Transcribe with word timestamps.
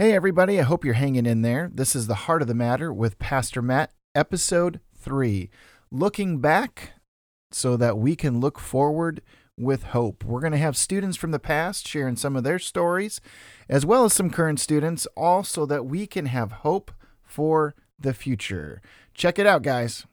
Hey, 0.00 0.14
everybody, 0.14 0.58
I 0.58 0.62
hope 0.62 0.82
you're 0.82 0.94
hanging 0.94 1.26
in 1.26 1.42
there. 1.42 1.70
This 1.70 1.94
is 1.94 2.06
The 2.06 2.14
Heart 2.24 2.40
of 2.40 2.48
the 2.48 2.54
Matter 2.54 2.90
with 2.90 3.18
Pastor 3.18 3.60
Matt, 3.60 3.92
episode 4.14 4.80
three. 4.96 5.50
Looking 5.90 6.38
back 6.38 6.94
so 7.52 7.76
that 7.76 7.98
we 7.98 8.16
can 8.16 8.40
look 8.40 8.58
forward 8.58 9.20
with 9.58 9.82
hope. 9.82 10.24
We're 10.24 10.40
going 10.40 10.54
to 10.54 10.58
have 10.58 10.74
students 10.74 11.18
from 11.18 11.32
the 11.32 11.38
past 11.38 11.86
sharing 11.86 12.16
some 12.16 12.34
of 12.34 12.44
their 12.44 12.58
stories, 12.58 13.20
as 13.68 13.84
well 13.84 14.06
as 14.06 14.14
some 14.14 14.30
current 14.30 14.58
students, 14.58 15.06
all 15.18 15.44
so 15.44 15.66
that 15.66 15.84
we 15.84 16.06
can 16.06 16.24
have 16.24 16.50
hope 16.50 16.90
for 17.22 17.74
the 17.98 18.14
future. 18.14 18.80
Check 19.12 19.38
it 19.38 19.46
out, 19.46 19.60
guys. 19.60 20.06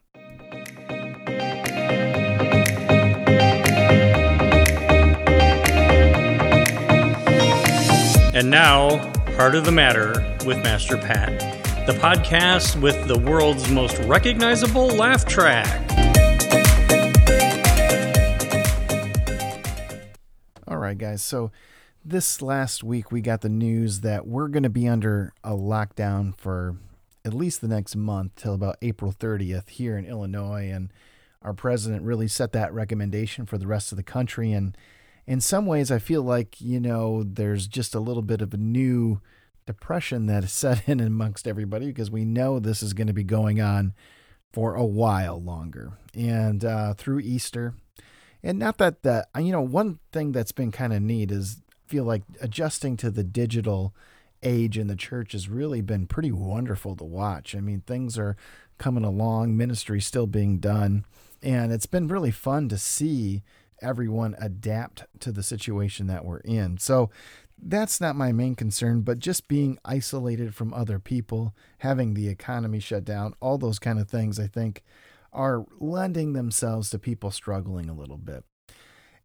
And 8.34 8.50
now, 8.50 9.14
Heart 9.38 9.54
of 9.54 9.64
the 9.64 9.70
Matter 9.70 10.36
with 10.44 10.56
Master 10.64 10.96
Pat, 10.96 11.38
the 11.86 11.92
podcast 11.92 12.74
with 12.82 13.06
the 13.06 13.16
world's 13.16 13.70
most 13.70 13.96
recognizable 14.00 14.88
laugh 14.88 15.24
track. 15.26 15.64
All 20.66 20.78
right, 20.78 20.98
guys. 20.98 21.22
So, 21.22 21.52
this 22.04 22.42
last 22.42 22.82
week 22.82 23.12
we 23.12 23.20
got 23.20 23.42
the 23.42 23.48
news 23.48 24.00
that 24.00 24.26
we're 24.26 24.48
going 24.48 24.64
to 24.64 24.68
be 24.68 24.88
under 24.88 25.32
a 25.44 25.52
lockdown 25.52 26.36
for 26.36 26.74
at 27.24 27.32
least 27.32 27.60
the 27.60 27.68
next 27.68 27.94
month 27.94 28.32
till 28.34 28.54
about 28.54 28.76
April 28.82 29.14
30th 29.16 29.68
here 29.68 29.96
in 29.96 30.04
Illinois. 30.04 30.68
And 30.68 30.92
our 31.42 31.54
president 31.54 32.02
really 32.02 32.26
set 32.26 32.50
that 32.54 32.74
recommendation 32.74 33.46
for 33.46 33.56
the 33.56 33.68
rest 33.68 33.92
of 33.92 33.96
the 33.96 34.02
country. 34.02 34.50
And 34.50 34.76
in 35.28 35.42
some 35.42 35.66
ways, 35.66 35.90
I 35.90 35.98
feel 35.98 36.22
like, 36.22 36.58
you 36.58 36.80
know, 36.80 37.22
there's 37.22 37.66
just 37.66 37.94
a 37.94 38.00
little 38.00 38.22
bit 38.22 38.40
of 38.40 38.54
a 38.54 38.56
new 38.56 39.20
depression 39.66 40.24
that 40.24 40.42
is 40.42 40.52
set 40.54 40.88
in 40.88 41.00
amongst 41.00 41.46
everybody 41.46 41.88
because 41.88 42.10
we 42.10 42.24
know 42.24 42.58
this 42.58 42.82
is 42.82 42.94
going 42.94 43.08
to 43.08 43.12
be 43.12 43.24
going 43.24 43.60
on 43.60 43.92
for 44.54 44.74
a 44.74 44.86
while 44.86 45.38
longer 45.38 45.92
and 46.14 46.64
uh, 46.64 46.94
through 46.94 47.20
Easter. 47.20 47.74
And 48.42 48.58
not 48.58 48.78
that 48.78 49.02
that, 49.02 49.28
you 49.38 49.52
know, 49.52 49.60
one 49.60 49.98
thing 50.12 50.32
that's 50.32 50.52
been 50.52 50.72
kind 50.72 50.94
of 50.94 51.02
neat 51.02 51.30
is 51.30 51.60
feel 51.86 52.04
like 52.04 52.22
adjusting 52.40 52.96
to 52.96 53.10
the 53.10 53.24
digital 53.24 53.94
age 54.42 54.78
in 54.78 54.86
the 54.86 54.96
church 54.96 55.32
has 55.32 55.50
really 55.50 55.82
been 55.82 56.06
pretty 56.06 56.32
wonderful 56.32 56.96
to 56.96 57.04
watch. 57.04 57.54
I 57.54 57.60
mean, 57.60 57.82
things 57.82 58.18
are 58.18 58.34
coming 58.78 59.04
along, 59.04 59.58
ministry 59.58 60.00
still 60.00 60.26
being 60.26 60.58
done, 60.58 61.04
and 61.42 61.70
it's 61.70 61.86
been 61.86 62.08
really 62.08 62.30
fun 62.30 62.70
to 62.70 62.78
see 62.78 63.42
everyone 63.82 64.36
adapt 64.40 65.04
to 65.20 65.32
the 65.32 65.42
situation 65.42 66.06
that 66.06 66.24
we're 66.24 66.38
in. 66.40 66.78
So 66.78 67.10
that's 67.60 68.00
not 68.00 68.16
my 68.16 68.32
main 68.32 68.54
concern, 68.54 69.00
but 69.02 69.18
just 69.18 69.48
being 69.48 69.78
isolated 69.84 70.54
from 70.54 70.72
other 70.72 70.98
people, 70.98 71.54
having 71.78 72.14
the 72.14 72.28
economy 72.28 72.80
shut 72.80 73.04
down, 73.04 73.34
all 73.40 73.58
those 73.58 73.78
kind 73.78 73.98
of 73.98 74.08
things, 74.08 74.38
I 74.38 74.46
think, 74.46 74.84
are 75.32 75.66
lending 75.78 76.32
themselves 76.32 76.90
to 76.90 76.98
people 76.98 77.30
struggling 77.30 77.88
a 77.88 77.94
little 77.94 78.16
bit. 78.16 78.44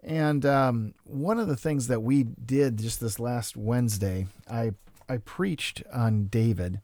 And 0.01 0.45
um, 0.45 0.93
one 1.05 1.39
of 1.39 1.47
the 1.47 1.55
things 1.55 1.87
that 1.87 2.01
we 2.01 2.23
did 2.23 2.77
just 2.77 2.99
this 2.99 3.19
last 3.19 3.55
Wednesday, 3.55 4.27
I 4.49 4.73
I 5.07 5.17
preached 5.17 5.83
on 5.93 6.25
David, 6.25 6.81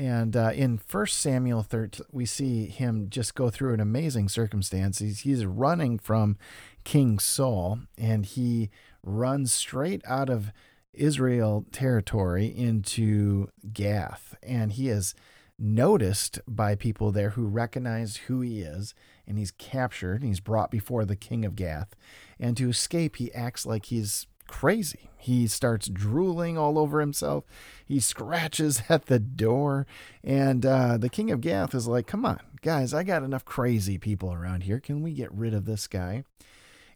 and 0.00 0.34
uh, 0.34 0.52
in 0.54 0.78
First 0.78 1.18
Samuel 1.18 1.62
13, 1.62 2.06
we 2.10 2.24
see 2.24 2.64
him 2.68 3.10
just 3.10 3.34
go 3.34 3.50
through 3.50 3.74
an 3.74 3.80
amazing 3.80 4.30
circumstance. 4.30 5.00
He's, 5.00 5.20
he's 5.20 5.44
running 5.44 5.98
from 5.98 6.38
King 6.84 7.18
Saul, 7.18 7.80
and 7.98 8.24
he 8.24 8.70
runs 9.02 9.52
straight 9.52 10.00
out 10.06 10.30
of 10.30 10.52
Israel 10.94 11.66
territory 11.70 12.46
into 12.46 13.48
Gath. 13.74 14.34
And 14.42 14.72
he 14.72 14.88
is 14.88 15.14
noticed 15.58 16.40
by 16.48 16.76
people 16.76 17.12
there 17.12 17.30
who 17.30 17.44
recognize 17.44 18.16
who 18.16 18.40
he 18.40 18.62
is, 18.62 18.94
and 19.26 19.36
he's 19.36 19.50
captured 19.50 20.22
and 20.22 20.30
he's 20.30 20.40
brought 20.40 20.70
before 20.70 21.04
the 21.04 21.14
king 21.14 21.44
of 21.44 21.54
Gath. 21.54 21.94
And 22.38 22.56
to 22.56 22.70
escape, 22.70 23.16
he 23.16 23.30
acts 23.34 23.66
like 23.66 23.84
he's 23.84 24.26
crazy. 24.50 25.10
He 25.16 25.46
starts 25.46 25.88
drooling 25.88 26.58
all 26.58 26.78
over 26.78 27.00
himself. 27.00 27.44
He 27.86 28.00
scratches 28.00 28.82
at 28.88 29.06
the 29.06 29.18
door. 29.18 29.86
And 30.22 30.66
uh, 30.66 30.96
the 30.98 31.08
king 31.08 31.30
of 31.30 31.40
Gath 31.40 31.74
is 31.74 31.86
like, 31.86 32.06
Come 32.06 32.26
on, 32.26 32.40
guys, 32.62 32.92
I 32.92 33.02
got 33.02 33.22
enough 33.22 33.44
crazy 33.44 33.98
people 33.98 34.32
around 34.32 34.64
here. 34.64 34.80
Can 34.80 35.02
we 35.02 35.12
get 35.12 35.32
rid 35.32 35.54
of 35.54 35.64
this 35.64 35.86
guy? 35.86 36.24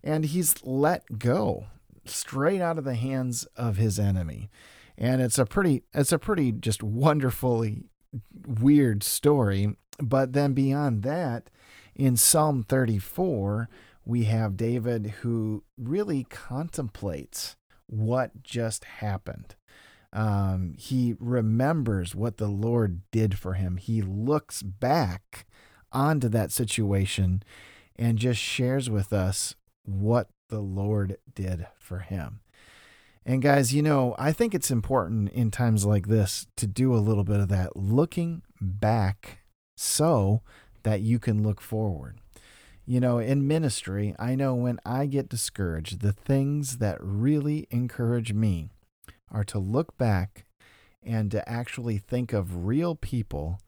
and 0.04 0.26
he's 0.26 0.54
let 0.62 1.18
go 1.18 1.66
straight 2.04 2.60
out 2.60 2.78
of 2.78 2.84
the 2.84 2.94
hands 2.94 3.44
of 3.56 3.78
his 3.78 3.98
enemy. 3.98 4.50
And 4.96 5.20
it's 5.20 5.38
a 5.38 5.46
pretty 5.46 5.82
it's 5.92 6.12
a 6.12 6.18
pretty 6.18 6.52
just 6.52 6.82
wonderfully 6.82 7.84
weird 8.46 9.02
story. 9.02 9.76
But 9.98 10.34
then 10.34 10.52
beyond 10.52 11.02
that, 11.02 11.50
in 11.96 12.16
Psalm 12.16 12.62
34, 12.62 13.68
we 14.04 14.24
have 14.24 14.56
David 14.56 15.14
who 15.22 15.64
really 15.78 16.24
contemplates 16.24 17.56
what 17.86 18.42
just 18.42 18.84
happened. 18.84 19.56
Um, 20.12 20.74
he 20.78 21.16
remembers 21.18 22.14
what 22.14 22.36
the 22.36 22.48
Lord 22.48 23.00
did 23.10 23.38
for 23.38 23.54
him. 23.54 23.76
He 23.76 24.00
looks 24.00 24.62
back 24.62 25.46
onto 25.90 26.28
that 26.28 26.52
situation 26.52 27.42
and 27.96 28.18
just 28.18 28.40
shares 28.40 28.88
with 28.88 29.12
us 29.12 29.54
what 29.84 30.28
the 30.48 30.60
Lord 30.60 31.18
did 31.34 31.66
for 31.78 32.00
him. 32.00 32.40
And 33.26 33.40
guys, 33.40 33.72
you 33.72 33.82
know, 33.82 34.14
I 34.18 34.32
think 34.32 34.54
it's 34.54 34.70
important 34.70 35.30
in 35.30 35.50
times 35.50 35.84
like 35.86 36.08
this 36.08 36.46
to 36.56 36.66
do 36.66 36.94
a 36.94 36.98
little 36.98 37.24
bit 37.24 37.40
of 37.40 37.48
that 37.48 37.76
looking 37.76 38.42
back 38.60 39.38
so 39.76 40.42
that 40.82 41.00
you 41.00 41.18
can 41.18 41.42
look 41.42 41.60
forward. 41.60 42.20
You 42.86 43.00
know, 43.00 43.18
in 43.18 43.48
ministry, 43.48 44.14
I 44.18 44.34
know 44.34 44.54
when 44.54 44.78
I 44.84 45.06
get 45.06 45.28
discouraged, 45.28 46.00
the 46.00 46.12
things 46.12 46.78
that 46.78 46.98
really 47.00 47.66
encourage 47.70 48.34
me 48.34 48.68
are 49.30 49.44
to 49.44 49.58
look 49.58 49.96
back 49.96 50.44
and 51.02 51.30
to 51.30 51.48
actually 51.48 51.98
think 51.98 52.32
of 52.32 52.66
real 52.66 52.94
people 52.94 53.58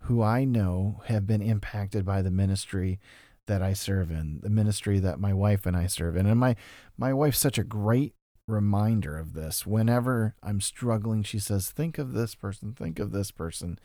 who 0.00 0.22
I 0.22 0.44
know 0.44 1.02
have 1.06 1.26
been 1.26 1.42
impacted 1.42 2.04
by 2.04 2.22
the 2.22 2.30
ministry 2.30 2.98
that 3.46 3.62
I 3.62 3.74
serve 3.74 4.10
in, 4.10 4.40
the 4.42 4.50
ministry 4.50 4.98
that 5.00 5.20
my 5.20 5.34
wife 5.34 5.66
and 5.66 5.76
I 5.76 5.86
serve 5.86 6.16
in. 6.16 6.26
And 6.26 6.40
my 6.40 6.56
my 6.96 7.12
wife's 7.12 7.38
such 7.38 7.58
a 7.58 7.64
great 7.64 8.14
reminder 8.46 9.18
of 9.18 9.34
this. 9.34 9.66
Whenever 9.66 10.34
I'm 10.42 10.60
struggling, 10.60 11.22
she 11.22 11.38
says, 11.38 11.70
"Think 11.70 11.98
of 11.98 12.12
this 12.12 12.34
person, 12.34 12.72
think 12.72 12.98
of 12.98 13.12
this 13.12 13.30
person." 13.30 13.78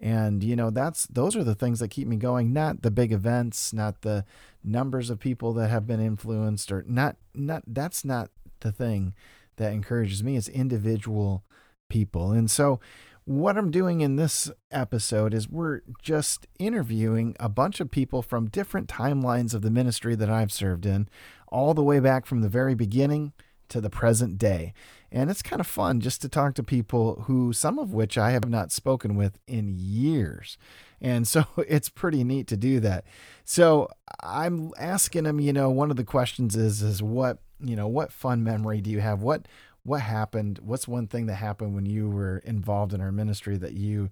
And 0.00 0.42
you 0.42 0.56
know, 0.56 0.70
that's 0.70 1.06
those 1.06 1.36
are 1.36 1.44
the 1.44 1.54
things 1.54 1.78
that 1.78 1.88
keep 1.88 2.08
me 2.08 2.16
going, 2.16 2.52
not 2.52 2.82
the 2.82 2.90
big 2.90 3.12
events, 3.12 3.72
not 3.72 4.00
the 4.00 4.24
numbers 4.64 5.10
of 5.10 5.20
people 5.20 5.52
that 5.54 5.68
have 5.68 5.86
been 5.86 6.00
influenced 6.00 6.72
or 6.72 6.84
not 6.88 7.16
not 7.34 7.62
that's 7.66 8.04
not 8.04 8.30
the 8.60 8.72
thing 8.72 9.14
that 9.56 9.72
encourages 9.72 10.24
me. 10.24 10.36
It's 10.36 10.48
individual 10.48 11.44
people. 11.90 12.32
And 12.32 12.50
so 12.50 12.80
what 13.24 13.58
I'm 13.58 13.70
doing 13.70 14.00
in 14.00 14.16
this 14.16 14.50
episode 14.70 15.34
is 15.34 15.48
we're 15.48 15.82
just 16.02 16.46
interviewing 16.58 17.36
a 17.38 17.50
bunch 17.50 17.78
of 17.78 17.90
people 17.90 18.22
from 18.22 18.48
different 18.48 18.88
timelines 18.88 19.52
of 19.52 19.60
the 19.60 19.70
ministry 19.70 20.14
that 20.14 20.30
I've 20.30 20.50
served 20.50 20.86
in, 20.86 21.08
all 21.48 21.74
the 21.74 21.82
way 21.82 22.00
back 22.00 22.24
from 22.24 22.40
the 22.40 22.48
very 22.48 22.74
beginning 22.74 23.32
to 23.70 23.80
the 23.80 23.90
present 23.90 24.38
day. 24.38 24.72
And 25.12 25.30
it's 25.30 25.42
kind 25.42 25.60
of 25.60 25.66
fun 25.66 26.00
just 26.00 26.22
to 26.22 26.28
talk 26.28 26.54
to 26.54 26.62
people 26.62 27.24
who, 27.26 27.52
some 27.52 27.78
of 27.78 27.92
which 27.92 28.16
I 28.16 28.30
have 28.30 28.48
not 28.48 28.70
spoken 28.70 29.16
with 29.16 29.38
in 29.46 29.74
years. 29.76 30.56
And 31.00 31.26
so 31.26 31.44
it's 31.68 31.88
pretty 31.88 32.22
neat 32.22 32.46
to 32.48 32.56
do 32.56 32.80
that. 32.80 33.04
So 33.44 33.88
I'm 34.22 34.70
asking 34.78 35.24
them, 35.24 35.40
you 35.40 35.52
know, 35.52 35.70
one 35.70 35.90
of 35.90 35.96
the 35.96 36.04
questions 36.04 36.54
is, 36.54 36.82
is 36.82 37.02
what, 37.02 37.38
you 37.58 37.74
know, 37.74 37.88
what 37.88 38.12
fun 38.12 38.44
memory 38.44 38.80
do 38.80 38.90
you 38.90 39.00
have? 39.00 39.20
What, 39.20 39.46
what 39.82 40.02
happened? 40.02 40.60
What's 40.62 40.86
one 40.86 41.06
thing 41.06 41.26
that 41.26 41.36
happened 41.36 41.74
when 41.74 41.86
you 41.86 42.08
were 42.08 42.38
involved 42.38 42.92
in 42.92 43.00
our 43.00 43.12
ministry 43.12 43.56
that 43.58 43.72
you 43.72 44.10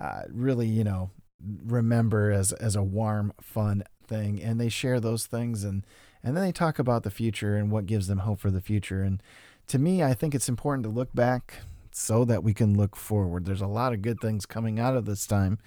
uh, 0.00 0.22
really, 0.30 0.66
you 0.66 0.84
know, 0.84 1.10
remember 1.66 2.30
as 2.30 2.52
as 2.52 2.76
a 2.76 2.82
warm, 2.82 3.32
fun 3.40 3.84
thing? 4.06 4.40
And 4.42 4.60
they 4.60 4.68
share 4.68 5.00
those 5.00 5.26
things, 5.26 5.64
and 5.64 5.84
and 6.22 6.36
then 6.36 6.44
they 6.44 6.52
talk 6.52 6.78
about 6.78 7.02
the 7.02 7.10
future 7.10 7.56
and 7.56 7.70
what 7.70 7.86
gives 7.86 8.06
them 8.06 8.18
hope 8.18 8.40
for 8.40 8.50
the 8.50 8.60
future. 8.60 9.02
And 9.02 9.22
to 9.68 9.78
me, 9.78 10.02
I 10.02 10.14
think 10.14 10.34
it's 10.34 10.48
important 10.48 10.84
to 10.84 10.90
look 10.90 11.12
back 11.14 11.54
so 11.90 12.24
that 12.24 12.44
we 12.44 12.54
can 12.54 12.76
look 12.76 12.96
forward. 12.96 13.44
There's 13.44 13.60
a 13.60 13.66
lot 13.66 13.92
of 13.92 14.02
good 14.02 14.20
things 14.20 14.46
coming 14.46 14.78
out 14.78 14.96
of 14.96 15.04
this 15.04 15.26
time, 15.26 15.58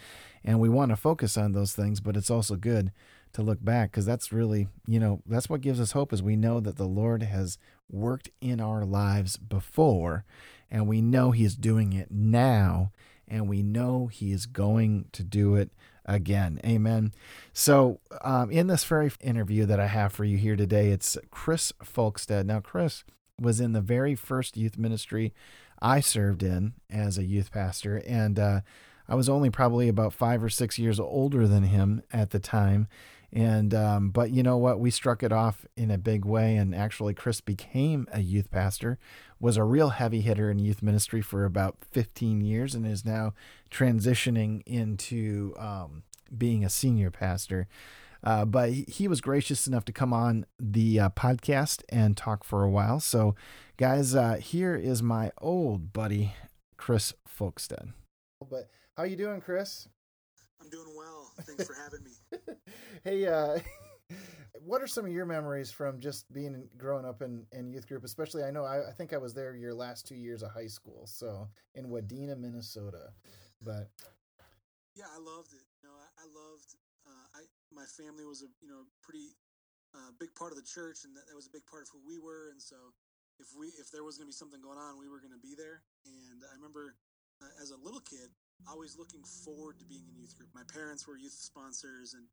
and 0.44 0.60
we 0.60 0.70
want 0.70 0.90
to 0.90 0.96
focus 0.96 1.38
on 1.38 1.52
those 1.52 1.74
things, 1.74 2.00
but 2.00 2.16
it's 2.16 2.32
also 2.32 2.56
good 2.56 2.92
to 3.34 3.42
look 3.42 3.64
back 3.64 3.92
because 3.92 4.06
that's 4.06 4.32
really, 4.32 4.68
you 4.88 5.00
know, 5.00 5.22
that's 5.26 5.50
what 5.50 5.62
gives 5.62 5.80
us 5.80 5.94
hope 5.94 6.12
is 6.12 6.22
we 6.22 6.36
know 6.36 6.60
that 6.60 6.78
the 6.78 6.88
Lord 6.88 7.24
has 7.24 7.58
worked 7.90 8.30
in 8.42 8.60
our 8.60 8.86
lives 8.86 9.38
before 9.38 10.26
and 10.70 10.88
we 10.88 11.02
know 11.02 11.32
he 11.32 11.44
is 11.44 11.56
doing 11.56 11.94
it 11.94 12.10
now 12.12 12.92
and 13.28 13.48
we 13.48 13.62
know 13.62 14.08
he 14.08 14.32
is 14.32 14.46
going 14.46 15.06
to 15.14 15.24
do 15.24 15.56
it 15.56 15.72
again. 16.06 16.60
Amen. 16.66 17.14
So, 17.54 18.00
um, 18.22 18.52
in 18.52 18.68
this 18.68 18.84
very 18.84 19.12
interview 19.22 19.66
that 19.66 19.80
I 19.80 19.88
have 19.88 20.14
for 20.14 20.24
you 20.24 20.38
here 20.38 20.56
today, 20.56 20.90
it's 20.90 21.18
Chris 21.30 21.72
Folkstead. 21.84 22.46
Now, 22.46 22.60
Chris 22.60 23.04
was 23.40 23.60
in 23.60 23.74
the 23.74 23.82
very 23.82 24.16
first 24.16 24.58
youth 24.58 24.78
ministry 24.78 25.34
I 25.82 26.00
served 26.00 26.44
in 26.44 26.74
as 26.90 27.18
a 27.18 27.24
youth 27.24 27.52
pastor, 27.52 28.04
and 28.06 28.38
uh, 28.38 28.62
I 29.10 29.16
was 29.16 29.28
only 29.28 29.50
probably 29.50 29.90
about 29.90 30.14
five 30.14 30.44
or 30.44 30.50
six 30.50 30.78
years 30.78 31.00
older 31.00 31.48
than 31.48 31.64
him 31.64 32.04
at 32.14 32.30
the 32.30 32.40
time. 32.40 32.88
And 33.34 33.74
um, 33.74 34.10
but 34.10 34.32
you 34.32 34.44
know 34.44 34.58
what? 34.58 34.80
We 34.80 34.92
struck 34.92 35.24
it 35.24 35.32
off 35.32 35.66
in 35.78 35.90
a 35.90 35.98
big 35.98 36.26
way, 36.26 36.56
and 36.58 36.76
actually, 36.76 37.14
Chris 37.14 37.40
became 37.40 38.06
a 38.12 38.20
youth 38.20 38.52
pastor, 38.52 39.00
was 39.40 39.56
a 39.56 39.64
real 39.64 39.90
heavy 39.90 40.20
hitter 40.22 40.52
in 40.52 40.60
youth 40.60 40.84
ministry 40.84 41.22
for 41.22 41.46
about 41.46 41.78
15 41.92 42.42
years, 42.42 42.76
and 42.76 42.86
is 42.86 43.06
now 43.06 43.34
transitioning 43.70 44.62
into 44.66 45.54
um, 45.58 46.04
being 46.38 46.66
a 46.66 46.70
senior 46.70 47.10
pastor. 47.10 47.68
Uh, 48.24 48.46
but 48.46 48.70
he, 48.70 48.86
he, 48.88 49.08
was 49.08 49.20
gracious 49.20 49.66
enough 49.66 49.84
to 49.86 49.92
come 49.92 50.14
on 50.14 50.46
the 50.60 51.00
uh, 51.00 51.10
podcast 51.10 51.84
and 51.90 52.16
talk 52.16 52.44
for 52.44 52.64
a 52.64 52.70
while. 52.70 53.00
So, 53.00 53.34
guys, 53.78 54.14
uh, 54.14 54.36
here 54.36 54.76
is 54.76 55.02
my 55.02 55.32
old 55.40 55.92
buddy 55.92 56.36
Chris 56.78 57.14
Folkstead. 57.28 57.94
But 58.48 58.70
how 58.96 59.04
you 59.04 59.16
doing, 59.16 59.42
Chris? 59.42 59.88
I'm 60.62 60.70
doing 60.70 60.94
well. 60.96 61.32
Thanks 61.42 61.66
for 61.66 61.74
having 61.74 62.04
me. 62.04 62.12
hey, 63.04 63.28
uh, 63.28 63.60
what 64.66 64.82
are 64.82 64.88
some 64.88 65.06
of 65.06 65.12
your 65.12 65.26
memories 65.26 65.72
from 65.72 66.00
just 66.00 66.32
being 66.34 66.68
growing 66.78 67.06
up 67.06 67.22
in, 67.22 67.46
in 67.52 67.70
youth 67.70 67.88
group? 67.88 68.04
Especially, 68.04 68.44
I 68.44 68.52
know 68.52 68.64
I, 68.64 68.90
I 68.90 68.92
think 68.92 69.14
I 69.14 69.18
was 69.18 69.34
there 69.34 69.56
your 69.56 69.74
last 69.74 70.08
two 70.08 70.16
years 70.16 70.44
of 70.44 70.52
high 70.52 70.68
school, 70.68 71.06
so 71.06 71.48
in 71.76 71.86
Wadena, 71.86 72.38
Minnesota. 72.38 73.10
But 73.62 73.90
yeah, 74.96 75.10
I 75.10 75.20
loved 75.20 75.54
it. 75.54 75.66
You 75.82 75.90
know, 75.90 75.96
I, 75.96 76.08
I 76.22 76.26
loved. 76.30 76.70
Uh, 77.06 77.26
I 77.36 77.42
my 77.74 77.86
family 77.98 78.26
was 78.26 78.42
a 78.42 78.50
you 78.62 78.70
know 78.70 78.86
pretty 79.02 79.34
uh, 79.96 80.12
big 80.20 80.34
part 80.36 80.52
of 80.52 80.58
the 80.58 80.66
church, 80.66 81.04
and 81.04 81.16
that, 81.16 81.28
that 81.28 81.36
was 81.36 81.48
a 81.48 81.54
big 81.54 81.66
part 81.66 81.84
of 81.84 81.90
who 81.90 82.00
we 82.06 82.20
were. 82.20 82.52
And 82.52 82.62
so, 82.62 82.76
if 83.40 83.48
we 83.58 83.74
if 83.80 83.90
there 83.92 84.04
was 84.04 84.18
going 84.18 84.30
to 84.30 84.32
be 84.32 84.38
something 84.38 84.62
going 84.62 84.78
on, 84.78 85.00
we 85.00 85.10
were 85.10 85.20
going 85.20 85.34
to 85.34 85.42
be 85.42 85.56
there. 85.58 85.82
And 86.06 86.46
I 86.46 86.54
remember 86.56 86.96
uh, 87.42 87.62
as 87.62 87.72
a 87.72 87.80
little 87.82 88.02
kid, 88.02 88.30
always 88.70 88.98
looking 88.98 89.24
forward 89.24 89.80
to 89.80 89.86
being 89.86 90.06
in 90.06 90.16
youth 90.18 90.38
group. 90.38 90.50
My 90.54 90.66
parents 90.70 91.08
were 91.08 91.18
youth 91.18 91.34
sponsors 91.34 92.14
and 92.14 92.26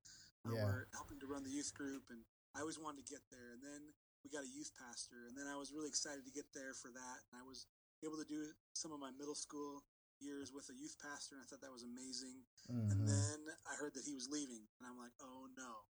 uh, 0.47 0.55
yeah. 0.55 0.65
were 0.65 0.89
helping 0.95 1.19
to 1.21 1.27
run 1.27 1.43
the 1.43 1.55
youth 1.55 1.73
group, 1.75 2.11
and 2.11 2.23
I 2.55 2.61
always 2.61 2.79
wanted 2.79 3.07
to 3.07 3.11
get 3.11 3.23
there. 3.31 3.57
And 3.57 3.63
then 3.63 3.83
we 4.23 4.31
got 4.31 4.47
a 4.47 4.51
youth 4.51 4.71
pastor, 4.77 5.27
and 5.27 5.35
then 5.35 5.47
I 5.47 5.57
was 5.57 5.73
really 5.73 5.89
excited 5.89 6.27
to 6.27 6.35
get 6.35 6.51
there 6.55 6.75
for 6.75 6.91
that. 6.91 7.19
And 7.31 7.35
I 7.39 7.45
was 7.47 7.67
able 8.05 8.19
to 8.19 8.29
do 8.29 8.55
some 8.75 8.95
of 8.95 9.01
my 9.03 9.11
middle 9.15 9.39
school 9.39 9.83
years 10.19 10.51
with 10.51 10.67
a 10.71 10.77
youth 10.77 10.99
pastor, 10.99 11.39
and 11.39 11.43
I 11.43 11.47
thought 11.47 11.63
that 11.63 11.75
was 11.75 11.87
amazing. 11.87 12.43
Mm-hmm. 12.67 12.91
And 12.91 13.01
then 13.07 13.41
I 13.67 13.79
heard 13.79 13.95
that 13.95 14.07
he 14.07 14.15
was 14.15 14.27
leaving, 14.31 14.67
and 14.79 14.85
I'm 14.87 14.99
like, 14.99 15.15
oh 15.23 15.47
no, 15.55 15.87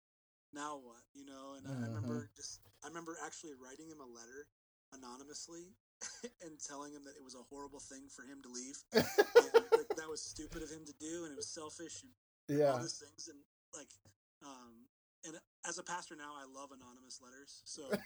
now 0.52 0.80
what? 0.80 1.04
You 1.12 1.24
know? 1.24 1.56
And 1.56 1.64
mm-hmm. 1.64 1.84
I 1.84 1.86
remember 1.88 2.28
just, 2.36 2.60
I 2.84 2.88
remember 2.88 3.16
actually 3.24 3.56
writing 3.56 3.88
him 3.88 4.00
a 4.00 4.08
letter 4.08 4.48
anonymously 4.92 5.76
and 6.44 6.56
telling 6.60 6.92
him 6.92 7.04
that 7.04 7.16
it 7.16 7.24
was 7.24 7.36
a 7.36 7.44
horrible 7.48 7.80
thing 7.80 8.08
for 8.08 8.24
him 8.24 8.40
to 8.44 8.50
leave. 8.52 8.78
and, 8.94 9.64
like, 9.76 9.90
that 9.96 10.08
was 10.08 10.22
stupid 10.22 10.62
of 10.62 10.70
him 10.70 10.84
to 10.86 10.96
do, 11.00 11.24
and 11.24 11.32
it 11.32 11.38
was 11.38 11.48
selfish 11.48 12.04
and 12.04 12.12
yeah. 12.48 12.72
all 12.72 12.80
these 12.80 13.00
things. 13.00 13.28
And 13.28 13.40
like, 13.76 13.90
um, 14.44 14.86
and 15.26 15.34
as 15.66 15.78
a 15.78 15.84
pastor 15.84 16.14
now, 16.14 16.38
I 16.38 16.46
love 16.46 16.70
anonymous 16.70 17.18
letters. 17.18 17.62
So 17.64 17.82
I, 17.92 17.98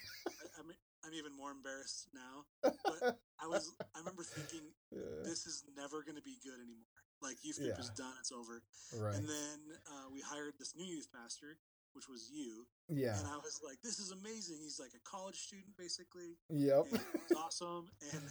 am 0.61 0.67
I'm, 0.67 0.77
I'm 1.05 1.15
even 1.15 1.37
more 1.37 1.51
embarrassed 1.51 2.09
now. 2.15 2.49
But 2.63 3.21
I 3.43 3.47
was 3.47 3.73
I 3.95 3.99
remember 4.01 4.23
thinking 4.23 4.73
yeah. 4.91 5.23
this 5.25 5.47
is 5.47 5.65
never 5.77 6.03
going 6.03 6.17
to 6.17 6.25
be 6.25 6.41
good 6.41 6.57
anymore. 6.57 7.01
Like 7.21 7.39
youth 7.45 7.59
group 7.61 7.77
yeah. 7.77 7.85
is 7.85 7.91
done, 7.95 8.15
it's 8.19 8.33
over. 8.33 8.63
Right. 8.97 9.15
And 9.15 9.29
then 9.29 9.59
uh, 9.87 10.11
we 10.11 10.21
hired 10.21 10.59
this 10.59 10.75
new 10.75 10.85
youth 10.85 11.07
pastor, 11.15 11.61
which 11.93 12.09
was 12.09 12.27
you. 12.33 12.67
Yeah. 12.89 13.15
And 13.15 13.29
I 13.29 13.39
was 13.39 13.61
like, 13.63 13.79
this 13.85 14.01
is 14.01 14.11
amazing. 14.11 14.59
He's 14.59 14.81
like 14.81 14.97
a 14.97 15.03
college 15.07 15.39
student, 15.39 15.77
basically. 15.79 16.35
Yep. 16.51 16.91
awesome. 17.39 17.87
And 18.11 18.23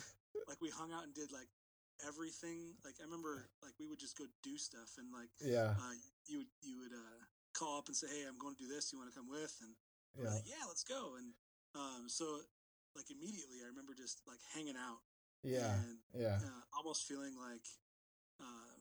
like 0.49 0.59
we 0.59 0.69
hung 0.69 0.91
out 0.91 1.07
and 1.07 1.13
did 1.13 1.31
like 1.31 1.47
everything. 2.05 2.75
Like 2.83 2.95
I 2.99 3.05
remember, 3.05 3.47
like 3.63 3.73
we 3.79 3.87
would 3.87 3.99
just 3.99 4.17
go 4.17 4.25
do 4.43 4.57
stuff, 4.57 4.97
and 4.97 5.07
like 5.13 5.29
yeah, 5.39 5.77
uh, 5.77 5.95
you 6.27 6.43
would 6.43 6.51
you 6.61 6.83
would 6.83 6.93
uh, 6.93 7.21
call 7.61 7.77
up 7.77 7.85
and 7.85 7.93
say, 7.93 8.09
hey, 8.09 8.25
I'm 8.25 8.41
going 8.41 8.57
to 8.57 8.63
do 8.65 8.69
this. 8.73 8.89
You 8.89 8.97
want 8.97 9.13
to 9.13 9.17
come 9.17 9.29
with? 9.29 9.53
And 9.61 9.77
yeah, 10.17 10.33
like, 10.33 10.49
yeah, 10.49 10.65
let's 10.65 10.81
go. 10.81 11.21
And 11.21 11.37
um, 11.77 12.09
so 12.09 12.41
like 12.97 13.13
immediately, 13.13 13.61
I 13.61 13.69
remember 13.69 13.93
just 13.93 14.25
like 14.25 14.41
hanging 14.57 14.75
out. 14.75 15.05
Yeah. 15.45 15.69
And, 15.69 16.01
yeah. 16.17 16.41
Uh, 16.41 16.63
almost 16.73 17.05
feeling 17.05 17.37
like, 17.37 17.65
uh, 18.41 18.73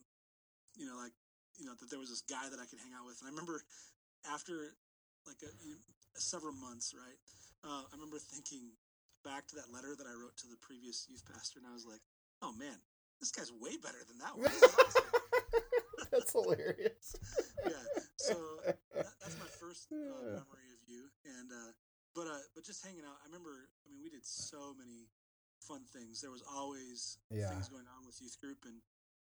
you 0.81 0.89
know, 0.89 0.97
like 0.97 1.13
you 1.61 1.69
know 1.69 1.77
that 1.77 1.93
there 1.93 2.01
was 2.01 2.09
this 2.09 2.25
guy 2.25 2.49
that 2.49 2.57
I 2.57 2.65
could 2.65 2.81
hang 2.81 2.97
out 2.97 3.05
with. 3.05 3.21
And 3.21 3.29
I 3.29 3.33
remember 3.37 3.61
after 4.25 4.73
like 5.29 5.45
a, 5.45 5.53
you 5.61 5.77
know, 5.77 5.83
several 6.17 6.57
months, 6.57 6.97
right? 6.97 7.21
Uh, 7.61 7.85
I 7.85 7.93
remember 7.93 8.17
thinking 8.17 8.73
back 9.21 9.45
to 9.53 9.55
that 9.61 9.69
letter 9.69 9.93
that 9.93 10.09
I 10.09 10.17
wrote 10.17 10.37
to 10.41 10.49
the 10.49 10.57
previous 10.65 11.05
youth 11.13 11.23
pastor, 11.29 11.61
and 11.61 11.69
I 11.69 11.77
was 11.77 11.85
like, 11.85 12.01
"Oh 12.41 12.57
man, 12.57 12.81
this 13.21 13.31
guy's 13.31 13.53
way 13.53 13.77
better 13.77 14.01
than 14.09 14.17
that 14.25 14.33
one." 14.33 14.49
that's 16.11 16.33
hilarious. 16.33 17.15
yeah. 17.69 17.85
So 18.31 18.39
that, 18.95 19.15
that's 19.19 19.39
my 19.39 19.51
first 19.59 19.91
uh, 19.91 20.39
memory 20.39 20.71
of 20.71 20.83
you, 20.87 21.11
and 21.27 21.51
uh, 21.51 21.73
but 22.15 22.27
uh, 22.27 22.45
but 22.55 22.63
just 22.65 22.85
hanging 22.85 23.05
out. 23.05 23.19
I 23.23 23.27
remember. 23.27 23.71
I 23.83 23.91
mean, 23.91 24.03
we 24.03 24.11
did 24.11 24.25
so 24.25 24.75
many 24.79 25.11
fun 25.59 25.83
things. 25.91 26.21
There 26.21 26.31
was 26.31 26.43
always 26.47 27.19
yeah. 27.31 27.51
things 27.51 27.69
going 27.69 27.87
on 27.91 28.07
with 28.07 28.19
youth 28.23 28.39
group, 28.41 28.65
and 28.65 28.79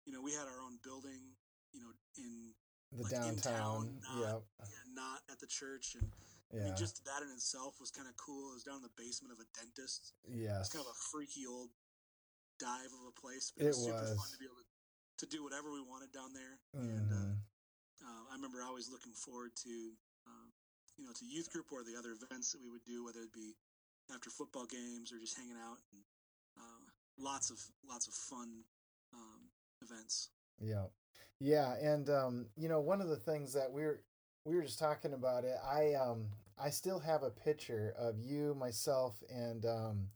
you 0.07 0.13
know, 0.13 0.23
we 0.23 0.33
had 0.33 0.47
our 0.47 0.61
own 0.61 0.79
building. 0.85 1.37
You 1.73 1.85
know, 1.85 1.93
in 2.17 2.57
the 2.97 3.05
like 3.05 3.13
downtown, 3.13 4.01
not, 4.01 4.17
yep. 4.17 4.41
yeah, 4.65 4.85
not 4.97 5.21
at 5.29 5.37
the 5.37 5.47
church, 5.47 5.97
and 6.01 6.09
yeah. 6.49 6.61
I 6.61 6.65
mean, 6.73 6.77
just 6.81 7.05
that 7.05 7.21
in 7.21 7.29
itself 7.29 7.77
was 7.77 7.93
kind 7.93 8.09
of 8.09 8.17
cool. 8.17 8.57
It 8.57 8.57
was 8.57 8.65
down 8.65 8.81
in 8.81 8.87
the 8.89 8.97
basement 8.97 9.37
of 9.37 9.41
a 9.45 9.49
dentist. 9.53 10.17
Yeah, 10.25 10.61
it's 10.61 10.73
kind 10.73 10.81
of 10.81 10.89
a 10.89 10.99
freaky 11.13 11.45
old 11.45 11.69
dive 12.57 12.91
of 12.97 13.05
a 13.05 13.15
place, 13.15 13.53
but 13.53 13.69
it, 13.69 13.77
it 13.77 13.77
was 13.77 13.85
super 13.85 14.17
fun 14.17 14.29
to 14.33 14.39
be 14.41 14.49
able 14.49 14.59
to, 14.65 14.67
to 15.21 15.27
do 15.29 15.45
whatever 15.45 15.71
we 15.71 15.85
wanted 15.85 16.11
down 16.11 16.33
there. 16.33 16.57
Mm-hmm. 16.73 16.89
And 16.89 17.09
uh, 17.13 17.33
uh, 18.03 18.31
I 18.31 18.35
remember 18.35 18.63
always 18.67 18.91
looking 18.91 19.13
forward 19.13 19.51
to 19.65 19.75
um, 20.27 20.49
you 20.97 21.05
know 21.05 21.13
to 21.13 21.25
youth 21.25 21.51
group 21.51 21.67
or 21.73 21.83
the 21.83 21.99
other 21.99 22.13
events 22.13 22.53
that 22.53 22.61
we 22.63 22.71
would 22.71 22.85
do, 22.85 23.05
whether 23.05 23.21
it 23.21 23.33
be 23.33 23.55
after 24.13 24.31
football 24.31 24.67
games 24.67 25.13
or 25.13 25.19
just 25.19 25.37
hanging 25.37 25.59
out. 25.59 25.79
And, 25.93 26.03
uh, 26.59 26.85
lots 27.19 27.51
of 27.51 27.59
lots 27.89 28.07
of 28.07 28.15
fun 28.15 28.65
um, 29.15 29.51
events. 29.83 30.31
Yeah. 30.61 30.87
Yeah, 31.41 31.75
and 31.81 32.11
um, 32.11 32.47
you 32.57 32.69
know, 32.69 32.81
one 32.81 33.01
of 33.01 33.09
the 33.09 33.17
things 33.17 33.53
that 33.53 33.71
we're 33.71 34.03
we 34.45 34.57
were 34.57 34.63
just 34.63 34.79
talking 34.79 35.13
about 35.13 35.45
it. 35.45 35.57
I 35.65 35.95
um 35.95 36.27
I 36.59 36.71
still 36.71 36.99
have 36.99 37.23
a 37.23 37.31
picture 37.31 37.95
of 37.97 38.19
you, 38.19 38.57
myself, 38.59 39.23
and 39.33 39.65
um, 39.65 40.09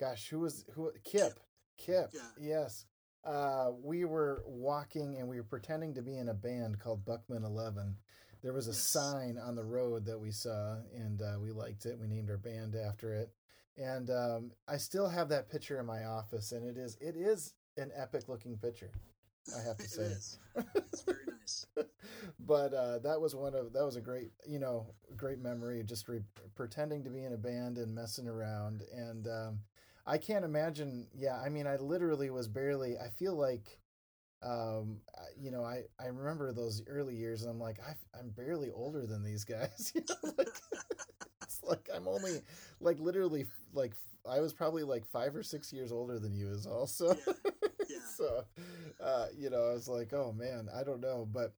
gosh, 0.00 0.28
who 0.28 0.40
was 0.40 0.64
who? 0.74 0.90
Kip. 1.04 1.38
Kip. 1.76 2.10
Yeah. 2.14 2.20
Yes. 2.38 2.86
Uh, 3.24 3.70
we 3.82 4.04
were 4.04 4.42
walking 4.46 5.16
and 5.18 5.28
we 5.28 5.36
were 5.36 5.44
pretending 5.44 5.94
to 5.94 6.02
be 6.02 6.16
in 6.16 6.28
a 6.28 6.34
band 6.34 6.80
called 6.80 7.04
Buckman 7.04 7.44
Eleven. 7.44 7.96
There 8.42 8.52
was 8.52 8.66
a 8.66 8.72
yes. 8.72 8.78
sign 8.78 9.38
on 9.38 9.54
the 9.54 9.62
road 9.62 10.04
that 10.06 10.18
we 10.18 10.32
saw, 10.32 10.78
and 10.96 11.22
uh, 11.22 11.38
we 11.40 11.52
liked 11.52 11.86
it. 11.86 11.96
We 11.98 12.08
named 12.08 12.28
our 12.28 12.36
band 12.36 12.74
after 12.74 13.14
it, 13.14 13.30
and 13.76 14.10
um, 14.10 14.50
I 14.66 14.78
still 14.78 15.08
have 15.08 15.28
that 15.28 15.48
picture 15.48 15.78
in 15.78 15.86
my 15.86 16.04
office, 16.04 16.50
and 16.50 16.66
it 16.66 16.76
is 16.76 16.96
it 17.00 17.14
is 17.16 17.54
an 17.76 17.92
epic 17.94 18.28
looking 18.28 18.56
picture. 18.56 18.90
I 19.56 19.62
have 19.62 19.76
to 19.78 19.88
say. 19.88 20.02
It 20.02 20.64
it's 20.74 21.02
very 21.02 21.24
nice. 21.26 21.66
but 22.40 22.74
uh, 22.74 22.98
that 23.00 23.20
was 23.20 23.34
one 23.36 23.54
of 23.54 23.72
that 23.72 23.84
was 23.84 23.96
a 23.96 24.00
great 24.00 24.32
you 24.44 24.58
know 24.58 24.86
great 25.16 25.38
memory. 25.38 25.82
Just 25.84 26.08
re- 26.08 26.20
pretending 26.56 27.04
to 27.04 27.10
be 27.10 27.24
in 27.24 27.32
a 27.32 27.38
band 27.38 27.78
and 27.78 27.94
messing 27.94 28.26
around, 28.26 28.82
and 28.92 29.28
um, 29.28 29.60
I 30.06 30.18
can't 30.18 30.44
imagine. 30.44 31.06
Yeah, 31.14 31.38
I 31.44 31.48
mean, 31.48 31.66
I 31.66 31.76
literally 31.76 32.30
was 32.30 32.48
barely. 32.48 32.98
I 32.98 33.08
feel 33.08 33.36
like. 33.36 33.78
Um, 34.42 34.98
you 35.40 35.52
know, 35.52 35.64
I, 35.64 35.82
I 36.00 36.06
remember 36.06 36.52
those 36.52 36.82
early 36.88 37.14
years 37.14 37.42
and 37.42 37.50
I'm 37.50 37.60
like, 37.60 37.78
i 37.80 38.18
am 38.18 38.30
barely 38.30 38.70
older 38.72 39.06
than 39.06 39.22
these 39.22 39.44
guys. 39.44 39.92
you 39.96 40.02
know, 40.08 40.32
like, 40.36 40.48
it's 41.42 41.60
like 41.62 41.88
I'm 41.94 42.08
only 42.08 42.40
like 42.80 42.98
literally 43.00 43.46
like 43.72 43.94
I 44.28 44.40
was 44.40 44.52
probably 44.52 44.82
like 44.82 45.06
five 45.06 45.34
or 45.36 45.42
six 45.42 45.72
years 45.72 45.92
older 45.92 46.18
than 46.18 46.34
you 46.34 46.50
is 46.50 46.66
also. 46.66 47.16
Yeah. 47.26 47.52
yeah. 47.88 47.96
so, 48.16 48.44
uh, 49.00 49.26
you 49.36 49.50
know, 49.50 49.68
I 49.70 49.72
was 49.72 49.88
like, 49.88 50.12
oh 50.12 50.32
man, 50.32 50.68
I 50.74 50.84
don't 50.84 51.00
know, 51.00 51.28
but 51.30 51.52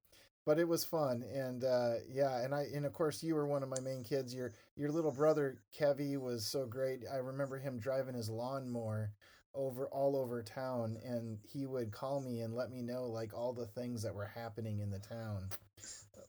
but 0.46 0.58
it 0.58 0.68
was 0.68 0.84
fun 0.84 1.24
and 1.32 1.64
uh, 1.64 1.94
yeah 2.08 2.42
and 2.42 2.54
i 2.54 2.64
and 2.74 2.84
of 2.86 2.92
course 2.92 3.22
you 3.22 3.34
were 3.34 3.46
one 3.46 3.62
of 3.62 3.68
my 3.68 3.80
main 3.80 4.02
kids 4.02 4.34
your 4.34 4.52
your 4.76 4.90
little 4.90 5.12
brother 5.12 5.58
kevy 5.78 6.18
was 6.18 6.46
so 6.46 6.66
great 6.66 7.00
i 7.12 7.16
remember 7.16 7.58
him 7.58 7.78
driving 7.78 8.14
his 8.14 8.28
lawnmower 8.28 9.10
over 9.54 9.86
all 9.88 10.16
over 10.16 10.42
town 10.42 10.96
and 11.04 11.38
he 11.44 11.66
would 11.66 11.92
call 11.92 12.20
me 12.20 12.40
and 12.40 12.54
let 12.54 12.70
me 12.70 12.82
know 12.82 13.06
like 13.06 13.32
all 13.32 13.52
the 13.52 13.66
things 13.66 14.02
that 14.02 14.14
were 14.14 14.26
happening 14.26 14.80
in 14.80 14.90
the 14.90 14.98
town 14.98 15.48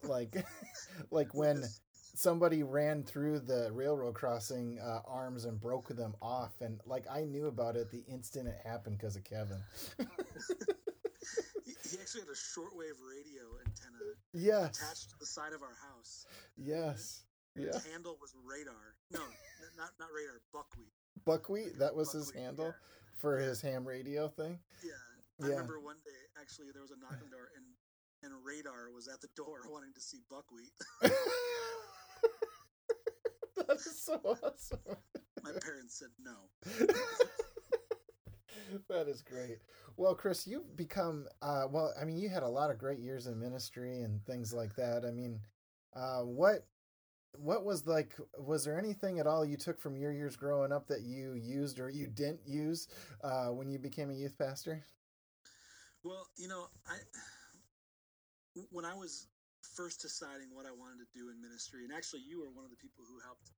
like 0.03 0.45
like 1.11 1.33
when 1.33 1.63
somebody 2.13 2.63
ran 2.63 3.03
through 3.03 3.39
the 3.39 3.69
railroad 3.73 4.13
crossing 4.13 4.79
uh, 4.79 4.99
arms 5.07 5.45
and 5.45 5.59
broke 5.59 5.89
them 5.89 6.15
off 6.21 6.53
and 6.61 6.79
like 6.85 7.05
i 7.11 7.23
knew 7.23 7.47
about 7.47 7.75
it 7.75 7.89
the 7.89 8.03
instant 8.07 8.47
it 8.47 8.57
happened 8.63 8.97
because 8.97 9.15
of 9.15 9.23
kevin 9.23 9.61
he 11.65 11.97
actually 11.99 12.21
had 12.21 12.29
a 12.29 12.37
shortwave 12.37 12.97
radio 13.01 13.43
antenna 13.65 14.01
yes. 14.33 14.77
attached 14.77 15.09
to 15.09 15.15
the 15.19 15.25
side 15.25 15.53
of 15.53 15.61
our 15.61 15.75
house. 15.81 16.25
Yes. 16.57 17.23
Yeah. 17.55 17.73
His 17.73 17.85
handle 17.85 18.17
was 18.19 18.33
radar. 18.43 18.95
No, 19.11 19.21
not 19.77 19.91
not 19.99 20.09
radar. 20.13 20.41
Buckwheat. 20.51 20.91
Buckwheat. 21.23 21.79
That 21.79 21.95
was 21.95 22.09
buckwheat, 22.09 22.35
his 22.35 22.43
handle. 22.43 22.75
for 23.17 23.39
his 23.39 23.61
ham 23.61 23.87
radio 23.87 24.27
thing. 24.27 24.59
Yeah. 24.83 24.91
I 25.41 25.47
remember 25.49 25.79
one 25.79 25.97
day 26.05 26.11
actually 26.39 26.71
there 26.73 26.81
was 26.81 26.91
a 26.91 26.99
knock 26.99 27.13
on 27.13 27.29
the 27.29 27.35
door 27.35 27.49
and 27.55 27.65
and 28.23 28.33
radar 28.43 28.91
was 28.93 29.07
at 29.07 29.21
the 29.21 29.29
door 29.35 29.61
wanting 29.69 29.93
to 29.93 30.01
see 30.01 30.19
buckwheat. 30.29 30.71
that 33.55 33.75
is 33.75 34.03
so 34.03 34.19
awesome. 34.43 34.79
My 35.43 35.51
parents 35.61 35.99
said 35.99 36.09
no. 36.19 36.49
that 38.89 39.07
is 39.07 39.21
great. 39.21 39.59
Well, 39.97 40.15
Chris, 40.15 40.47
you've 40.47 40.75
become 40.75 41.27
uh, 41.41 41.67
well. 41.69 41.93
I 41.99 42.05
mean, 42.05 42.17
you 42.17 42.29
had 42.29 42.43
a 42.43 42.47
lot 42.47 42.71
of 42.71 42.77
great 42.77 42.99
years 42.99 43.27
in 43.27 43.39
ministry 43.39 44.01
and 44.01 44.23
things 44.25 44.53
like 44.53 44.75
that. 44.75 45.05
I 45.05 45.11
mean, 45.11 45.39
uh, 45.95 46.21
what 46.21 46.67
what 47.37 47.65
was 47.65 47.85
like? 47.87 48.13
Was 48.37 48.65
there 48.65 48.79
anything 48.79 49.19
at 49.19 49.27
all 49.27 49.45
you 49.45 49.57
took 49.57 49.79
from 49.79 49.97
your 49.97 50.11
years 50.11 50.35
growing 50.35 50.71
up 50.71 50.87
that 50.87 51.01
you 51.01 51.33
used 51.33 51.79
or 51.79 51.89
you 51.89 52.07
didn't 52.07 52.41
use 52.45 52.87
uh, 53.23 53.47
when 53.47 53.69
you 53.69 53.79
became 53.79 54.09
a 54.09 54.13
youth 54.13 54.37
pastor? 54.37 54.83
Well, 56.03 56.27
you 56.37 56.47
know, 56.47 56.67
I 56.87 56.97
when 58.71 58.85
I 58.85 58.93
was 58.93 59.27
first 59.75 60.01
deciding 60.01 60.53
what 60.53 60.65
I 60.65 60.71
wanted 60.71 61.03
to 61.03 61.09
do 61.17 61.29
in 61.29 61.41
ministry, 61.41 61.83
and 61.83 61.93
actually, 61.93 62.21
you 62.21 62.39
were 62.39 62.51
one 62.51 62.65
of 62.65 62.71
the 62.71 62.77
people 62.79 63.03
who 63.07 63.19
helped, 63.19 63.51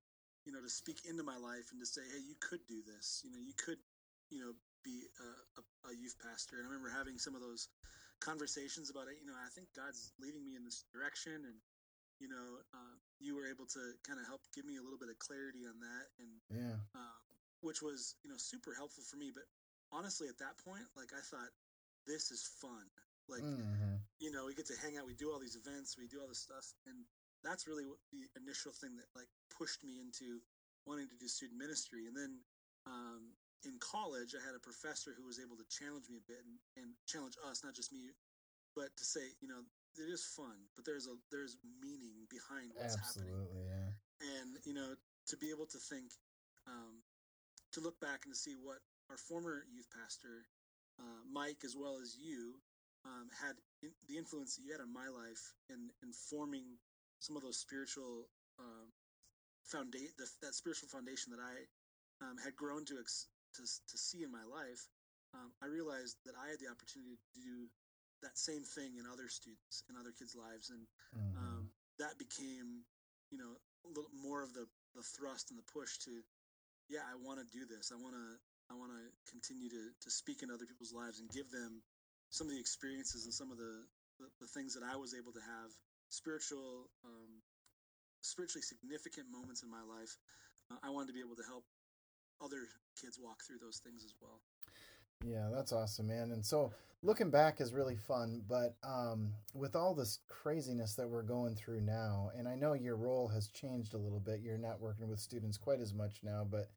you 0.44 0.52
know, 0.52 0.62
to 0.62 0.70
speak 0.70 1.04
into 1.04 1.22
my 1.22 1.36
life 1.36 1.70
and 1.72 1.80
to 1.80 1.86
say, 1.86 2.02
"Hey, 2.10 2.20
you 2.20 2.34
could 2.40 2.64
do 2.66 2.82
this. 2.82 3.22
You 3.24 3.30
know, 3.32 3.38
you 3.38 3.54
could, 3.54 3.78
you 4.30 4.40
know, 4.40 4.52
be 4.84 5.06
a, 5.18 5.28
a, 5.60 5.62
a 5.90 5.92
youth 5.94 6.16
pastor." 6.18 6.58
And 6.58 6.66
I 6.66 6.70
remember 6.70 6.90
having 6.90 7.18
some 7.18 7.34
of 7.34 7.42
those 7.42 7.68
conversations 8.20 8.90
about 8.90 9.06
it. 9.06 9.18
You 9.20 9.26
know, 9.26 9.38
I 9.38 9.50
think 9.54 9.70
God's 9.74 10.12
leading 10.18 10.42
me 10.42 10.58
in 10.58 10.64
this 10.64 10.84
direction, 10.90 11.46
and 11.46 11.58
you 12.18 12.26
know, 12.26 12.62
uh, 12.74 12.96
you 13.22 13.38
were 13.38 13.46
able 13.46 13.66
to 13.78 13.82
kind 14.02 14.18
of 14.18 14.26
help 14.26 14.42
give 14.54 14.66
me 14.66 14.78
a 14.78 14.84
little 14.84 14.98
bit 14.98 15.10
of 15.10 15.18
clarity 15.22 15.66
on 15.66 15.78
that, 15.78 16.06
and 16.18 16.32
yeah, 16.50 16.78
uh, 16.94 17.18
which 17.62 17.82
was 17.82 18.18
you 18.22 18.30
know 18.30 18.38
super 18.38 18.74
helpful 18.74 19.06
for 19.06 19.16
me. 19.16 19.30
But 19.30 19.46
honestly, 19.94 20.26
at 20.28 20.38
that 20.38 20.58
point, 20.62 20.86
like 20.98 21.14
I 21.14 21.22
thought, 21.22 21.50
this 22.06 22.30
is 22.30 22.42
fun. 22.58 22.86
Like, 23.28 23.44
mm-hmm. 23.44 24.00
you 24.24 24.32
know, 24.32 24.48
we 24.48 24.56
get 24.56 24.64
to 24.72 24.78
hang 24.80 24.96
out, 24.96 25.04
we 25.04 25.12
do 25.12 25.28
all 25.28 25.38
these 25.38 25.60
events, 25.60 26.00
we 26.00 26.08
do 26.08 26.16
all 26.24 26.28
this 26.32 26.40
stuff, 26.40 26.64
and 26.88 27.04
that's 27.44 27.68
really 27.68 27.84
what 27.84 28.00
the 28.08 28.24
initial 28.40 28.72
thing 28.72 28.96
that 28.96 29.06
like 29.14 29.28
pushed 29.52 29.84
me 29.84 30.00
into 30.00 30.40
wanting 30.88 31.06
to 31.12 31.18
do 31.20 31.28
student 31.28 31.60
ministry. 31.60 32.08
And 32.08 32.16
then 32.16 32.32
um, 32.88 33.36
in 33.66 33.78
college, 33.82 34.34
I 34.38 34.42
had 34.44 34.54
a 34.54 34.62
professor 34.62 35.14
who 35.16 35.26
was 35.26 35.42
able 35.42 35.58
to 35.58 35.66
challenge 35.66 36.06
me 36.06 36.18
a 36.18 36.26
bit 36.30 36.42
and, 36.46 36.58
and 36.78 36.94
challenge 37.06 37.34
us, 37.42 37.64
not 37.66 37.74
just 37.74 37.92
me, 37.92 38.14
but 38.76 38.94
to 38.94 39.04
say, 39.04 39.34
you 39.42 39.48
know, 39.48 39.66
it 39.98 40.06
is 40.06 40.22
fun, 40.22 40.54
but 40.78 40.86
there's 40.86 41.10
a 41.10 41.18
there's 41.34 41.58
meaning 41.82 42.28
behind 42.30 42.70
what's 42.74 42.94
Absolutely, 42.94 43.34
happening. 43.34 43.66
yeah. 43.66 43.90
And 44.38 44.50
you 44.62 44.74
know, 44.74 44.94
to 44.94 45.36
be 45.36 45.50
able 45.50 45.66
to 45.66 45.78
think, 45.78 46.14
um, 46.70 47.02
to 47.74 47.80
look 47.80 47.98
back 47.98 48.22
and 48.22 48.30
to 48.30 48.38
see 48.38 48.54
what 48.54 48.78
our 49.10 49.18
former 49.18 49.66
youth 49.66 49.88
pastor 49.90 50.46
uh, 51.00 51.22
Mike 51.26 51.62
as 51.64 51.74
well 51.74 51.98
as 51.98 52.16
you 52.18 52.58
um, 53.06 53.30
had 53.34 53.54
in, 53.82 53.90
the 54.06 54.18
influence 54.18 54.56
that 54.56 54.62
you 54.62 54.72
had 54.72 54.82
on 54.82 54.92
my 54.92 55.06
life 55.06 55.54
in, 55.70 55.90
in 56.02 56.12
forming 56.12 56.78
some 57.20 57.36
of 57.36 57.42
those 57.42 57.58
spiritual 57.58 58.26
um, 58.58 58.90
foundation, 59.64 60.14
that 60.42 60.54
spiritual 60.54 60.88
foundation 60.88 61.30
that 61.30 61.42
I 61.42 61.66
um, 62.24 62.36
had 62.42 62.54
grown 62.56 62.84
to, 62.86 62.98
ex- 62.98 63.30
to 63.58 63.66
to 63.66 63.96
see 63.98 64.22
in 64.22 64.30
my 64.30 64.46
life. 64.46 64.86
Um, 65.34 65.52
I 65.60 65.68
realized 65.68 66.16
that 66.24 66.38
I 66.38 66.48
had 66.48 66.62
the 66.62 66.70
opportunity 66.72 67.18
to 67.18 67.28
do 67.36 67.68
that 68.22 68.38
same 68.38 68.64
thing 68.64 68.96
in 68.98 69.04
other 69.06 69.28
students 69.28 69.84
in 69.90 69.94
other 69.98 70.14
kids' 70.14 70.38
lives, 70.38 70.70
and 70.70 70.82
mm-hmm. 71.12 71.36
Um, 71.38 71.62
that 71.98 72.14
became, 72.18 72.86
you 73.30 73.38
know, 73.38 73.58
a 73.84 73.90
little 73.90 74.10
more 74.14 74.42
of 74.42 74.54
the 74.54 74.66
the 74.94 75.02
thrust 75.02 75.50
and 75.50 75.58
the 75.58 75.68
push 75.70 75.98
to, 76.08 76.10
yeah, 76.88 77.04
I 77.04 77.14
want 77.20 77.38
to 77.38 77.46
do 77.52 77.66
this. 77.68 77.92
I 77.92 77.98
want 78.00 78.14
to 78.14 78.28
I 78.70 78.74
want 78.74 78.94
to 78.94 79.02
continue 79.28 79.68
to 79.68 79.82
to 79.92 80.10
speak 80.10 80.42
in 80.42 80.50
other 80.50 80.66
people's 80.66 80.94
lives 80.94 81.20
and 81.20 81.28
give 81.30 81.50
them 81.50 81.82
some 82.30 82.46
of 82.46 82.52
the 82.52 82.60
experiences 82.60 83.24
and 83.26 83.34
some 83.34 83.50
of 83.50 83.58
the 83.58 83.84
the, 84.18 84.26
the 84.42 84.50
things 84.50 84.74
that 84.74 84.82
I 84.82 84.96
was 84.96 85.14
able 85.14 85.32
to 85.32 85.42
have 85.42 85.70
spiritual 86.10 86.90
um, 87.04 87.42
spiritually 88.22 88.62
significant 88.62 89.30
moments 89.30 89.62
in 89.62 89.70
my 89.70 89.82
life. 89.82 90.16
Uh, 90.70 90.78
I 90.82 90.90
wanted 90.90 91.14
to 91.14 91.16
be 91.16 91.24
able 91.24 91.36
to 91.38 91.46
help 91.46 91.64
other 92.42 92.68
kids 93.00 93.18
walk 93.22 93.42
through 93.46 93.58
those 93.60 93.78
things 93.78 94.04
as 94.04 94.14
well. 94.20 94.40
Yeah, 95.24 95.48
that's 95.52 95.72
awesome, 95.72 96.08
man. 96.08 96.30
And 96.32 96.44
so 96.44 96.72
looking 97.02 97.30
back 97.30 97.60
is 97.60 97.72
really 97.72 97.96
fun, 97.96 98.42
but 98.48 98.76
um, 98.84 99.32
with 99.54 99.74
all 99.74 99.94
this 99.94 100.20
craziness 100.28 100.94
that 100.94 101.08
we're 101.08 101.22
going 101.22 101.56
through 101.56 101.80
now, 101.80 102.30
and 102.36 102.46
I 102.48 102.54
know 102.54 102.72
your 102.74 102.96
role 102.96 103.28
has 103.28 103.48
changed 103.48 103.94
a 103.94 103.98
little 103.98 104.20
bit. 104.20 104.40
You're 104.40 104.58
not 104.58 104.80
working 104.80 105.08
with 105.08 105.18
students 105.18 105.58
quite 105.58 105.80
as 105.80 105.92
much 105.92 106.20
now, 106.22 106.46
but 106.48 106.70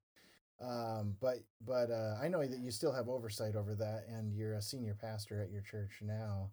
um, 0.60 1.16
but 1.20 1.38
but 1.66 1.90
uh, 1.90 2.18
I 2.22 2.28
know 2.28 2.46
that 2.46 2.60
you 2.60 2.72
still 2.72 2.94
have 2.94 3.10
oversight 3.10 3.56
over 3.56 3.74
that, 3.76 4.06
and 4.08 4.34
you're 4.34 4.54
a 4.54 4.62
senior 4.62 4.96
pastor 5.00 5.42
at 5.42 5.52
your 5.52 5.62
church 5.62 6.00
now. 6.02 6.52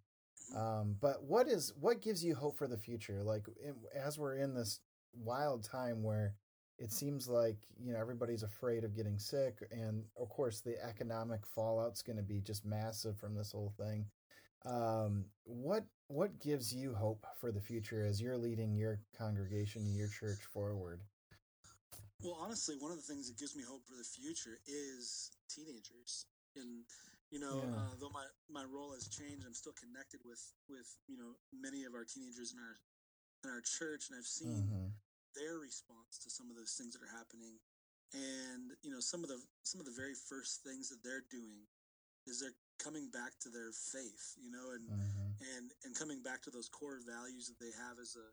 Um, 0.56 0.96
but 1.00 1.24
what 1.24 1.46
is 1.46 1.74
what 1.78 2.00
gives 2.00 2.24
you 2.24 2.34
hope 2.34 2.56
for 2.56 2.66
the 2.66 2.78
future? 2.78 3.22
Like 3.22 3.46
in, 3.62 3.74
as 3.94 4.18
we're 4.18 4.36
in 4.36 4.54
this 4.54 4.80
wild 5.14 5.64
time 5.64 6.02
where 6.02 6.34
it 6.78 6.92
seems 6.92 7.28
like 7.28 7.56
you 7.82 7.92
know 7.92 7.98
everybody's 7.98 8.42
afraid 8.42 8.84
of 8.84 8.94
getting 8.94 9.18
sick, 9.18 9.66
and 9.70 10.04
of 10.18 10.28
course 10.28 10.60
the 10.60 10.82
economic 10.84 11.46
fallout's 11.46 12.02
going 12.02 12.16
to 12.16 12.22
be 12.22 12.40
just 12.40 12.64
massive 12.64 13.16
from 13.16 13.34
this 13.34 13.52
whole 13.52 13.72
thing. 13.76 14.06
Um, 14.64 15.24
what 15.44 15.84
what 16.08 16.40
gives 16.40 16.74
you 16.74 16.94
hope 16.94 17.26
for 17.38 17.52
the 17.52 17.60
future 17.60 18.04
as 18.04 18.20
you're 18.20 18.38
leading 18.38 18.74
your 18.74 19.00
congregation, 19.16 19.94
your 19.94 20.08
church 20.08 20.40
forward? 20.52 21.00
Well, 22.22 22.38
honestly, 22.40 22.74
one 22.78 22.90
of 22.90 22.96
the 22.96 23.04
things 23.04 23.28
that 23.28 23.38
gives 23.38 23.54
me 23.54 23.62
hope 23.62 23.86
for 23.86 23.94
the 23.94 24.04
future 24.04 24.58
is 24.66 25.30
teenagers. 25.48 26.26
And 26.56 26.82
you 27.30 27.38
know, 27.38 27.62
yeah. 27.62 27.76
uh, 27.76 27.94
though 28.00 28.10
my 28.10 28.24
my 28.50 28.64
role 28.64 28.92
has 28.94 29.08
changed, 29.08 29.44
I'm 29.46 29.54
still 29.54 29.74
connected 29.78 30.20
with 30.24 30.42
with 30.68 30.88
you 31.08 31.18
know 31.18 31.34
many 31.52 31.84
of 31.84 31.94
our 31.94 32.04
teenagers 32.04 32.52
in 32.52 32.58
our 32.58 32.76
in 33.44 33.50
our 33.50 33.62
church, 33.62 34.10
and 34.10 34.18
I've 34.18 34.26
seen 34.26 34.66
mm-hmm. 34.66 34.88
Their 35.38 35.62
response 35.62 36.18
to 36.26 36.28
some 36.28 36.50
of 36.50 36.58
those 36.58 36.74
things 36.74 36.98
that 36.98 37.02
are 37.06 37.14
happening. 37.14 37.62
And 38.10 38.74
you 38.82 38.90
know, 38.90 38.98
some 38.98 39.22
of 39.22 39.30
the 39.30 39.38
some 39.62 39.78
of 39.78 39.86
the 39.86 39.94
very 39.94 40.16
first 40.16 40.66
things 40.66 40.90
that 40.90 41.04
they're 41.06 41.24
doing 41.30 41.62
is 42.26 42.42
they're 42.42 42.58
coming 42.82 43.08
back 43.14 43.38
to 43.46 43.48
their 43.48 43.70
faith, 43.70 44.34
you 44.40 44.50
know, 44.50 44.74
and 44.74 44.84
mm-hmm. 44.90 45.30
and 45.54 45.70
and 45.84 45.94
coming 45.94 46.22
back 46.24 46.42
to 46.42 46.50
those 46.50 46.68
core 46.68 46.98
values 47.04 47.46
that 47.46 47.60
they 47.62 47.70
have 47.76 48.00
as 48.00 48.16
a 48.16 48.28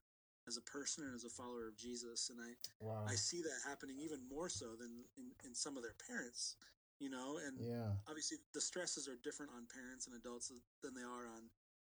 as 0.48 0.58
a 0.58 0.66
person 0.66 1.04
and 1.04 1.14
as 1.14 1.26
a 1.26 1.34
follower 1.34 1.68
of 1.68 1.78
Jesus. 1.78 2.32
And 2.32 2.40
I 2.40 2.56
wow. 2.80 3.06
I 3.06 3.14
see 3.14 3.44
that 3.44 3.60
happening 3.68 4.00
even 4.00 4.24
more 4.32 4.50
so 4.50 4.74
than 4.80 5.06
in, 5.20 5.30
in 5.44 5.54
some 5.54 5.76
of 5.76 5.84
their 5.84 5.98
parents, 6.08 6.56
you 7.00 7.10
know, 7.12 7.38
and 7.44 7.60
yeah. 7.60 7.92
obviously 8.08 8.38
the 8.56 8.64
stresses 8.64 9.12
are 9.12 9.20
different 9.28 9.52
on 9.52 9.68
parents 9.68 10.08
and 10.08 10.16
adults 10.16 10.52
than 10.82 10.96
they 10.96 11.04
are 11.04 11.28
on 11.28 11.52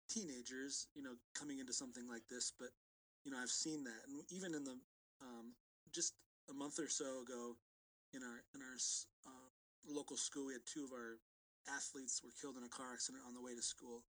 teenagers, 0.10 0.88
you 0.96 1.04
know, 1.04 1.16
coming 1.34 1.60
into 1.60 1.74
something 1.74 2.08
like 2.08 2.24
this. 2.30 2.52
But, 2.58 2.70
you 3.26 3.32
know, 3.32 3.38
I've 3.42 3.52
seen 3.52 3.84
that. 3.84 4.02
And 4.08 4.22
even 4.30 4.54
in 4.54 4.64
the, 4.64 4.78
um, 5.24 5.56
just 5.96 6.14
a 6.52 6.54
month 6.54 6.80
or 6.80 6.90
so 6.90 7.24
ago 7.24 7.56
in 8.14 8.22
our, 8.22 8.44
in 8.54 8.62
our 8.62 8.78
uh, 9.26 9.50
local 9.88 10.18
school, 10.18 10.48
we 10.48 10.54
had 10.54 10.68
two 10.68 10.84
of 10.84 10.92
our 10.92 11.18
athletes 11.72 12.20
were 12.20 12.36
killed 12.36 12.60
in 12.60 12.64
a 12.68 12.72
car 12.72 12.92
accident 12.92 13.24
on 13.24 13.34
the 13.34 13.42
way 13.42 13.56
to 13.56 13.64
school 13.64 14.04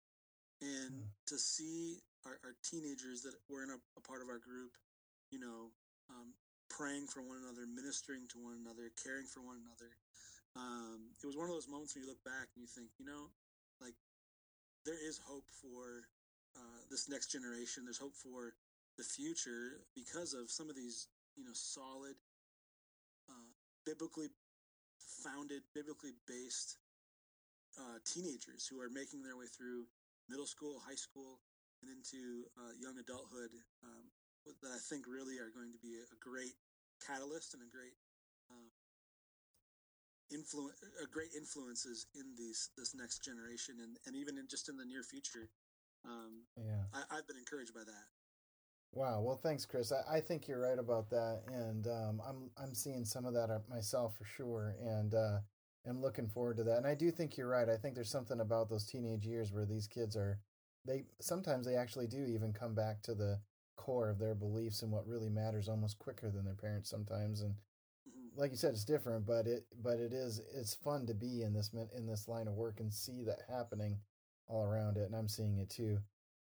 and 0.62 1.06
mm. 1.06 1.08
to 1.26 1.38
see 1.38 2.02
our, 2.26 2.38
our, 2.42 2.54
teenagers 2.62 3.22
that 3.22 3.34
were 3.50 3.62
in 3.62 3.70
a, 3.70 3.78
a, 3.98 4.02
part 4.02 4.22
of 4.22 4.30
our 4.30 4.38
group, 4.38 4.74
you 5.30 5.38
know, 5.38 5.70
um, 6.10 6.34
praying 6.70 7.06
for 7.06 7.22
one 7.22 7.38
another, 7.42 7.66
ministering 7.66 8.26
to 8.30 8.38
one 8.38 8.56
another, 8.62 8.90
caring 8.98 9.26
for 9.26 9.42
one 9.42 9.58
another. 9.60 9.92
Um, 10.54 11.10
it 11.18 11.26
was 11.26 11.36
one 11.36 11.50
of 11.50 11.54
those 11.54 11.68
moments 11.68 11.94
when 11.94 12.06
you 12.06 12.10
look 12.10 12.22
back 12.22 12.54
and 12.54 12.62
you 12.62 12.70
think, 12.70 12.94
you 12.98 13.04
know, 13.04 13.30
like 13.82 13.98
there 14.86 14.98
is 14.98 15.18
hope 15.18 15.46
for 15.50 16.06
uh, 16.54 16.80
this 16.90 17.10
next 17.10 17.34
generation. 17.34 17.84
There's 17.84 17.98
hope 17.98 18.14
for 18.14 18.54
the 18.96 19.04
future 19.04 19.82
because 19.94 20.34
of 20.34 20.50
some 20.50 20.70
of 20.70 20.76
these, 20.76 21.08
you 21.36 21.44
know, 21.44 21.54
solid, 21.54 22.14
uh, 23.28 23.50
biblically 23.84 24.28
founded, 25.22 25.62
biblically 25.74 26.12
based 26.26 26.78
uh, 27.78 27.98
teenagers 28.06 28.66
who 28.70 28.80
are 28.80 28.90
making 28.90 29.22
their 29.22 29.36
way 29.36 29.46
through 29.46 29.84
middle 30.28 30.46
school, 30.46 30.80
high 30.86 30.98
school, 30.98 31.40
and 31.82 31.90
into 31.90 32.48
uh, 32.56 32.72
young 32.80 32.96
adulthood 32.96 33.52
um, 33.84 34.08
that 34.62 34.72
I 34.72 34.80
think 34.88 35.04
really 35.04 35.36
are 35.36 35.52
going 35.52 35.72
to 35.72 35.80
be 35.82 36.00
a, 36.00 36.16
great 36.20 36.56
catalyst 37.04 37.52
and 37.52 37.60
a 37.60 37.68
great 37.68 37.96
uh, 38.48 38.70
influence, 40.32 40.80
a 41.02 41.08
great 41.08 41.36
influences 41.36 42.06
in 42.16 42.32
these 42.36 42.70
this 42.76 42.94
next 42.94 43.24
generation, 43.24 43.80
and, 43.82 43.96
and 44.06 44.16
even 44.16 44.38
in 44.38 44.48
just 44.48 44.68
in 44.68 44.76
the 44.76 44.84
near 44.86 45.02
future. 45.02 45.50
Um, 46.04 46.44
yeah, 46.56 46.84
I, 46.92 47.16
have 47.16 47.28
been 47.28 47.40
encouraged 47.40 47.72
by 47.72 47.84
that. 47.84 48.06
Wow. 48.94 49.22
Well, 49.22 49.36
thanks, 49.42 49.66
Chris. 49.66 49.92
I, 49.92 50.16
I 50.16 50.20
think 50.20 50.46
you're 50.48 50.60
right 50.60 50.78
about 50.78 51.10
that, 51.10 51.42
and 51.48 51.86
um, 51.88 52.22
I'm 52.26 52.50
I'm 52.56 52.74
seeing 52.74 53.04
some 53.04 53.24
of 53.26 53.34
that 53.34 53.50
myself 53.68 54.16
for 54.16 54.24
sure, 54.24 54.76
and 54.80 55.14
uh, 55.14 55.38
am 55.86 56.00
looking 56.00 56.28
forward 56.28 56.56
to 56.58 56.64
that. 56.64 56.78
And 56.78 56.86
I 56.86 56.94
do 56.94 57.10
think 57.10 57.36
you're 57.36 57.48
right. 57.48 57.68
I 57.68 57.76
think 57.76 57.94
there's 57.96 58.10
something 58.10 58.40
about 58.40 58.68
those 58.70 58.86
teenage 58.86 59.26
years 59.26 59.52
where 59.52 59.66
these 59.66 59.88
kids 59.88 60.16
are 60.16 60.38
they 60.86 61.04
sometimes 61.20 61.66
they 61.66 61.76
actually 61.76 62.06
do 62.06 62.24
even 62.26 62.52
come 62.52 62.74
back 62.74 63.02
to 63.02 63.14
the 63.14 63.40
core 63.76 64.10
of 64.10 64.18
their 64.18 64.34
beliefs 64.34 64.82
and 64.82 64.92
what 64.92 65.06
really 65.08 65.30
matters 65.30 65.68
almost 65.68 65.98
quicker 65.98 66.30
than 66.30 66.44
their 66.44 66.54
parents 66.54 66.90
sometimes 66.90 67.40
and 67.40 67.54
like 68.36 68.50
you 68.50 68.56
said, 68.56 68.72
it's 68.74 68.84
different, 68.84 69.26
but 69.26 69.46
it 69.46 69.66
but 69.82 69.98
it 70.00 70.12
is 70.12 70.40
it's 70.54 70.74
fun 70.74 71.06
to 71.06 71.14
be 71.14 71.42
in 71.42 71.52
this 71.54 71.70
in 71.96 72.06
this 72.06 72.28
line 72.28 72.48
of 72.48 72.54
work 72.54 72.80
and 72.80 72.92
see 72.92 73.22
that 73.24 73.40
happening 73.48 73.98
all 74.48 74.64
around 74.64 74.96
it, 74.96 75.04
and 75.06 75.16
I'm 75.16 75.28
seeing 75.28 75.58
it 75.58 75.70
too. 75.70 75.98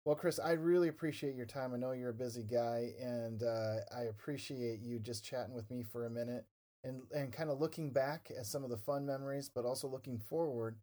Well, 0.09 0.17
Chris, 0.17 0.41
I 0.43 0.53
really 0.53 0.89
appreciate 0.89 1.35
your 1.35 1.45
time. 1.45 1.75
I 1.75 1.77
know 1.77 1.93
you're 1.93 2.09
a 2.09 2.15
busy 2.15 2.43
guy, 2.43 2.95
and 2.99 3.43
uh, 3.43 3.81
I 3.95 4.05
appreciate 4.05 4.81
you 4.81 4.99
just 4.99 5.23
chatting 5.23 5.53
with 5.53 5.71
me 5.71 5.83
for 5.83 6.07
a 6.07 6.11
minute 6.11 6.47
and 6.83 7.03
and 7.15 7.31
kind 7.31 7.51
of 7.51 7.61
looking 7.61 7.91
back 7.91 8.33
at 8.35 8.47
some 8.47 8.65
of 8.65 8.71
the 8.71 8.79
fun 8.79 9.05
memories, 9.05 9.51
but 9.55 9.67
also 9.67 9.87
looking 9.87 10.17
forward 10.17 10.79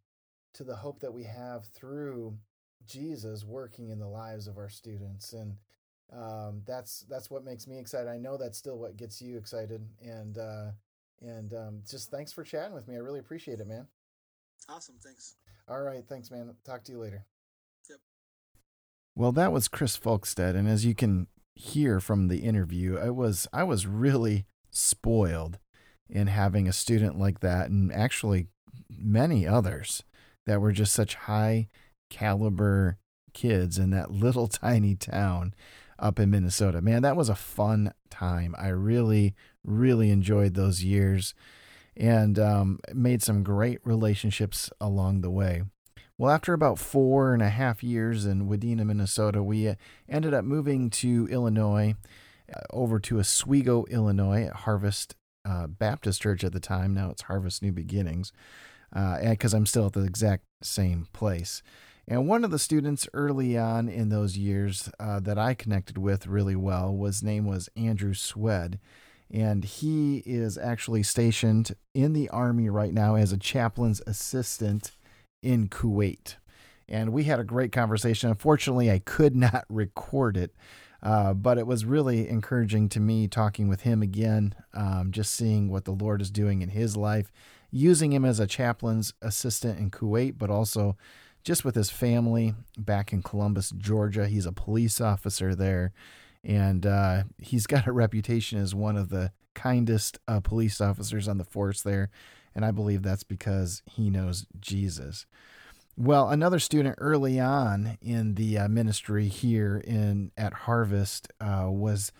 to 0.54 0.62
the 0.62 0.76
hope 0.76 1.00
that 1.00 1.12
we 1.12 1.24
have 1.24 1.66
through 1.74 2.38
Jesus 2.86 3.44
working 3.44 3.90
in 3.90 3.98
the 3.98 4.06
lives 4.06 4.46
of 4.46 4.58
our 4.58 4.68
students, 4.68 5.32
and 5.32 5.56
um, 6.12 6.62
that's 6.64 7.00
that's 7.10 7.28
what 7.28 7.44
makes 7.44 7.66
me 7.66 7.80
excited. 7.80 8.08
I 8.08 8.18
know 8.18 8.36
that's 8.36 8.58
still 8.58 8.78
what 8.78 8.96
gets 8.96 9.20
you 9.20 9.38
excited, 9.38 9.84
and 10.00 10.38
uh, 10.38 10.70
and 11.20 11.52
um, 11.52 11.82
just 11.84 12.12
thanks 12.12 12.30
for 12.30 12.44
chatting 12.44 12.74
with 12.74 12.86
me. 12.86 12.94
I 12.94 12.98
really 12.98 13.18
appreciate 13.18 13.58
it, 13.58 13.66
man. 13.66 13.88
Awesome, 14.68 14.94
thanks. 15.02 15.34
All 15.66 15.82
right, 15.82 16.04
thanks, 16.08 16.30
man. 16.30 16.54
Talk 16.64 16.84
to 16.84 16.92
you 16.92 17.00
later. 17.00 17.26
Well, 19.18 19.32
that 19.32 19.50
was 19.50 19.66
Chris 19.66 19.96
Folkstead, 19.96 20.54
and 20.54 20.68
as 20.68 20.84
you 20.84 20.94
can 20.94 21.28
hear 21.54 22.00
from 22.00 22.28
the 22.28 22.40
interview, 22.40 22.98
I 22.98 23.08
was 23.08 23.48
I 23.50 23.64
was 23.64 23.86
really 23.86 24.44
spoiled 24.70 25.58
in 26.06 26.26
having 26.26 26.68
a 26.68 26.72
student 26.72 27.18
like 27.18 27.40
that, 27.40 27.70
and 27.70 27.90
actually 27.90 28.48
many 28.90 29.46
others 29.46 30.04
that 30.44 30.60
were 30.60 30.70
just 30.70 30.92
such 30.92 31.14
high 31.14 31.68
caliber 32.10 32.98
kids 33.32 33.78
in 33.78 33.88
that 33.90 34.10
little 34.10 34.48
tiny 34.48 34.94
town 34.94 35.54
up 35.98 36.20
in 36.20 36.30
Minnesota. 36.30 36.82
Man, 36.82 37.00
that 37.00 37.16
was 37.16 37.30
a 37.30 37.34
fun 37.34 37.94
time. 38.10 38.54
I 38.58 38.68
really, 38.68 39.34
really 39.64 40.10
enjoyed 40.10 40.52
those 40.52 40.84
years 40.84 41.32
and 41.96 42.38
um, 42.38 42.80
made 42.92 43.22
some 43.22 43.42
great 43.42 43.78
relationships 43.82 44.70
along 44.78 45.22
the 45.22 45.30
way. 45.30 45.62
Well, 46.18 46.30
after 46.30 46.54
about 46.54 46.78
four 46.78 47.34
and 47.34 47.42
a 47.42 47.50
half 47.50 47.82
years 47.82 48.24
in 48.24 48.48
Wadena, 48.48 48.86
Minnesota, 48.86 49.42
we 49.42 49.68
uh, 49.68 49.74
ended 50.08 50.32
up 50.32 50.46
moving 50.46 50.88
to 50.90 51.28
Illinois, 51.30 51.94
uh, 52.50 52.60
over 52.70 52.98
to 53.00 53.20
Oswego, 53.20 53.84
Illinois, 53.90 54.44
at 54.44 54.54
Harvest 54.54 55.14
uh, 55.44 55.66
Baptist 55.66 56.22
Church 56.22 56.42
at 56.42 56.52
the 56.52 56.60
time. 56.60 56.94
Now 56.94 57.10
it's 57.10 57.22
Harvest 57.22 57.62
New 57.62 57.72
Beginnings, 57.72 58.32
because 58.90 59.52
uh, 59.52 59.56
I'm 59.58 59.66
still 59.66 59.86
at 59.86 59.92
the 59.92 60.04
exact 60.04 60.44
same 60.62 61.06
place. 61.12 61.62
And 62.08 62.26
one 62.26 62.44
of 62.44 62.50
the 62.50 62.58
students 62.58 63.06
early 63.12 63.58
on 63.58 63.86
in 63.88 64.08
those 64.08 64.38
years 64.38 64.88
uh, 64.98 65.20
that 65.20 65.38
I 65.38 65.52
connected 65.52 65.98
with 65.98 66.26
really 66.26 66.56
well 66.56 66.96
was 66.96 67.22
name 67.22 67.44
was 67.44 67.68
Andrew 67.76 68.14
Swed. 68.14 68.78
And 69.30 69.64
he 69.64 70.22
is 70.24 70.56
actually 70.56 71.02
stationed 71.02 71.74
in 71.94 72.14
the 72.14 72.30
Army 72.30 72.70
right 72.70 72.94
now 72.94 73.16
as 73.16 73.32
a 73.32 73.36
chaplain's 73.36 74.00
assistant 74.06 74.92
in 75.42 75.68
Kuwait. 75.68 76.36
And 76.88 77.12
we 77.12 77.24
had 77.24 77.40
a 77.40 77.44
great 77.44 77.72
conversation. 77.72 78.30
Unfortunately, 78.30 78.90
I 78.90 79.00
could 79.00 79.34
not 79.36 79.64
record 79.68 80.36
it, 80.36 80.54
uh, 81.02 81.34
but 81.34 81.58
it 81.58 81.66
was 81.66 81.84
really 81.84 82.28
encouraging 82.28 82.88
to 82.90 83.00
me 83.00 83.28
talking 83.28 83.68
with 83.68 83.82
him 83.82 84.02
again, 84.02 84.54
um, 84.74 85.10
just 85.10 85.32
seeing 85.32 85.68
what 85.68 85.84
the 85.84 85.92
Lord 85.92 86.20
is 86.20 86.30
doing 86.30 86.62
in 86.62 86.70
his 86.70 86.96
life, 86.96 87.32
using 87.70 88.12
him 88.12 88.24
as 88.24 88.40
a 88.40 88.46
chaplain's 88.46 89.12
assistant 89.22 89.78
in 89.78 89.90
Kuwait, 89.90 90.38
but 90.38 90.50
also 90.50 90.96
just 91.44 91.64
with 91.64 91.76
his 91.76 91.90
family 91.90 92.54
back 92.76 93.12
in 93.12 93.22
Columbus, 93.22 93.70
Georgia. 93.70 94.26
He's 94.26 94.46
a 94.46 94.52
police 94.52 95.00
officer 95.00 95.54
there, 95.54 95.92
and 96.46 96.86
uh, 96.86 97.24
he's 97.38 97.66
got 97.66 97.86
a 97.86 97.92
reputation 97.92 98.58
as 98.58 98.74
one 98.74 98.96
of 98.96 99.10
the 99.10 99.32
kindest 99.54 100.18
uh, 100.28 100.40
police 100.40 100.80
officers 100.80 101.28
on 101.28 101.38
the 101.38 101.44
force 101.44 101.82
there. 101.82 102.08
And 102.54 102.64
I 102.64 102.70
believe 102.70 103.02
that's 103.02 103.24
because 103.24 103.82
he 103.84 104.08
knows 104.08 104.46
Jesus. 104.58 105.26
Well, 105.98 106.30
another 106.30 106.58
student 106.58 106.96
early 106.98 107.40
on 107.40 107.98
in 108.00 108.34
the 108.34 108.58
uh, 108.58 108.68
ministry 108.68 109.28
here 109.28 109.82
in 109.84 110.30
at 110.36 110.52
Harvest 110.52 111.28
uh, 111.40 111.66
was 111.68 112.12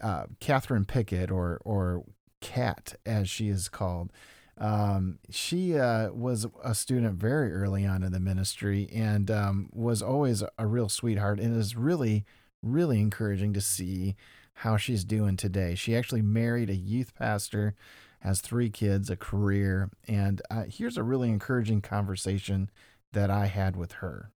uh, 0.00 0.24
Catherine 0.40 0.84
Pickett, 0.84 1.30
or 1.30 1.60
or 1.64 2.04
Cat 2.40 2.94
as 3.04 3.28
she 3.28 3.48
is 3.48 3.68
called. 3.68 4.12
Um, 4.58 5.18
she 5.28 5.78
uh, 5.78 6.12
was 6.12 6.46
a 6.62 6.74
student 6.74 7.14
very 7.16 7.52
early 7.52 7.84
on 7.84 8.02
in 8.02 8.12
the 8.12 8.20
ministry 8.20 8.88
and 8.92 9.30
um, 9.30 9.68
was 9.72 10.00
always 10.00 10.42
a 10.56 10.66
real 10.66 10.88
sweetheart 10.88 11.40
and 11.40 11.54
is 11.54 11.76
really, 11.76 12.24
really 12.72 13.00
encouraging 13.00 13.52
to 13.54 13.60
see 13.60 14.16
how 14.54 14.76
she's 14.76 15.04
doing 15.04 15.36
today. 15.36 15.74
She 15.74 15.96
actually 15.96 16.22
married 16.22 16.70
a 16.70 16.74
youth 16.74 17.14
pastor, 17.14 17.74
has 18.20 18.40
three 18.40 18.70
kids, 18.70 19.10
a 19.10 19.16
career, 19.16 19.90
and 20.08 20.40
uh, 20.50 20.64
here's 20.68 20.96
a 20.96 21.02
really 21.02 21.28
encouraging 21.28 21.82
conversation 21.82 22.70
that 23.12 23.30
I 23.30 23.46
had 23.46 23.76
with 23.76 23.92
her. 23.92 24.32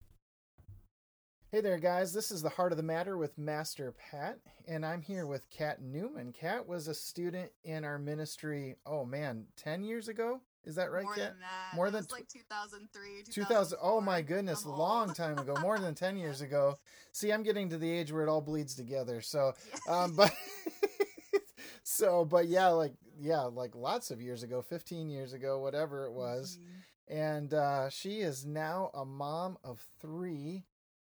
Hey 1.52 1.60
there, 1.60 1.78
guys. 1.78 2.12
This 2.12 2.30
is 2.30 2.42
the 2.42 2.48
Heart 2.48 2.72
of 2.72 2.76
the 2.76 2.84
Matter 2.84 3.16
with 3.16 3.36
Master 3.36 3.92
Pat, 4.10 4.38
and 4.68 4.86
I'm 4.86 5.02
here 5.02 5.26
with 5.26 5.50
Kat 5.50 5.82
Newman. 5.82 6.32
Kat 6.32 6.68
was 6.68 6.86
a 6.86 6.94
student 6.94 7.50
in 7.64 7.84
our 7.84 7.98
ministry, 7.98 8.76
oh 8.86 9.04
man, 9.04 9.46
10 9.56 9.82
years 9.82 10.06
ago? 10.06 10.40
Is 10.64 10.74
that 10.76 10.90
right, 10.92 11.04
More 11.04 11.14
Kat? 11.14 11.30
than 11.32 11.40
that. 11.40 11.74
More 11.76 11.88
It 11.88 11.92
than 11.92 12.00
was 12.02 12.10
like 12.12 12.28
2003, 12.28 13.22
2000 13.32 13.78
oh 13.80 14.00
my 14.00 14.20
goodness 14.22 14.64
I'm 14.64 14.72
long 14.72 15.14
time 15.14 15.38
ago 15.38 15.54
more 15.60 15.78
than 15.78 15.94
10 15.94 16.16
years 16.16 16.40
ago 16.46 16.76
see 17.12 17.32
i'm 17.32 17.42
getting 17.42 17.70
to 17.70 17.78
the 17.78 17.90
age 17.90 18.12
where 18.12 18.22
it 18.22 18.28
all 18.28 18.40
bleeds 18.42 18.74
together 18.74 19.20
so 19.20 19.52
Yeah. 19.86 20.02
um 20.04 20.14
but 20.16 20.32
so 21.82 22.24
but 22.24 22.46
yeah 22.46 22.68
like 22.68 22.92
yeah 23.18 23.40
like 23.42 23.74
lots 23.74 24.10
of 24.10 24.20
years 24.20 24.42
ago 24.42 24.62
15 24.62 25.08
years 25.08 25.32
ago 25.32 25.58
whatever 25.58 26.04
it 26.06 26.12
was 26.12 26.58
Mhm. 26.60 27.16
and 27.16 27.54
uh 27.54 27.88
she 27.88 28.20
is 28.20 28.44
now 28.46 28.90
a 28.94 29.04
mom 29.04 29.56
of 29.64 29.80
three 30.00 30.64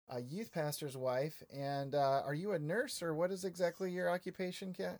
a 0.09 0.21
youth 0.21 0.51
pastor's 0.51 0.95
wife 0.97 1.41
and 1.51 1.95
uh 1.95 2.21
are 2.25 2.33
you 2.35 2.51
a 2.51 2.59
nurse 2.59 3.01
or 3.01 3.13
what 3.15 3.31
is 3.31 3.45
exactly 3.45 3.89
your 3.91 4.09
occupation 4.09 4.73
kat 4.73 4.99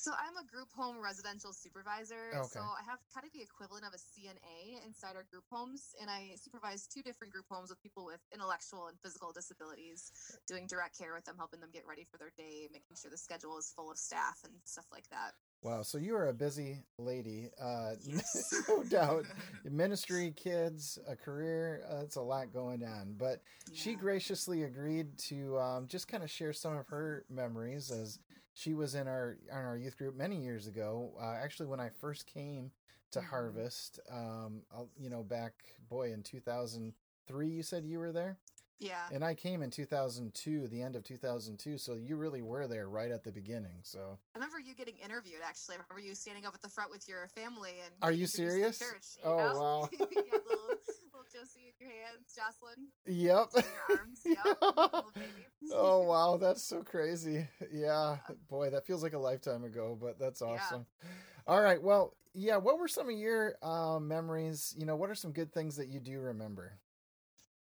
So 0.00 0.12
I'm 0.16 0.32
a 0.40 0.48
group 0.48 0.72
home 0.72 0.96
residential 0.96 1.52
supervisor. 1.52 2.32
Okay. 2.32 2.48
So 2.48 2.60
I 2.60 2.80
have 2.88 3.00
kind 3.12 3.26
of 3.26 3.32
the 3.36 3.42
equivalent 3.44 3.84
of 3.84 3.92
a 3.92 4.00
CNA 4.00 4.80
inside 4.86 5.14
our 5.14 5.24
group 5.30 5.44
homes, 5.52 5.92
and 6.00 6.08
I 6.08 6.32
supervise 6.40 6.86
two 6.86 7.02
different 7.02 7.34
group 7.34 7.44
homes 7.50 7.68
with 7.68 7.82
people 7.82 8.06
with 8.06 8.20
intellectual 8.32 8.86
and 8.86 8.96
physical 9.04 9.30
disabilities, 9.30 10.10
doing 10.48 10.66
direct 10.66 10.96
care 10.96 11.12
with 11.12 11.26
them, 11.26 11.36
helping 11.36 11.60
them 11.60 11.68
get 11.70 11.84
ready 11.86 12.06
for 12.10 12.16
their 12.16 12.32
day, 12.38 12.66
making 12.72 12.96
sure 12.96 13.10
the 13.10 13.18
schedule 13.18 13.58
is 13.58 13.74
full 13.76 13.90
of 13.90 13.98
staff 13.98 14.38
and 14.44 14.54
stuff 14.64 14.86
like 14.90 15.04
that. 15.10 15.32
wow 15.62 15.82
so 15.82 15.98
you 15.98 16.16
are 16.16 16.28
a 16.28 16.32
busy 16.32 16.78
lady 16.96 17.50
uh 17.60 17.90
Yes. 18.06 18.54
no 18.66 18.82
doubt 18.84 19.26
ministry 19.70 20.32
kids 20.34 20.98
a 21.06 21.14
career 21.14 21.82
uh, 21.92 22.00
it's 22.02 22.16
a 22.16 22.20
lot 22.22 22.50
going 22.54 22.82
on 22.82 23.14
but 23.18 23.42
she 23.74 23.94
graciously 23.94 24.62
agreed 24.62 25.18
to 25.18 25.58
um, 25.58 25.86
just 25.86 26.08
kind 26.08 26.22
of 26.22 26.30
share 26.30 26.54
some 26.54 26.76
of 26.78 26.86
her 26.88 27.26
memories 27.28 27.90
as 27.90 28.18
she 28.60 28.74
was 28.74 28.94
in 28.94 29.08
our 29.08 29.38
on 29.50 29.64
our 29.64 29.78
youth 29.78 29.96
group 29.96 30.14
many 30.14 30.36
years 30.36 30.66
ago. 30.66 31.14
Uh, 31.18 31.32
actually, 31.32 31.66
when 31.66 31.80
I 31.80 31.88
first 31.88 32.26
came 32.26 32.70
to 33.10 33.20
Mhm. 33.20 33.24
Harvest, 33.24 33.98
um, 34.10 34.62
I'll- 34.70 34.90
you 34.98 35.08
know, 35.08 35.22
back 35.24 35.54
boy 35.88 36.12
in 36.12 36.22
two 36.22 36.40
thousand 36.40 36.92
three, 37.26 37.48
you 37.48 37.62
said 37.62 37.86
you 37.86 37.98
were 37.98 38.12
there, 38.12 38.38
Yeah. 38.80 39.02
and 39.12 39.22
I 39.24 39.34
came 39.34 39.62
in 39.62 39.70
two 39.70 39.84
thousand 39.84 40.34
two, 40.34 40.66
the 40.68 40.80
end 40.82 40.96
of 40.96 41.04
two 41.04 41.16
thousand 41.18 41.58
two. 41.58 41.76
So 41.78 41.94
you 41.94 42.16
really 42.16 42.42
were 42.42 42.66
there 42.66 42.88
right 42.88 43.10
at 43.10 43.22
the 43.22 43.30
beginning. 43.30 43.78
So 43.82 44.18
I 44.34 44.38
remember 44.38 44.58
you 44.58 44.74
getting 44.74 44.94
interviewed. 45.04 45.40
Actually, 45.46 45.76
I 45.76 45.78
remember 45.88 46.08
you 46.08 46.14
standing 46.14 46.46
up 46.46 46.54
at 46.54 46.62
the 46.62 46.68
front 46.68 46.90
with 46.90 47.08
your 47.08 47.28
family 47.28 47.70
and. 47.84 47.92
Are 48.02 48.10
you 48.10 48.24
introduced 48.24 48.36
to 48.36 48.42
the 48.42 48.50
serious? 48.50 48.78
Church, 48.78 49.06
you 49.22 49.30
Oh, 49.30 49.36
know? 49.36 49.60
wow. 49.60 49.88
you 49.92 49.98
had 50.00 50.40
little, 50.48 50.66
little 50.66 51.26
Josie 51.32 51.74
in 51.78 51.86
your 51.86 51.90
hands, 51.90 52.34
Jocelyn 52.34 52.88
yep. 53.06 53.48
in 53.54 53.62
your 53.70 53.98
arms. 53.98 54.20
Yep. 54.24 55.04
oh 55.74 56.00
wow, 56.02 56.36
that's 56.38 56.62
so 56.62 56.82
crazy. 56.82 57.46
Yeah, 57.72 58.16
boy, 58.48 58.70
that 58.70 58.86
feels 58.86 59.02
like 59.02 59.12
a 59.12 59.18
lifetime 59.18 59.64
ago, 59.64 59.96
but 60.00 60.18
that's 60.18 60.42
awesome. 60.42 60.86
Yeah. 61.02 61.08
All 61.46 61.60
right, 61.60 61.82
well, 61.82 62.16
yeah. 62.34 62.56
What 62.56 62.78
were 62.78 62.88
some 62.88 63.08
of 63.08 63.14
your 63.16 63.54
uh, 63.62 63.98
memories? 64.00 64.74
You 64.78 64.86
know, 64.86 64.96
what 64.96 65.10
are 65.10 65.14
some 65.14 65.32
good 65.32 65.52
things 65.52 65.76
that 65.76 65.88
you 65.88 66.00
do 66.00 66.18
remember? 66.20 66.78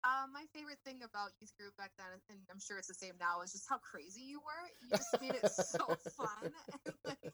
Um, 0.04 0.36
my 0.36 0.44
favorite 0.52 0.76
thing 0.84 1.00
about 1.00 1.32
youth 1.40 1.56
group 1.56 1.72
back 1.80 1.96
then, 1.96 2.12
and 2.28 2.36
I'm 2.52 2.60
sure 2.60 2.76
it's 2.76 2.92
the 2.92 3.00
same 3.00 3.16
now, 3.16 3.40
is 3.40 3.56
just 3.56 3.64
how 3.64 3.80
crazy 3.80 4.20
you 4.20 4.36
were. 4.36 4.64
You 4.84 4.92
just 4.92 5.16
made 5.16 5.32
it 5.32 5.48
so 5.48 5.80
fun. 6.20 6.52
And, 6.52 6.92
like, 7.08 7.24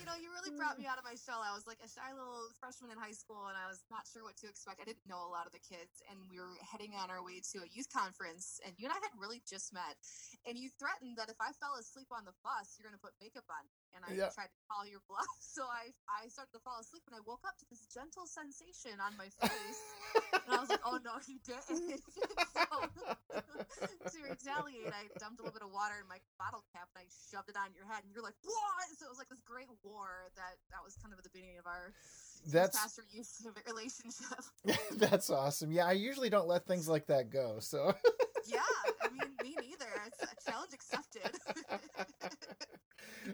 you 0.00 0.08
know, 0.08 0.16
you 0.16 0.32
really 0.32 0.56
brought 0.56 0.80
me 0.80 0.88
out 0.88 0.96
of 0.96 1.04
my 1.04 1.20
shell. 1.20 1.44
I 1.44 1.52
was 1.52 1.68
like 1.68 1.84
a 1.84 1.90
shy 1.92 2.08
little 2.16 2.48
freshman 2.56 2.88
in 2.88 2.96
high 2.96 3.12
school, 3.12 3.44
and 3.52 3.60
I 3.60 3.68
was 3.68 3.84
not 3.92 4.08
sure 4.08 4.24
what 4.24 4.40
to 4.40 4.48
expect. 4.48 4.80
I 4.80 4.88
didn't 4.88 5.04
know 5.04 5.20
a 5.20 5.28
lot 5.28 5.44
of 5.44 5.52
the 5.52 5.60
kids, 5.60 6.00
and 6.08 6.16
we 6.32 6.40
were 6.40 6.56
heading 6.64 6.96
on 6.96 7.12
our 7.12 7.20
way 7.20 7.44
to 7.52 7.56
a 7.60 7.68
youth 7.68 7.92
conference, 7.92 8.56
and 8.64 8.72
you 8.80 8.88
and 8.88 8.96
I 8.96 9.00
had 9.04 9.12
really 9.20 9.44
just 9.44 9.68
met. 9.76 10.00
And 10.48 10.56
you 10.56 10.72
threatened 10.80 11.20
that 11.20 11.28
if 11.28 11.36
I 11.44 11.52
fell 11.60 11.76
asleep 11.76 12.08
on 12.08 12.24
the 12.24 12.32
bus, 12.40 12.72
you're 12.80 12.88
going 12.88 12.96
to 12.96 13.04
put 13.04 13.12
makeup 13.20 13.44
on. 13.52 13.68
me. 13.68 13.81
And 13.94 14.04
I 14.04 14.12
Yeah. 14.16 14.30
tried 14.32 14.48
to 14.52 14.60
call 14.70 14.86
your 14.86 15.00
bluff, 15.08 15.26
so 15.40 15.64
I 15.68 15.92
I 16.08 16.28
started 16.28 16.52
to 16.52 16.60
fall 16.64 16.80
asleep, 16.80 17.02
and 17.06 17.16
I 17.16 17.20
woke 17.24 17.44
up 17.44 17.58
to 17.60 17.66
this 17.68 17.84
gentle 17.92 18.26
sensation 18.26 19.00
on 19.00 19.16
my 19.16 19.28
face. 19.28 19.82
And 20.44 20.50
I 20.54 20.60
was 20.60 20.70
like, 20.70 20.82
oh 20.84 20.98
no, 21.04 21.18
he 21.22 21.38
didn't. 21.44 22.02
so, 22.56 22.66
to 24.12 24.16
retaliate, 24.24 24.90
I 24.92 25.08
dumped 25.20 25.38
a 25.38 25.42
little 25.44 25.54
bit 25.54 25.62
of 25.62 25.70
water 25.70 26.00
in 26.00 26.08
my 26.08 26.18
bottle 26.38 26.64
cap 26.72 26.88
and 26.96 27.04
I 27.04 27.06
shoved 27.30 27.48
it 27.48 27.56
on 27.56 27.72
your 27.76 27.86
head, 27.86 28.02
and 28.04 28.10
you're 28.12 28.24
like, 28.24 28.36
"What?" 28.42 28.88
So 28.98 29.06
it 29.06 29.12
was 29.12 29.18
like 29.20 29.28
this 29.30 29.42
great 29.44 29.70
war 29.84 30.32
that 30.36 30.58
that 30.72 30.82
was 30.82 30.96
kind 30.98 31.12
of 31.14 31.20
the 31.22 31.28
beginning 31.30 31.58
of 31.58 31.66
our 31.66 31.92
That's 32.46 32.78
pastor 32.78 33.04
youth 33.10 33.46
relationship. 33.66 34.38
that's 34.96 35.30
awesome. 35.30 35.70
Yeah, 35.70 35.86
I 35.86 35.92
usually 35.92 36.30
don't 36.30 36.48
let 36.48 36.66
things 36.66 36.88
like 36.88 37.06
that 37.06 37.30
go. 37.30 37.56
So 37.60 37.94
yeah, 38.46 38.60
I 39.02 39.08
mean, 39.10 39.30
me 39.42 39.56
neither. 39.60 39.86
It's 40.06 40.22
a 40.22 40.50
challenge 40.50 40.72
accepted. 40.72 41.38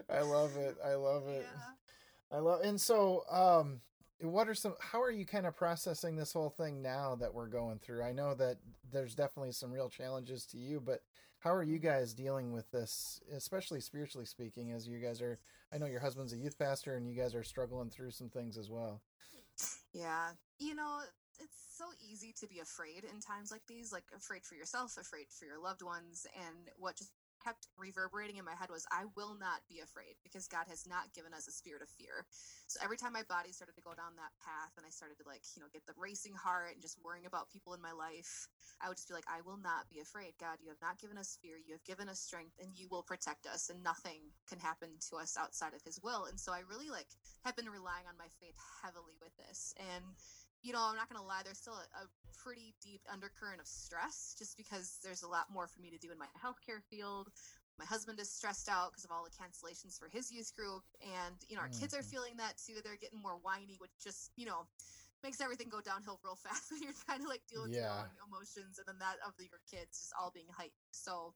I 0.09 0.21
love 0.21 0.55
it. 0.57 0.77
I 0.85 0.93
love 0.93 1.27
it. 1.27 1.45
yeah. 1.45 2.37
I 2.37 2.39
love 2.39 2.61
and 2.61 2.79
so 2.79 3.23
um 3.29 3.81
what 4.21 4.49
are 4.49 4.53
some 4.53 4.75
how 4.79 5.01
are 5.01 5.11
you 5.11 5.25
kind 5.25 5.47
of 5.47 5.55
processing 5.55 6.15
this 6.15 6.33
whole 6.33 6.49
thing 6.49 6.81
now 6.81 7.15
that 7.15 7.33
we're 7.33 7.47
going 7.47 7.79
through? 7.79 8.03
I 8.03 8.11
know 8.11 8.35
that 8.35 8.57
there's 8.91 9.15
definitely 9.15 9.53
some 9.53 9.71
real 9.71 9.89
challenges 9.89 10.45
to 10.47 10.57
you, 10.57 10.81
but 10.81 11.01
how 11.39 11.53
are 11.53 11.63
you 11.63 11.79
guys 11.79 12.13
dealing 12.13 12.51
with 12.51 12.69
this, 12.71 13.21
especially 13.35 13.81
spiritually 13.81 14.25
speaking, 14.25 14.71
as 14.71 14.87
you 14.87 14.99
guys 14.99 15.21
are 15.21 15.39
I 15.71 15.77
know 15.77 15.85
your 15.85 15.99
husband's 15.99 16.33
a 16.33 16.37
youth 16.37 16.57
pastor 16.57 16.95
and 16.95 17.07
you 17.07 17.13
guys 17.13 17.35
are 17.35 17.43
struggling 17.43 17.89
through 17.89 18.11
some 18.11 18.29
things 18.29 18.57
as 18.57 18.69
well. 18.69 19.01
Yeah. 19.93 20.31
You 20.57 20.75
know, 20.75 20.99
it's 21.39 21.57
so 21.77 21.85
easy 22.11 22.33
to 22.39 22.47
be 22.47 22.59
afraid 22.59 23.03
in 23.03 23.19
times 23.21 23.51
like 23.51 23.61
these, 23.67 23.91
like 23.91 24.03
afraid 24.15 24.43
for 24.43 24.55
yourself, 24.55 24.97
afraid 24.99 25.27
for 25.29 25.45
your 25.45 25.61
loved 25.61 25.81
ones. 25.81 26.25
And 26.35 26.69
what 26.77 26.97
just 26.97 27.11
kept 27.43 27.67
reverberating 27.77 28.37
in 28.37 28.45
my 28.45 28.55
head 28.55 28.69
was, 28.69 28.85
I 28.91 29.05
will 29.15 29.35
not 29.35 29.63
be 29.67 29.79
afraid 29.79 30.19
because 30.23 30.47
God 30.47 30.67
has 30.67 30.87
not 30.87 31.13
given 31.15 31.33
us 31.33 31.47
a 31.47 31.51
spirit 31.51 31.81
of 31.81 31.89
fear. 31.89 32.25
So 32.67 32.79
every 32.83 32.97
time 32.97 33.13
my 33.13 33.23
body 33.27 33.51
started 33.51 33.75
to 33.75 33.85
go 33.85 33.95
down 33.95 34.15
that 34.15 34.35
path 34.43 34.75
and 34.77 34.85
I 34.85 34.91
started 34.91 35.17
to 35.19 35.25
like, 35.27 35.43
you 35.55 35.61
know, 35.61 35.71
get 35.71 35.85
the 35.87 35.97
racing 35.97 36.35
heart 36.35 36.73
and 36.73 36.81
just 36.81 36.99
worrying 37.03 37.25
about 37.25 37.49
people 37.49 37.73
in 37.73 37.81
my 37.81 37.91
life, 37.91 38.47
I 38.81 38.87
would 38.87 38.97
just 38.97 39.07
be 39.07 39.15
like, 39.15 39.27
I 39.27 39.41
will 39.41 39.59
not 39.59 39.89
be 39.89 39.99
afraid. 39.99 40.35
God, 40.39 40.61
you 40.61 40.69
have 40.69 40.81
not 40.81 40.99
given 40.99 41.17
us 41.17 41.37
fear. 41.41 41.57
You 41.57 41.73
have 41.75 41.83
given 41.83 42.07
us 42.07 42.19
strength 42.19 42.55
and 42.59 42.75
you 42.75 42.87
will 42.91 43.03
protect 43.03 43.47
us 43.47 43.69
and 43.69 43.83
nothing 43.83 44.31
can 44.47 44.59
happen 44.59 44.89
to 45.09 45.17
us 45.17 45.35
outside 45.35 45.73
of 45.73 45.81
his 45.83 45.99
will. 46.03 46.25
And 46.25 46.39
so 46.39 46.51
I 46.51 46.61
really 46.67 46.89
like 46.89 47.09
have 47.43 47.55
been 47.55 47.69
relying 47.69 48.05
on 48.07 48.17
my 48.17 48.29
faith 48.39 48.55
heavily 48.83 49.15
with 49.21 49.35
this. 49.37 49.73
And 49.79 50.05
you 50.61 50.73
know, 50.73 50.81
I'm 50.81 50.95
not 50.95 51.09
going 51.09 51.21
to 51.21 51.27
lie, 51.27 51.41
there's 51.43 51.57
still 51.59 51.77
a, 51.77 52.03
a, 52.03 52.07
pretty 52.39 52.73
deep 52.79 53.01
undercurrent 53.11 53.59
of 53.59 53.67
stress 53.67 54.33
just 54.39 54.55
because 54.55 54.97
there's 55.03 55.23
a 55.23 55.27
lot 55.27 55.51
more 55.51 55.67
for 55.67 55.81
me 55.81 55.91
to 55.91 55.97
do 55.99 56.07
in 56.09 56.17
my 56.17 56.31
healthcare 56.39 56.79
field. 56.87 57.27
My 57.77 57.83
husband 57.83 58.17
is 58.19 58.31
stressed 58.31 58.69
out 58.69 58.91
because 58.91 59.03
of 59.03 59.11
all 59.11 59.27
the 59.27 59.35
cancellations 59.35 59.99
for 59.99 60.07
his 60.07 60.31
youth 60.31 60.55
group. 60.55 60.83
And, 61.03 61.35
you 61.49 61.55
know, 61.55 61.61
our 61.61 61.67
kids 61.75 61.93
are 61.93 61.99
Mhm. 61.99 62.11
feeling 62.11 62.37
that 62.37 62.55
too. 62.57 62.79
They're 62.81 62.95
getting 62.95 63.19
more 63.19 63.35
whiny, 63.43 63.75
which 63.79 63.91
just, 63.99 64.31
you 64.37 64.45
know, 64.45 64.67
makes 65.21 65.41
everything 65.41 65.67
go 65.67 65.81
downhill 65.81 66.19
real 66.23 66.35
fast 66.35 66.71
when 66.71 66.81
you're 66.81 66.95
trying 67.05 67.21
to 67.21 67.27
like 67.27 67.43
deal 67.47 67.63
with 67.63 67.75
your 67.75 67.91
own 67.91 68.15
emotions 68.23 68.79
and 68.79 68.87
then 68.87 68.99
that 68.99 69.19
of 69.27 69.35
your 69.39 69.59
kids 69.67 69.99
just 69.99 70.13
all 70.15 70.31
being 70.31 70.47
hyped. 70.47 70.79
So, 70.91 71.35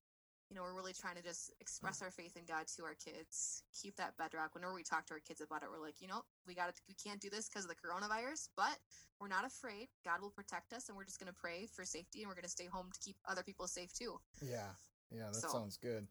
you 0.54 0.60
know, 0.60 0.66
we're 0.66 0.76
really 0.76 0.94
trying 0.94 1.16
to 1.16 1.24
just 1.24 1.52
express 1.60 2.04
our 2.04 2.12
faith 2.12 2.38
in 2.38 2.44
God 2.46 2.68
to 2.78 2.84
our 2.84 2.94
kids, 2.94 3.63
keep 3.74 3.96
that 3.96 4.16
bedrock. 4.18 4.54
Whenever 4.54 4.76
we 4.76 4.84
talk 4.84 5.08
to 5.08 5.16
our 5.16 5.20
kids 5.20 5.42
about 5.42 5.63
it, 5.63 5.70
we're 5.72 5.84
like, 5.84 6.00
you 6.00 6.08
know, 6.08 6.22
we 6.46 6.54
got 6.54 6.68
to, 6.68 6.82
we 6.88 6.94
can't 6.94 7.20
do 7.20 7.28
this 7.32 7.50
because 7.50 7.63
of 7.66 7.72
the 7.72 7.76
coronavirus, 7.76 8.50
but 8.56 8.78
we're 9.20 9.30
not 9.30 9.46
afraid. 9.46 9.88
God 10.06 10.22
will 10.22 10.30
protect 10.30 10.72
us, 10.72 10.89
and 10.89 10.96
we're 10.96 11.06
just 11.06 11.20
going 11.20 11.34
to 11.34 11.39
pray 11.39 11.66
for 11.66 11.84
safety, 11.84 12.20
and 12.22 12.28
we're 12.28 12.36
going 12.36 12.44
to 12.44 12.50
stay 12.50 12.68
home 12.68 12.92
to 12.94 13.00
keep 13.00 13.16
other 13.28 13.42
people 13.42 13.66
safe 13.66 13.92
too. 13.94 14.20
Yeah, 14.44 14.68
yeah, 15.10 15.26
that 15.32 15.42
So- 15.42 15.48
sounds 15.48 15.76
good. 15.78 16.06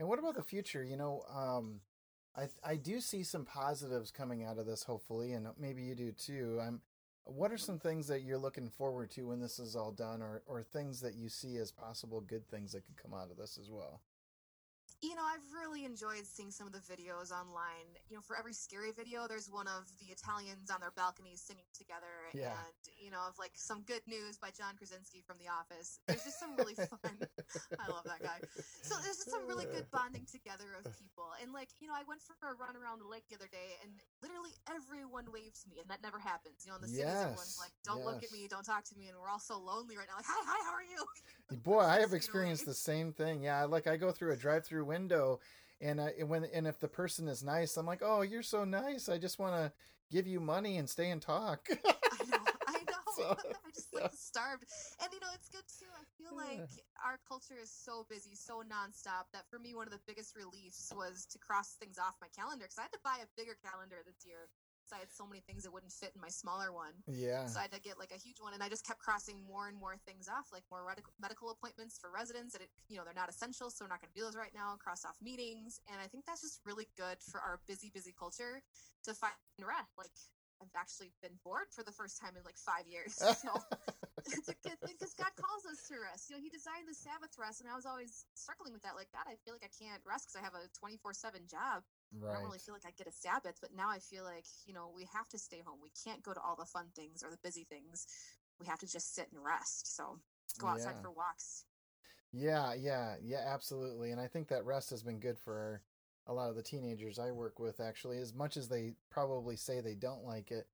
And 0.00 0.08
what 0.08 0.18
about 0.18 0.34
the 0.34 0.42
future? 0.42 0.82
You 0.82 0.96
know, 0.96 1.22
um, 1.32 1.80
I 2.36 2.48
I 2.64 2.74
do 2.74 3.00
see 3.00 3.22
some 3.22 3.44
positives 3.44 4.10
coming 4.10 4.42
out 4.42 4.58
of 4.58 4.66
this, 4.66 4.82
hopefully, 4.82 5.32
and 5.32 5.46
maybe 5.58 5.84
you 5.84 5.94
do 5.94 6.10
too. 6.10 6.58
I'm. 6.60 6.82
What 7.26 7.50
are 7.50 7.58
some 7.58 7.78
things 7.80 8.06
that 8.06 8.22
you're 8.22 8.38
looking 8.38 8.68
forward 8.70 9.10
to 9.10 9.22
when 9.28 9.40
this 9.40 9.58
is 9.58 9.74
all 9.74 9.90
done, 9.90 10.22
or 10.22 10.42
or 10.46 10.62
things 10.62 11.00
that 11.00 11.14
you 11.16 11.28
see 11.28 11.56
as 11.58 11.72
possible 11.72 12.20
good 12.20 12.48
things 12.48 12.72
that 12.72 12.86
could 12.86 12.96
come 12.96 13.12
out 13.12 13.30
of 13.30 13.36
this 13.36 13.58
as 13.60 13.68
well? 13.68 14.00
You 15.06 15.14
know, 15.14 15.22
I've 15.22 15.46
really 15.54 15.86
enjoyed 15.86 16.26
seeing 16.26 16.50
some 16.50 16.66
of 16.66 16.74
the 16.74 16.82
videos 16.82 17.30
online. 17.30 17.86
You 18.10 18.18
know, 18.18 18.24
for 18.26 18.34
every 18.34 18.50
scary 18.52 18.90
video, 18.90 19.30
there's 19.30 19.46
one 19.46 19.70
of 19.70 19.86
the 20.02 20.10
Italians 20.10 20.66
on 20.66 20.82
their 20.82 20.90
balconies 20.98 21.38
singing 21.38 21.70
together, 21.70 22.26
Yeah. 22.34 22.58
and 22.58 22.74
you 22.98 23.14
know, 23.14 23.22
of 23.22 23.38
like 23.38 23.54
some 23.54 23.86
good 23.86 24.02
news 24.10 24.34
by 24.34 24.50
John 24.50 24.74
Krasinski 24.74 25.22
from 25.22 25.38
The 25.38 25.46
Office. 25.46 26.00
There's 26.10 26.24
just 26.26 26.40
some 26.42 26.58
really 26.58 26.74
fun. 26.90 27.22
I 27.78 27.86
love 27.86 28.02
that 28.10 28.18
guy. 28.18 28.42
So 28.82 28.98
there's 28.98 29.22
just 29.22 29.30
some 29.30 29.46
really 29.46 29.66
good 29.70 29.86
bonding 29.94 30.26
together 30.26 30.74
of 30.74 30.90
people. 30.98 31.30
And 31.38 31.52
like, 31.54 31.70
you 31.78 31.86
know, 31.86 31.94
I 31.94 32.02
went 32.08 32.18
for 32.26 32.34
a 32.42 32.58
run 32.58 32.74
around 32.74 32.98
the 32.98 33.06
lake 33.06 33.30
the 33.30 33.36
other 33.38 33.46
day 33.46 33.78
and 33.86 33.94
literally 34.26 34.58
everyone 34.66 35.30
waved 35.30 35.62
to 35.62 35.70
me 35.70 35.78
and 35.78 35.86
that 35.86 36.02
never 36.02 36.18
happens. 36.18 36.66
You 36.66 36.74
know, 36.74 36.82
in 36.82 36.82
the 36.82 36.90
cities 36.90 37.06
everyone's 37.06 37.54
Yes, 37.54 37.62
like, 37.62 37.74
Don't 37.86 38.02
look 38.02 38.26
at 38.26 38.32
me, 38.34 38.50
don't 38.50 38.66
talk 38.66 38.82
to 38.90 38.96
me 38.98 39.06
and 39.06 39.14
we're 39.14 39.30
all 39.30 39.38
so 39.38 39.54
lonely 39.54 39.94
right 39.94 40.10
now. 40.10 40.18
Like, 40.18 40.26
hi, 40.26 40.42
hi, 40.42 40.60
how 40.66 40.74
are 40.74 40.82
you? 40.82 40.98
Boy, 41.62 41.78
I 41.78 42.00
have 42.02 42.10
Just, 42.10 42.10
you 42.10 42.10
know, 42.10 42.16
experienced 42.16 42.66
the 42.66 42.74
same 42.74 43.12
thing. 43.12 43.42
Yeah, 43.46 43.64
like 43.70 43.86
I 43.86 43.96
go 43.96 44.10
through 44.10 44.32
a 44.32 44.36
drive-through 44.36 44.84
window, 44.84 44.95
and 45.80 46.00
I, 46.00 46.12
when 46.26 46.44
and 46.44 46.66
if 46.66 46.78
the 46.78 46.88
person 46.88 47.28
is 47.28 47.42
nice, 47.42 47.76
I'm 47.76 47.86
like, 47.86 48.02
"Oh, 48.02 48.22
you're 48.22 48.42
so 48.42 48.64
nice. 48.64 49.08
I 49.08 49.18
just 49.18 49.38
want 49.38 49.54
to 49.54 49.72
give 50.10 50.26
you 50.26 50.40
money 50.40 50.78
and 50.78 50.88
stay 50.88 51.10
and 51.10 51.20
talk." 51.20 51.68
I 52.12 52.22
know, 52.24 52.46
I 52.66 52.78
know. 52.86 53.02
So, 53.16 53.36
I 53.66 53.70
just 53.74 53.92
like 53.94 54.10
starved. 54.14 54.64
And 55.02 55.10
you 55.12 55.20
know, 55.20 55.32
it's 55.34 55.48
good 55.48 55.66
too. 55.66 55.90
I 55.92 56.04
feel 56.16 56.32
Yeah. 56.32 56.66
like 56.66 56.70
our 57.04 57.18
culture 57.26 57.58
is 57.60 57.70
so 57.70 58.06
busy, 58.08 58.34
so 58.34 58.62
nonstop 58.62 59.26
that 59.32 59.48
for 59.50 59.58
me, 59.58 59.74
one 59.74 59.86
of 59.86 59.92
the 59.92 60.00
biggest 60.06 60.36
reliefs 60.36 60.92
was 60.94 61.26
to 61.32 61.38
cross 61.38 61.74
things 61.76 61.98
off 61.98 62.14
my 62.20 62.28
calendar 62.34 62.64
because 62.64 62.78
I 62.78 62.82
had 62.86 62.94
to 62.94 63.02
buy 63.04 63.18
a 63.20 63.28
bigger 63.36 63.56
calendar 63.58 64.00
this 64.06 64.24
year 64.24 64.48
I 64.94 64.98
had 65.00 65.10
so 65.10 65.26
many 65.26 65.40
things 65.40 65.64
that 65.64 65.72
wouldn't 65.72 65.92
fit 65.92 66.12
in 66.14 66.20
my 66.20 66.28
smaller 66.28 66.72
one. 66.72 66.94
yeah, 67.06 67.46
So 67.46 67.58
I 67.58 67.62
had 67.62 67.72
to 67.72 67.80
get 67.80 67.98
like 67.98 68.12
a 68.14 68.20
huge 68.20 68.38
one, 68.40 68.54
and 68.54 68.62
I 68.62 68.68
just 68.68 68.86
kept 68.86 69.00
crossing 69.00 69.42
more 69.46 69.66
and 69.68 69.76
more 69.76 69.96
things 70.06 70.28
off, 70.28 70.52
like 70.52 70.62
more 70.70 70.86
medical 71.20 71.50
appointments 71.50 71.98
for 71.98 72.10
residents 72.10 72.52
that 72.52 72.62
it, 72.62 72.70
you 72.88 72.96
know 72.96 73.04
they're 73.04 73.16
not 73.16 73.28
essential, 73.28 73.70
so 73.70 73.84
we're 73.84 73.92
not 73.92 74.00
going 74.00 74.12
to 74.12 74.18
do 74.18 74.24
those 74.24 74.36
right 74.36 74.54
now. 74.54 74.76
Cross 74.78 75.04
off 75.04 75.16
meetings, 75.22 75.80
and 75.90 75.98
I 76.00 76.06
think 76.06 76.24
that's 76.26 76.42
just 76.42 76.60
really 76.64 76.86
good 76.96 77.18
for 77.20 77.40
our 77.40 77.60
busy, 77.66 77.90
busy 77.92 78.14
culture 78.16 78.62
to 79.04 79.14
find 79.14 79.34
rest. 79.58 79.90
Like 79.98 80.12
I've 80.62 80.72
actually 80.76 81.12
been 81.20 81.36
bored 81.44 81.68
for 81.70 81.84
the 81.84 81.92
first 81.92 82.20
time 82.20 82.32
in 82.36 82.42
like 82.44 82.56
five 82.58 82.86
years. 82.86 83.18
So 84.26 84.32
it's 84.34 84.48
a 84.50 84.58
good 84.66 84.80
thing 84.82 84.98
because 84.98 85.14
God 85.14 85.30
calls 85.38 85.62
us 85.70 85.86
to 85.86 86.02
rest. 86.02 86.26
You 86.26 86.34
know, 86.34 86.42
He 86.42 86.50
designed 86.50 86.90
the 86.90 86.96
Sabbath 86.98 87.30
rest, 87.38 87.62
and 87.62 87.70
I 87.70 87.76
was 87.78 87.86
always 87.86 88.26
struggling 88.34 88.72
with 88.74 88.82
that. 88.82 88.98
Like 88.98 89.12
God, 89.14 89.28
I 89.30 89.38
feel 89.46 89.54
like 89.54 89.62
I 89.62 89.70
can't 89.70 90.02
rest 90.02 90.26
because 90.26 90.40
I 90.40 90.42
have 90.42 90.56
a 90.58 90.66
twenty 90.74 90.96
four 90.98 91.14
seven 91.14 91.46
job. 92.12 92.22
I 92.22 92.26
right. 92.26 92.34
don't 92.34 92.44
really 92.44 92.58
feel 92.58 92.74
like 92.74 92.86
I 92.86 92.92
get 92.96 93.06
a 93.06 93.12
Sabbath, 93.12 93.58
but 93.60 93.70
now 93.74 93.88
I 93.88 93.98
feel 93.98 94.24
like, 94.24 94.46
you 94.66 94.74
know, 94.74 94.90
we 94.94 95.06
have 95.12 95.28
to 95.28 95.38
stay 95.38 95.62
home. 95.64 95.78
We 95.82 95.90
can't 96.04 96.22
go 96.22 96.32
to 96.32 96.40
all 96.40 96.56
the 96.56 96.64
fun 96.64 96.86
things 96.94 97.22
or 97.22 97.30
the 97.30 97.38
busy 97.42 97.64
things. 97.64 98.06
We 98.60 98.66
have 98.66 98.78
to 98.80 98.86
just 98.86 99.14
sit 99.14 99.28
and 99.32 99.44
rest. 99.44 99.94
So 99.96 100.18
go 100.58 100.68
outside 100.68 100.96
Yeah. 100.96 101.02
for 101.02 101.10
walks. 101.10 101.64
Yeah, 102.32 102.74
yeah, 102.74 103.16
yeah, 103.22 103.44
absolutely. 103.46 104.10
And 104.10 104.20
I 104.20 104.28
think 104.28 104.48
that 104.48 104.64
rest 104.64 104.90
has 104.90 105.02
been 105.02 105.20
good 105.20 105.38
for 105.38 105.82
a 106.26 106.32
lot 106.32 106.50
of 106.50 106.56
the 106.56 106.62
teenagers 106.62 107.18
I 107.18 107.30
work 107.30 107.58
with, 107.58 107.80
actually. 107.80 108.18
As 108.18 108.34
much 108.34 108.56
as 108.56 108.68
they 108.68 108.94
probably 109.10 109.56
say 109.56 109.80
they 109.80 109.94
don't 109.94 110.24
like 110.24 110.50
it, 110.50 110.66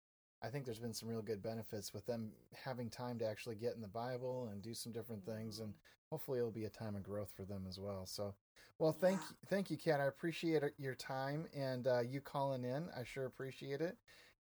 I 0.42 0.48
think 0.48 0.64
there's 0.64 0.80
been 0.80 0.94
some 0.94 1.08
real 1.08 1.22
good 1.22 1.42
benefits 1.42 1.94
with 1.94 2.04
them 2.06 2.32
having 2.64 2.90
time 2.90 3.18
to 3.20 3.26
actually 3.26 3.56
get 3.56 3.74
in 3.74 3.80
the 3.80 3.88
Bible 3.88 4.48
and 4.50 4.60
do 4.60 4.74
some 4.74 4.92
different 4.92 5.24
things. 5.24 5.56
Mm-hmm. 5.56 5.64
And 5.64 5.74
hopefully 6.12 6.38
it'll 6.38 6.50
be 6.50 6.66
a 6.66 6.70
time 6.70 6.94
of 6.94 7.02
growth 7.02 7.32
for 7.34 7.44
them 7.44 7.64
as 7.66 7.78
well. 7.80 8.04
So, 8.04 8.34
well, 8.78 8.92
thank 8.92 9.18
Yeah. 9.18 9.26
you, 9.30 9.36
thank 9.48 9.70
you, 9.70 9.78
Kat. 9.78 9.98
I 9.98 10.04
appreciate 10.08 10.62
your 10.78 10.94
time 10.94 11.46
and 11.56 11.86
uh, 11.86 12.00
you 12.00 12.20
calling 12.20 12.64
in. 12.64 12.86
I 12.94 13.02
sure 13.02 13.24
appreciate 13.24 13.80
it. 13.80 13.96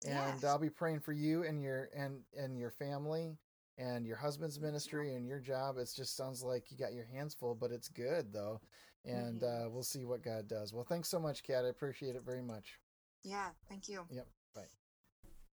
And 0.05 0.11
Yes. 0.33 0.43
I'll 0.43 0.59
be 0.59 0.69
praying 0.69 0.99
for 0.99 1.13
you 1.13 1.43
and 1.43 1.61
your 1.63 1.89
and 1.95 2.19
and 2.37 2.57
your 2.59 2.71
family 2.71 3.37
and 3.77 4.05
your 4.05 4.17
husband's 4.17 4.59
ministry 4.59 5.15
and 5.15 5.25
your 5.25 5.39
job. 5.39 5.77
It 5.77 5.89
just 5.95 6.17
sounds 6.17 6.43
like 6.43 6.69
you 6.71 6.77
got 6.77 6.91
your 6.93 7.05
hands 7.05 7.33
full, 7.33 7.55
but 7.55 7.71
it's 7.71 7.87
good 7.87 8.33
though. 8.33 8.59
And 9.05 9.41
Mhm. 9.41 9.65
uh, 9.65 9.69
we'll 9.69 9.83
see 9.83 10.03
what 10.03 10.23
God 10.23 10.49
does. 10.49 10.73
Well, 10.73 10.83
thanks 10.83 11.07
so 11.07 11.19
much, 11.21 11.41
Kat. 11.43 11.63
I 11.63 11.69
appreciate 11.69 12.17
it 12.17 12.23
very 12.25 12.41
much. 12.41 12.79
Yeah. 13.23 13.51
Thank 13.69 13.87
you. 13.87 14.05
Yep. 14.09 14.27
Bye. 14.53 14.67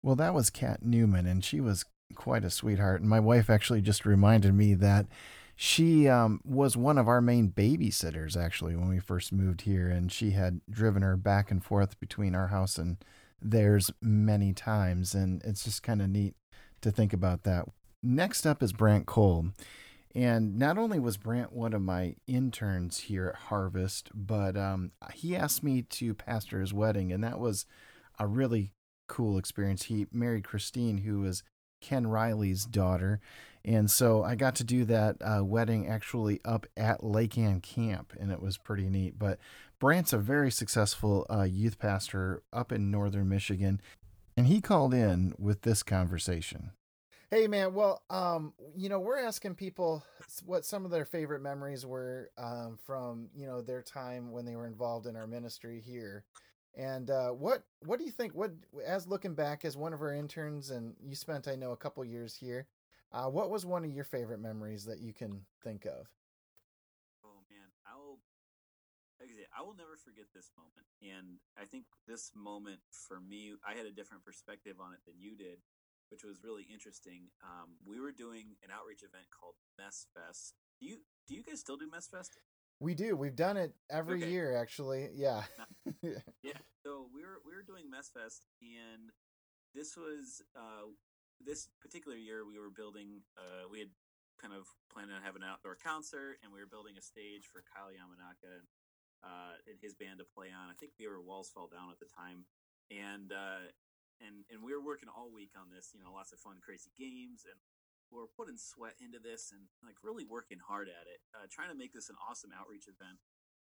Well, 0.02 0.16
that 0.16 0.34
was 0.34 0.50
Kat 0.50 0.82
Newman, 0.82 1.26
and 1.26 1.44
she 1.44 1.60
was 1.60 1.84
quite 2.14 2.44
a 2.44 2.50
sweetheart. 2.50 3.00
And 3.02 3.08
my 3.08 3.20
wife 3.20 3.50
actually 3.50 3.82
just 3.82 4.04
reminded 4.06 4.54
me 4.54 4.74
that 4.74 5.06
she 5.60 6.06
um, 6.06 6.40
was 6.44 6.76
one 6.76 6.98
of 6.98 7.08
our 7.08 7.20
main 7.20 7.50
babysitters, 7.50 8.36
actually, 8.36 8.76
when 8.76 8.88
we 8.88 9.00
first 9.00 9.32
moved 9.32 9.62
here. 9.62 9.88
And 9.88 10.12
she 10.12 10.30
had 10.30 10.60
driven 10.70 11.02
her 11.02 11.16
back 11.16 11.50
and 11.50 11.64
forth 11.64 11.98
between 11.98 12.36
our 12.36 12.46
house 12.46 12.78
and 12.78 12.96
theirs 13.42 13.90
many 14.00 14.52
times. 14.52 15.14
And 15.14 15.42
it's 15.44 15.64
just 15.64 15.82
kind 15.82 16.00
of 16.00 16.10
neat 16.10 16.36
to 16.82 16.92
think 16.92 17.12
about 17.12 17.42
that. 17.42 17.64
Next 18.04 18.46
up 18.46 18.62
is 18.62 18.72
Brant 18.72 19.06
Cole. 19.06 19.46
And 20.14 20.60
not 20.60 20.78
only 20.78 21.00
was 21.00 21.16
Brant 21.16 21.52
one 21.52 21.72
of 21.72 21.82
my 21.82 22.14
interns 22.28 22.98
here 23.00 23.26
at 23.26 23.48
Harvest, 23.48 24.10
but 24.14 24.56
um, 24.56 24.92
he 25.12 25.34
asked 25.34 25.64
me 25.64 25.82
to 25.82 26.14
pastor 26.14 26.60
his 26.60 26.72
wedding. 26.72 27.12
And 27.12 27.24
that 27.24 27.40
was 27.40 27.66
a 28.20 28.28
really 28.28 28.74
cool 29.08 29.36
experience. 29.36 29.86
He 29.86 30.06
married 30.12 30.44
Christine, 30.44 30.98
who 30.98 31.18
was 31.18 31.42
Ken 31.80 32.06
Riley's 32.06 32.64
daughter. 32.64 33.20
And 33.64 33.90
so 33.90 34.22
I 34.22 34.34
got 34.34 34.54
to 34.56 34.64
do 34.64 34.84
that 34.86 35.16
uh, 35.20 35.44
wedding 35.44 35.88
actually 35.88 36.40
up 36.44 36.66
at 36.76 37.04
Lake 37.04 37.36
Ann 37.36 37.60
Camp, 37.60 38.12
and 38.18 38.32
it 38.32 38.40
was 38.40 38.56
pretty 38.56 38.88
neat. 38.88 39.18
But 39.18 39.38
Brant's 39.78 40.12
a 40.12 40.18
very 40.18 40.50
successful 40.50 41.26
uh, 41.30 41.42
youth 41.42 41.78
pastor 41.78 42.42
up 42.52 42.72
in 42.72 42.90
northern 42.90 43.28
Michigan, 43.28 43.80
and 44.36 44.46
he 44.46 44.60
called 44.60 44.94
in 44.94 45.34
with 45.38 45.62
this 45.62 45.82
conversation. 45.82 46.70
Hey 47.30 47.46
man, 47.46 47.74
well, 47.74 48.02
um, 48.08 48.54
you 48.74 48.88
know, 48.88 49.00
we're 49.00 49.18
asking 49.18 49.56
people 49.56 50.02
what 50.46 50.64
some 50.64 50.86
of 50.86 50.90
their 50.90 51.04
favorite 51.04 51.42
memories 51.42 51.84
were 51.84 52.30
um, 52.38 52.78
from 52.86 53.28
you 53.36 53.46
know 53.46 53.60
their 53.60 53.82
time 53.82 54.32
when 54.32 54.46
they 54.46 54.56
were 54.56 54.66
involved 54.66 55.06
in 55.06 55.14
our 55.14 55.26
ministry 55.26 55.82
here, 55.84 56.24
and 56.78 57.10
uh, 57.10 57.30
what 57.30 57.64
what 57.84 57.98
do 57.98 58.04
you 58.04 58.12
think? 58.12 58.34
What 58.34 58.52
as 58.86 59.06
looking 59.06 59.34
back 59.34 59.64
as 59.64 59.76
one 59.76 59.92
of 59.92 60.00
our 60.00 60.14
interns, 60.14 60.70
and 60.70 60.94
you 61.04 61.16
spent 61.16 61.48
I 61.48 61.56
know 61.56 61.72
a 61.72 61.76
couple 61.76 62.04
years 62.04 62.34
here, 62.34 62.66
uh, 63.12 63.26
what 63.26 63.50
was 63.50 63.66
one 63.66 63.84
of 63.84 63.90
your 63.90 64.04
favorite 64.04 64.40
memories 64.40 64.84
that 64.84 65.00
you 65.00 65.12
can 65.12 65.42
think 65.62 65.84
of? 65.84 66.08
Oh 67.24 67.42
man, 67.50 67.68
I'll 67.84 68.20
like 69.20 69.30
I, 69.30 69.60
I 69.60 69.66
will 69.66 69.74
never 69.74 69.98
forget 70.02 70.26
this 70.32 70.52
moment, 70.56 70.86
and 71.02 71.38
I 71.60 71.64
think 71.66 71.84
this 72.06 72.30
moment 72.34 72.78
for 72.90 73.20
me, 73.20 73.54
I 73.66 73.74
had 73.74 73.86
a 73.86 73.92
different 73.92 74.24
perspective 74.24 74.76
on 74.80 74.92
it 74.92 75.00
than 75.04 75.18
you 75.18 75.36
did 75.36 75.58
which 76.10 76.24
was 76.24 76.42
really 76.42 76.66
interesting. 76.72 77.28
Um, 77.44 77.76
we 77.84 78.00
were 78.00 78.12
doing 78.12 78.56
an 78.64 78.70
outreach 78.72 79.02
event 79.02 79.28
called 79.28 79.54
Mess 79.76 80.06
Fest. 80.14 80.54
Do 80.80 80.86
you 80.86 80.98
do 81.26 81.34
you 81.34 81.42
guys 81.42 81.60
still 81.60 81.76
do 81.76 81.88
Mess 81.90 82.08
Fest? 82.08 82.38
We 82.80 82.94
do. 82.94 83.16
We've 83.16 83.34
done 83.34 83.56
it 83.56 83.74
every 83.90 84.22
okay. 84.22 84.30
year, 84.30 84.56
actually. 84.56 85.10
Yeah. 85.14 85.42
yeah. 86.02 86.62
So 86.86 87.10
we 87.12 87.22
were 87.22 87.42
we 87.44 87.54
were 87.54 87.66
doing 87.66 87.90
Mess 87.90 88.10
Fest, 88.14 88.46
and 88.62 89.10
this 89.74 89.96
was 89.96 90.42
uh, 90.54 90.86
this 91.42 91.68
particular 91.82 92.16
year 92.16 92.46
we 92.46 92.58
were 92.58 92.70
building. 92.70 93.26
Uh, 93.36 93.66
we 93.70 93.80
had 93.80 93.90
kind 94.38 94.54
of 94.54 94.70
planned 94.94 95.10
on 95.10 95.26
having 95.26 95.42
an 95.42 95.50
outdoor 95.50 95.74
concert, 95.74 96.38
and 96.42 96.54
we 96.54 96.62
were 96.62 96.70
building 96.70 96.94
a 96.94 97.02
stage 97.02 97.50
for 97.50 97.66
Kyle 97.66 97.90
Yamanaka 97.90 98.62
and, 98.62 98.66
uh, 99.26 99.58
and 99.66 99.74
his 99.82 99.98
band 99.98 100.22
to 100.22 100.26
play 100.30 100.54
on. 100.54 100.70
I 100.70 100.78
think 100.78 100.94
we 100.94 101.10
were 101.10 101.18
Walls 101.18 101.50
Fall 101.50 101.66
Down 101.66 101.90
at 101.90 101.98
the 101.98 102.06
time, 102.06 102.46
and 102.94 103.34
uh, 103.34 103.74
and 104.22 104.46
and 104.54 104.62
we 104.62 104.70
were 104.70 104.82
working 104.82 105.10
all 105.10 105.34
week 105.34 105.58
on 105.58 105.66
this. 105.74 105.90
You 105.94 106.00
know, 106.00 106.14
lots 106.14 106.30
of 106.30 106.38
fun, 106.38 106.62
crazy 106.62 106.94
games, 106.94 107.42
and 107.42 107.58
we 108.10 108.20
are 108.20 108.36
putting 108.36 108.56
sweat 108.56 108.96
into 109.00 109.20
this 109.20 109.52
and 109.52 109.68
like 109.84 110.00
really 110.02 110.24
working 110.24 110.60
hard 110.64 110.88
at 110.88 111.06
it, 111.08 111.20
uh, 111.36 111.46
trying 111.50 111.68
to 111.68 111.78
make 111.78 111.92
this 111.92 112.08
an 112.08 112.16
awesome 112.18 112.50
outreach 112.56 112.88
event 112.88 113.20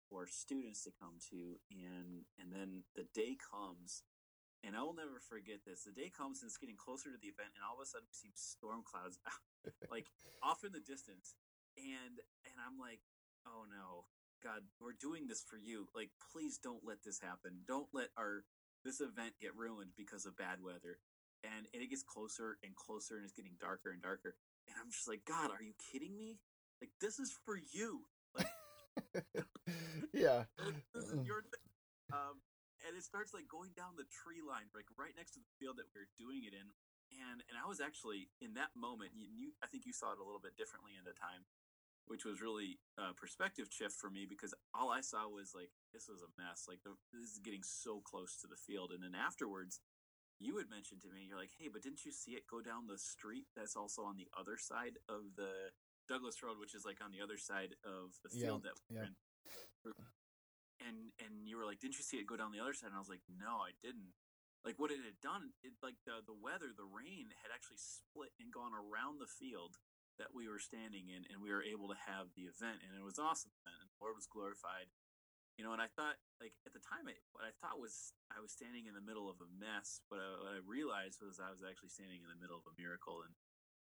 for 0.09 0.27
students 0.27 0.83
to 0.85 0.93
come 0.97 1.21
to. 1.31 1.61
And 1.71 2.25
and 2.41 2.53
then 2.53 2.89
the 2.97 3.07
day 3.13 3.37
comes, 3.37 4.03
and 4.65 4.75
I 4.75 4.83
will 4.83 4.97
never 4.97 5.21
forget 5.21 5.63
this. 5.65 5.85
The 5.85 5.95
day 5.95 6.11
comes 6.11 6.41
and 6.41 6.49
it's 6.49 6.61
getting 6.61 6.81
closer 6.81 7.13
to 7.13 7.21
the 7.21 7.31
event, 7.33 7.53
and 7.55 7.63
all 7.63 7.77
of 7.79 7.85
a 7.85 7.89
sudden 7.89 8.09
we 8.09 8.17
see 8.17 8.33
storm 8.35 8.83
clouds 8.83 9.21
like 9.95 10.09
off 10.43 10.65
in 10.65 10.73
the 10.73 10.83
distance, 10.83 11.37
and 11.77 12.21
and 12.49 12.57
I'm 12.59 12.81
like, 12.81 13.05
oh 13.47 13.69
no. 13.69 14.09
God, 14.41 14.65
we're 14.81 14.97
doing 14.97 15.29
this 15.29 15.45
for 15.45 15.61
you. 15.61 15.85
Like, 15.95 16.09
please 16.33 16.57
don't 16.57 16.81
let 16.81 17.05
this 17.05 17.21
happen. 17.21 17.61
Don't 17.69 17.93
let 17.93 18.09
our 18.17 18.49
this 18.85 19.01
event 19.01 19.35
get 19.41 19.53
ruined 19.53 19.93
because 19.97 20.25
of 20.25 20.37
bad 20.37 20.65
weather. 20.65 20.97
And, 21.45 21.67
and 21.73 21.83
it 21.83 21.89
gets 21.89 22.03
closer 22.03 22.59
and 22.63 22.77
closer 22.77 23.17
and 23.17 23.25
it's 23.25 23.33
getting 23.33 23.57
darker 23.61 23.91
and 23.91 24.03
darker. 24.03 24.37
And 24.69 24.77
I'm 24.77 24.93
just 24.93 25.09
like, 25.09 25.25
God, 25.25 25.51
are 25.51 25.65
you 25.65 25.73
kidding 25.81 26.17
me? 26.17 26.39
Like, 26.81 26.93
this 27.01 27.19
is 27.19 27.33
for 27.45 27.57
you. 27.57 28.05
Like, 28.37 28.53
yeah. 30.13 30.45
your 31.25 31.45
thing. 31.49 31.67
Um, 32.13 32.45
and 32.85 32.97
it 32.97 33.05
starts 33.05 33.33
like 33.33 33.49
going 33.49 33.73
down 33.77 33.97
the 33.97 34.09
tree 34.09 34.41
line, 34.45 34.69
like 34.73 34.89
right 34.97 35.13
next 35.17 35.37
to 35.37 35.41
the 35.41 35.53
field 35.61 35.77
that 35.77 35.89
we 35.93 36.01
are 36.01 36.13
doing 36.17 36.45
it 36.49 36.57
in. 36.57 36.69
And 37.11 37.43
and 37.51 37.59
I 37.59 37.67
was 37.67 37.83
actually 37.83 38.31
in 38.39 38.55
that 38.55 38.71
moment. 38.79 39.13
You, 39.19 39.27
you 39.27 39.47
I 39.61 39.67
think 39.67 39.83
you 39.85 39.93
saw 39.93 40.15
it 40.15 40.23
a 40.23 40.27
little 40.27 40.41
bit 40.41 40.55
differently 40.55 40.95
in 40.95 41.03
the 41.03 41.17
time 41.17 41.45
which 42.11 42.27
was 42.27 42.43
really 42.43 42.83
a 42.99 43.15
perspective 43.15 43.71
shift 43.71 43.95
for 43.95 44.11
me 44.11 44.27
because 44.27 44.51
all 44.75 44.91
I 44.91 45.01
saw 45.01 45.31
was 45.31 45.55
like 45.55 45.71
this 45.95 46.11
was 46.11 46.27
a 46.27 46.35
mess. 46.35 46.67
Like 46.67 46.83
the, 46.83 46.99
this 47.15 47.31
is 47.31 47.39
getting 47.39 47.63
so 47.63 48.03
close 48.03 48.35
to 48.43 48.51
the 48.51 48.59
field, 48.59 48.91
and 48.91 48.99
then 48.99 49.15
afterwards, 49.15 49.79
you 50.41 50.57
had 50.57 50.73
mentioned 50.73 51.05
to 51.05 51.13
me, 51.13 51.29
you're 51.29 51.39
like, 51.39 51.53
"Hey, 51.53 51.69
but 51.69 51.85
didn't 51.85 52.05
you 52.05 52.11
see 52.11 52.33
it 52.33 52.49
go 52.49 52.65
down 52.65 52.89
the 52.89 52.99
street? 52.99 53.47
That's 53.55 53.77
also 53.77 54.03
on 54.03 54.17
the 54.17 54.29
other 54.33 54.57
side 54.57 54.97
of 55.09 55.37
the 55.37 55.77
Douglas 56.09 56.43
Road, 56.43 56.59
which 56.59 56.75
is 56.75 56.85
like 56.85 57.05
on 57.05 57.13
the 57.13 57.21
other 57.21 57.37
side 57.37 57.77
of 57.85 58.17
the 58.25 58.33
field 58.33 58.65
yeah, 58.65 58.73
that 58.73 58.77
we're 58.89 58.97
yeah. 58.97 59.07
in." 59.07 59.15
And 60.81 61.13
and 61.21 61.45
you 61.45 61.61
were 61.61 61.69
like, 61.69 61.79
"Didn't 61.79 62.01
you 62.01 62.05
see 62.05 62.17
it 62.17 62.27
go 62.27 62.41
down 62.41 62.53
the 62.57 62.65
other 62.65 62.73
side?" 62.73 62.89
And 62.89 62.97
I 62.97 63.05
was 63.05 63.13
like, 63.13 63.29
"No, 63.29 63.61
I 63.61 63.77
didn't." 63.85 64.17
Like 64.65 64.81
what 64.81 64.91
it 64.91 65.05
had 65.05 65.21
done, 65.21 65.53
it 65.63 65.77
like 65.85 66.01
the 66.09 66.25
the 66.25 66.37
weather, 66.37 66.73
the 66.73 66.89
rain 66.89 67.33
had 67.45 67.53
actually 67.53 67.81
split 67.81 68.33
and 68.41 68.53
gone 68.53 68.73
around 68.73 69.21
the 69.21 69.29
field 69.29 69.77
that 70.21 70.37
we 70.37 70.49
were 70.49 70.61
standing 70.61 71.09
in, 71.09 71.25
and 71.29 71.41
we 71.41 71.49
were 71.49 71.65
able 71.65 71.89
to 71.89 71.97
have 71.97 72.33
the 72.37 72.45
event, 72.45 72.85
and 72.85 72.93
it 72.93 73.05
was 73.05 73.17
awesome. 73.17 73.53
And 73.65 73.89
the 73.89 74.01
Lord 74.01 74.17
was 74.17 74.29
glorified, 74.29 74.93
you 75.61 75.69
know. 75.69 75.77
And 75.77 75.85
I 75.85 75.93
thought, 75.93 76.17
like 76.41 76.57
at 76.65 76.73
the 76.73 76.81
time, 76.81 77.05
what 77.37 77.45
I 77.45 77.53
thought 77.61 77.77
was 77.77 78.17
I 78.33 78.41
was 78.41 78.49
standing 78.49 78.89
in 78.89 78.97
the 78.97 79.05
middle 79.05 79.29
of 79.29 79.37
a 79.45 79.49
mess, 79.61 80.01
but 80.09 80.17
uh, 80.17 80.41
what 80.41 80.57
I 80.57 80.65
realized 80.65 81.21
was 81.21 81.37
I 81.37 81.53
was 81.53 81.61
actually 81.61 81.93
standing 81.93 82.25
in 82.25 82.33
the 82.33 82.41
middle 82.41 82.57
of 82.57 82.65
a 82.65 82.73
miracle, 82.81 83.21
and 83.21 83.37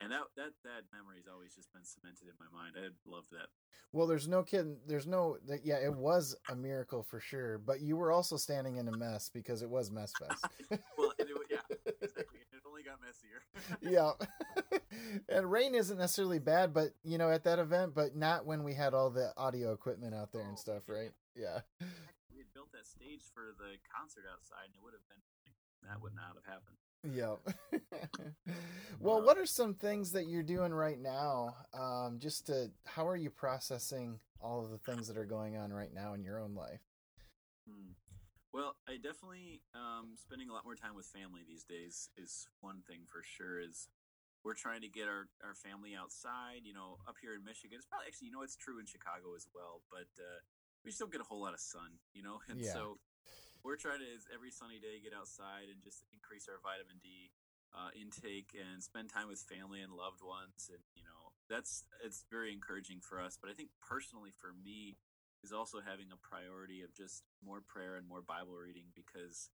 and 0.06 0.14
that 0.14 0.30
that 0.38 0.54
that 0.62 0.86
memory 0.94 1.18
has 1.18 1.26
always 1.26 1.58
just 1.58 1.74
been 1.74 1.82
cemented 1.82 2.30
in 2.30 2.38
my 2.38 2.54
mind. 2.54 2.78
I 2.78 2.94
love 3.10 3.26
that. 3.34 3.50
Well, 3.90 4.06
there's 4.06 4.30
no 4.30 4.46
kidding. 4.46 4.78
There's 4.86 5.10
no 5.10 5.42
that. 5.50 5.66
Yeah, 5.66 5.82
it 5.82 5.98
was 5.98 6.38
a 6.54 6.56
miracle 6.56 7.02
for 7.02 7.18
sure. 7.18 7.58
But 7.58 7.82
you 7.82 7.98
were 7.98 8.14
also 8.14 8.38
standing 8.38 8.78
in 8.78 8.86
a 8.86 8.94
mess 8.94 9.34
because 9.34 9.66
it 9.66 9.70
was 9.70 9.90
mess 9.90 10.14
fest. 10.22 10.46
well, 11.02 11.18
it, 11.18 11.26
yeah, 11.50 11.66
exactly. 11.98 12.46
It 12.54 12.62
only 12.62 12.86
got 12.86 13.02
messier. 13.02 13.42
yeah 13.82 14.14
and 15.30 15.52
rain 15.52 15.76
isn't 15.76 15.98
necessarily 15.98 16.40
bad, 16.40 16.74
but 16.74 16.90
you 17.04 17.18
know, 17.18 17.30
at 17.30 17.44
that 17.44 17.60
event, 17.60 17.94
but 17.94 18.16
not 18.16 18.46
when 18.46 18.64
we 18.64 18.74
had 18.74 18.94
all 18.94 19.10
the 19.10 19.34
audio 19.38 19.74
equipment 19.74 20.14
out 20.14 20.32
there 20.32 20.42
and 20.42 20.54
oh, 20.54 20.60
stuff, 20.60 20.84
right? 20.88 21.12
Yeah. 21.36 21.62
We 22.32 22.40
had 22.40 22.52
built 22.56 22.72
that 22.72 22.88
stage 22.88 23.28
for 23.36 23.52
the 23.56 23.80
concert 23.92 24.24
outside, 24.28 24.72
and 24.72 24.76
it 24.76 24.82
would 24.84 24.96
have 24.96 25.08
been 25.08 25.24
that 25.88 26.02
would 26.02 26.16
not 26.16 26.34
have 26.36 26.46
happened. 26.46 26.78
Yeah. 27.06 27.36
well, 29.00 29.22
what 29.22 29.38
are 29.38 29.46
some 29.46 29.76
things 29.76 30.12
that 30.14 30.28
you're 30.28 30.44
doing 30.44 30.74
right 30.74 31.00
now? 31.00 31.56
Um, 31.74 32.18
just 32.20 32.48
to 32.48 32.72
how 32.86 33.08
are 33.08 33.16
you 33.16 33.30
processing 33.30 34.20
all 34.42 34.64
of 34.64 34.72
the 34.72 34.80
things 34.80 35.08
that 35.08 35.18
are 35.18 35.26
going 35.26 35.58
on 35.58 35.72
right 35.72 35.94
now 35.94 36.14
in 36.14 36.24
your 36.24 36.40
own 36.40 36.56
life? 36.56 36.82
Hmm. 37.70 37.94
Well, 38.54 38.76
I 38.88 38.96
definitely 38.96 39.62
um, 39.76 40.16
spending 40.16 40.50
a 40.50 40.54
lot 40.54 40.64
more 40.64 40.76
time 40.76 40.96
with 40.96 41.06
family 41.06 41.42
these 41.46 41.64
days 41.64 42.10
is 42.18 42.48
one 42.62 42.82
thing 42.88 43.06
for 43.06 43.22
sure. 43.22 43.60
Is 43.60 43.90
we're 44.44 44.56
trying 44.56 44.82
to 44.82 44.90
get 44.90 45.06
our, 45.06 45.28
our 45.44 45.54
family 45.54 45.94
outside. 45.94 46.64
You 46.64 46.74
know, 46.74 46.98
up 47.06 47.18
here 47.22 47.36
in 47.36 47.44
Michigan, 47.44 47.78
it's 47.78 47.86
probably 47.86 48.08
actually 48.08 48.32
you 48.32 48.34
know 48.34 48.42
it's 48.42 48.56
true 48.56 48.80
in 48.80 48.88
Chicago 48.88 49.36
as 49.36 49.46
well, 49.54 49.84
but 49.92 50.10
uh, 50.18 50.40
we 50.86 50.94
just 50.94 51.02
don't 51.02 51.12
get 51.12 51.20
a 51.20 51.28
whole 51.28 51.42
lot 51.42 51.58
of 51.58 51.60
sun. 51.60 51.98
You 52.14 52.22
know, 52.22 52.40
and 52.50 52.62
yeah. 52.62 52.72
so 52.72 53.02
we're 53.66 53.76
trying 53.76 54.00
to 54.00 54.10
every 54.30 54.54
sunny 54.54 54.78
day 54.78 55.02
get 55.02 55.12
outside 55.18 55.74
and 55.74 55.82
just 55.82 56.06
increase 56.14 56.46
our 56.46 56.62
vitamin 56.62 57.02
D 57.02 57.34
uh, 57.74 57.90
intake 57.98 58.54
and 58.54 58.80
spend 58.80 59.10
time 59.10 59.28
with 59.28 59.42
family 59.42 59.82
and 59.82 59.92
loved 59.92 60.22
ones, 60.22 60.70
and 60.70 60.86
you 60.94 61.04
know 61.04 61.34
that's 61.50 61.84
it's 62.06 62.24
very 62.30 62.54
encouraging 62.54 63.02
for 63.02 63.18
us. 63.18 63.36
But 63.42 63.50
I 63.50 63.58
think 63.58 63.74
personally 63.82 64.32
for 64.32 64.54
me 64.54 64.96
is 65.44 65.52
also 65.52 65.82
having 65.82 66.14
a 66.14 66.18
priority 66.22 66.82
of 66.82 66.94
just 66.94 67.26
more 67.44 67.62
prayer 67.62 67.98
and 67.98 68.08
more 68.08 68.22
Bible 68.22 68.56
reading 68.56 68.94
because 68.94 69.50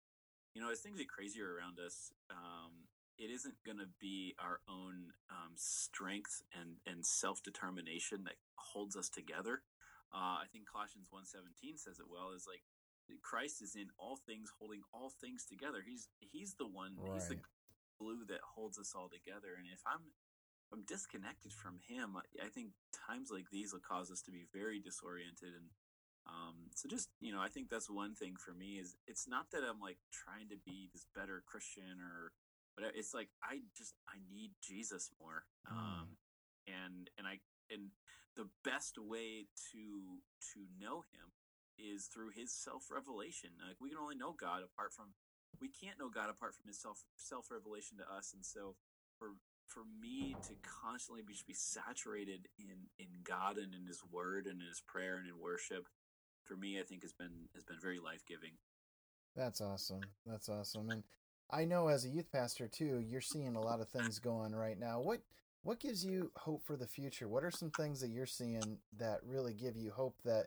you 0.54 0.60
know 0.60 0.70
as 0.70 0.82
things 0.82 0.98
get 0.98 1.08
crazier 1.08 1.46
around 1.46 1.78
us 1.78 2.12
um, 2.30 2.90
it 3.20 3.30
isn't 3.30 3.54
going 3.66 3.78
to 3.78 3.88
be 4.00 4.34
our 4.40 4.60
own 4.66 5.12
um, 5.30 5.52
strength 5.54 6.42
and, 6.58 6.76
and 6.86 7.04
self-determination 7.04 8.24
that 8.24 8.40
holds 8.56 8.96
us 8.96 9.10
together 9.10 9.60
uh, 10.14 10.42
i 10.42 10.46
think 10.52 10.66
colossians 10.68 11.08
1.17 11.08 11.78
says 11.78 11.98
it 11.98 12.08
well 12.10 12.32
is 12.34 12.46
like 12.46 12.62
christ 13.22 13.62
is 13.62 13.74
in 13.74 13.90
all 13.98 14.16
things 14.16 14.52
holding 14.58 14.82
all 14.94 15.10
things 15.10 15.44
together 15.44 15.82
he's 15.82 16.08
he's 16.20 16.54
the 16.54 16.66
one 16.68 16.94
right. 16.98 17.14
he's 17.14 17.28
the 17.28 17.38
glue 17.98 18.24
that 18.28 18.40
holds 18.54 18.78
us 18.78 18.94
all 18.94 19.10
together 19.10 19.58
and 19.58 19.66
if 19.66 19.82
i'm 19.86 20.14
if 20.62 20.70
i'm 20.70 20.86
disconnected 20.86 21.52
from 21.52 21.82
him 21.82 22.14
I, 22.14 22.46
I 22.46 22.48
think 22.48 22.70
times 22.94 23.34
like 23.34 23.50
these 23.50 23.74
will 23.74 23.82
cause 23.82 24.10
us 24.10 24.22
to 24.22 24.30
be 24.30 24.46
very 24.54 24.78
disoriented 24.78 25.58
and 25.58 25.68
um, 26.28 26.70
so 26.76 26.86
just 26.86 27.08
you 27.18 27.32
know 27.32 27.40
i 27.40 27.48
think 27.48 27.68
that's 27.68 27.90
one 27.90 28.14
thing 28.14 28.36
for 28.38 28.54
me 28.54 28.78
is 28.78 28.94
it's 29.08 29.26
not 29.26 29.50
that 29.50 29.66
i'm 29.66 29.80
like 29.80 29.98
trying 30.12 30.48
to 30.54 30.56
be 30.64 30.86
this 30.92 31.06
better 31.16 31.42
christian 31.48 31.98
or 31.98 32.30
but 32.80 32.92
it's 32.96 33.14
like 33.14 33.28
I 33.42 33.60
just 33.76 33.94
I 34.08 34.18
need 34.32 34.52
Jesus 34.62 35.10
more. 35.20 35.44
Mm. 35.68 35.76
Um, 35.76 36.08
and 36.66 37.10
and 37.18 37.26
I 37.26 37.40
and 37.70 37.90
the 38.37 38.48
best 38.64 38.98
way 38.98 39.46
to 39.72 40.22
to 40.54 40.61
know 40.78 41.02
Him 41.12 41.33
is 41.78 42.06
through 42.06 42.30
His 42.35 42.52
self 42.52 42.90
revelation. 42.90 43.50
Like 43.66 43.76
we 43.80 43.90
can 43.90 43.98
only 43.98 44.16
know 44.16 44.35
God 44.38 44.62
apart 44.62 44.92
from 44.92 45.14
we 45.61 45.68
can't 45.68 45.98
know 45.98 46.09
God 46.09 46.30
apart 46.30 46.54
from 46.54 46.66
His 46.68 46.80
self 46.80 47.04
self 47.16 47.50
revelation 47.50 47.98
to 47.98 48.06
us. 48.06 48.33
And 48.35 48.44
so 48.44 48.76
for 49.18 49.35
for 49.66 49.83
me 50.02 50.35
to 50.42 50.54
constantly 50.62 51.22
be, 51.22 51.35
be 51.46 51.54
saturated 51.54 52.48
in 52.59 52.90
in 52.98 53.22
God 53.24 53.56
and 53.56 53.74
in 53.74 53.87
His 53.87 54.02
Word 54.11 54.46
and 54.46 54.61
in 54.61 54.68
His 54.68 54.83
prayer 54.87 55.16
and 55.16 55.28
in 55.28 55.38
worship, 55.38 55.87
for 56.44 56.56
me, 56.56 56.80
I 56.80 56.83
think 56.83 57.02
has 57.02 57.12
been 57.12 57.48
has 57.54 57.64
been 57.64 57.80
very 57.80 57.98
life 57.98 58.24
giving. 58.26 58.52
That's 59.37 59.61
awesome. 59.61 60.02
That's 60.26 60.48
awesome. 60.48 60.90
And 60.90 61.04
I 61.50 61.64
know 61.64 61.88
as 61.88 62.04
a 62.04 62.09
youth 62.09 62.30
pastor 62.33 62.68
too, 62.68 63.04
you're 63.06 63.20
seeing 63.20 63.54
a 63.56 63.61
lot 63.61 63.80
of 63.80 63.88
things 63.88 64.18
going 64.18 64.54
right 64.54 64.78
now. 64.78 65.00
What 65.00 65.20
what 65.62 65.80
gives 65.80 66.04
you 66.04 66.30
hope 66.36 66.64
for 66.64 66.76
the 66.76 66.86
future? 66.86 67.28
What 67.28 67.44
are 67.44 67.50
some 67.50 67.70
things 67.70 68.00
that 68.00 68.10
you're 68.10 68.26
seeing 68.26 68.78
that 68.98 69.20
really 69.26 69.54
give 69.54 69.76
you 69.76 69.90
hope 69.90 70.16
that 70.24 70.46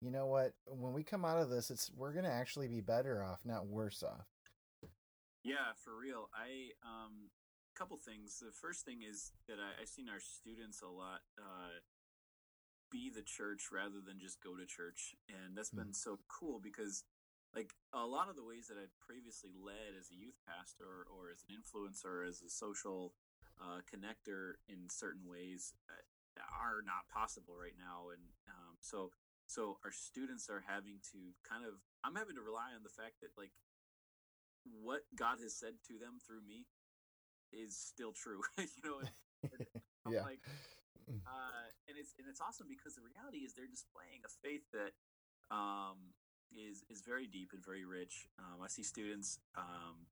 you 0.00 0.10
know 0.10 0.26
what, 0.26 0.52
when 0.66 0.92
we 0.92 1.02
come 1.02 1.24
out 1.24 1.40
of 1.40 1.48
this, 1.48 1.70
it's 1.70 1.90
we're 1.96 2.12
going 2.12 2.26
to 2.26 2.30
actually 2.30 2.68
be 2.68 2.82
better 2.82 3.24
off, 3.24 3.40
not 3.44 3.66
worse 3.66 4.02
off. 4.02 4.26
Yeah, 5.42 5.72
for 5.82 5.96
real. 5.96 6.28
I 6.34 6.72
um 6.84 7.30
couple 7.74 7.98
things. 7.98 8.38
The 8.38 8.54
first 8.54 8.84
thing 8.86 9.02
is 9.02 9.32
that 9.48 9.58
I, 9.58 9.82
I've 9.82 9.88
seen 9.88 10.08
our 10.08 10.20
students 10.20 10.80
a 10.80 10.86
lot 10.86 11.26
uh, 11.34 11.82
be 12.90 13.10
the 13.10 13.26
church 13.26 13.74
rather 13.74 13.98
than 13.98 14.20
just 14.20 14.38
go 14.42 14.54
to 14.54 14.64
church, 14.64 15.16
and 15.28 15.56
that's 15.56 15.74
been 15.74 15.92
so 15.92 16.18
cool 16.28 16.60
because 16.62 17.02
like 17.54 17.70
a 17.92 18.06
lot 18.06 18.28
of 18.28 18.36
the 18.36 18.44
ways 18.44 18.66
that 18.68 18.78
I'd 18.78 18.94
previously 18.98 19.50
led 19.54 19.98
as 19.98 20.10
a 20.10 20.18
youth 20.18 20.38
pastor 20.46 21.06
or 21.10 21.30
as 21.30 21.42
an 21.48 21.54
influencer, 21.54 22.28
as 22.28 22.42
a 22.42 22.50
social 22.50 23.14
uh, 23.60 23.80
connector 23.86 24.60
in 24.68 24.88
certain 24.88 25.26
ways, 25.28 25.74
uh, 25.90 26.02
are 26.40 26.82
not 26.82 27.06
possible 27.10 27.54
right 27.54 27.78
now. 27.78 28.10
And 28.10 28.22
um, 28.50 28.74
so, 28.80 29.10
so 29.46 29.78
our 29.84 29.92
students 29.92 30.50
are 30.50 30.64
having 30.66 30.98
to 31.14 31.34
kind 31.46 31.62
of, 31.62 31.78
I'm 32.02 32.18
having 32.18 32.34
to 32.34 32.42
rely 32.42 32.74
on 32.74 32.82
the 32.82 32.90
fact 32.90 33.22
that 33.22 33.30
like 33.38 33.54
what 34.64 35.06
God 35.14 35.38
has 35.42 35.54
said 35.54 35.78
to 35.88 35.94
them 35.98 36.18
through 36.18 36.42
me 36.42 36.66
is 37.52 37.76
still 37.76 38.12
true. 38.12 38.40
you 38.58 38.82
know, 38.82 38.98
yeah. 40.10 40.22
like, 40.22 40.40
uh, 41.08 41.68
and 41.88 42.00
it's 42.00 42.16
and 42.18 42.26
it's 42.28 42.40
awesome 42.40 42.66
because 42.66 42.96
the 42.96 43.04
reality 43.04 43.44
is 43.44 43.52
they're 43.52 43.68
displaying 43.68 44.24
a 44.24 44.32
faith 44.40 44.64
that 44.72 44.96
um, 45.52 46.16
is 46.56 46.82
is 46.88 47.04
very 47.04 47.26
deep 47.28 47.50
and 47.52 47.64
very 47.64 47.84
rich. 47.84 48.26
Um, 48.38 48.64
I 48.64 48.68
see 48.68 48.82
students 48.82 49.38
um, 49.56 50.08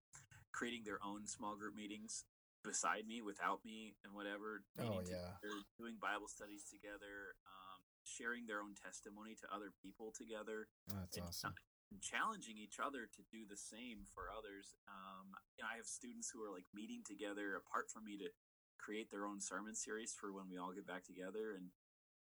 creating 0.52 0.84
their 0.84 1.00
own 1.00 1.26
small 1.26 1.56
group 1.56 1.74
meetings 1.74 2.24
beside 2.64 3.06
me, 3.06 3.20
without 3.20 3.60
me, 3.66 3.94
and 4.06 4.14
whatever. 4.14 4.62
Oh 4.78 5.02
yeah, 5.02 5.38
they're 5.42 5.62
doing 5.78 5.98
Bible 5.98 6.30
studies 6.30 6.64
together, 6.70 7.36
um, 7.46 7.80
sharing 8.06 8.46
their 8.46 8.62
own 8.62 8.78
testimony 8.78 9.34
to 9.42 9.46
other 9.50 9.74
people 9.82 10.14
together. 10.14 10.70
That's 10.88 11.18
and, 11.18 11.26
awesome. 11.26 11.54
And 11.90 12.00
challenging 12.00 12.56
each 12.56 12.80
other 12.80 13.04
to 13.04 13.22
do 13.28 13.44
the 13.44 13.58
same 13.58 14.08
for 14.08 14.32
others. 14.32 14.72
Um, 14.88 15.36
you 15.58 15.60
know, 15.60 15.68
I 15.68 15.76
have 15.76 15.90
students 15.90 16.32
who 16.32 16.40
are 16.40 16.48
like 16.48 16.64
meeting 16.72 17.04
together 17.04 17.58
apart 17.58 17.92
from 17.92 18.08
me 18.08 18.16
to 18.16 18.32
create 18.80 19.12
their 19.12 19.28
own 19.28 19.38
sermon 19.38 19.76
series 19.76 20.16
for 20.16 20.32
when 20.32 20.48
we 20.48 20.56
all 20.56 20.72
get 20.72 20.88
back 20.88 21.04
together 21.04 21.54
and 21.54 21.70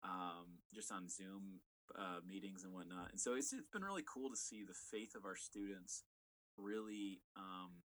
um, 0.02 0.64
just 0.72 0.90
on 0.90 1.12
Zoom 1.12 1.60
uh, 1.92 2.24
meetings 2.26 2.64
and 2.64 2.72
whatnot. 2.72 3.10
And 3.10 3.20
so 3.20 3.34
it's 3.34 3.52
it's 3.52 3.68
been 3.68 3.84
really 3.84 4.04
cool 4.06 4.30
to 4.30 4.36
see 4.36 4.64
the 4.64 4.74
faith 4.74 5.14
of 5.14 5.24
our 5.24 5.36
students 5.36 6.04
really 6.56 7.20
um, 7.36 7.84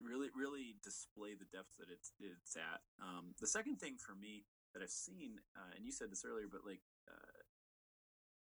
really 0.00 0.28
really 0.34 0.76
display 0.82 1.36
the 1.36 1.48
depth 1.48 1.76
that 1.78 1.92
it's 1.92 2.12
it's 2.18 2.56
at. 2.56 2.80
Um, 3.00 3.36
the 3.40 3.46
second 3.46 3.76
thing 3.78 3.96
for 4.00 4.16
me 4.16 4.44
that 4.74 4.82
I've 4.82 4.90
seen, 4.90 5.40
uh, 5.56 5.76
and 5.76 5.84
you 5.84 5.92
said 5.92 6.10
this 6.10 6.24
earlier, 6.24 6.48
but 6.50 6.66
like 6.66 6.82
uh, 7.08 7.44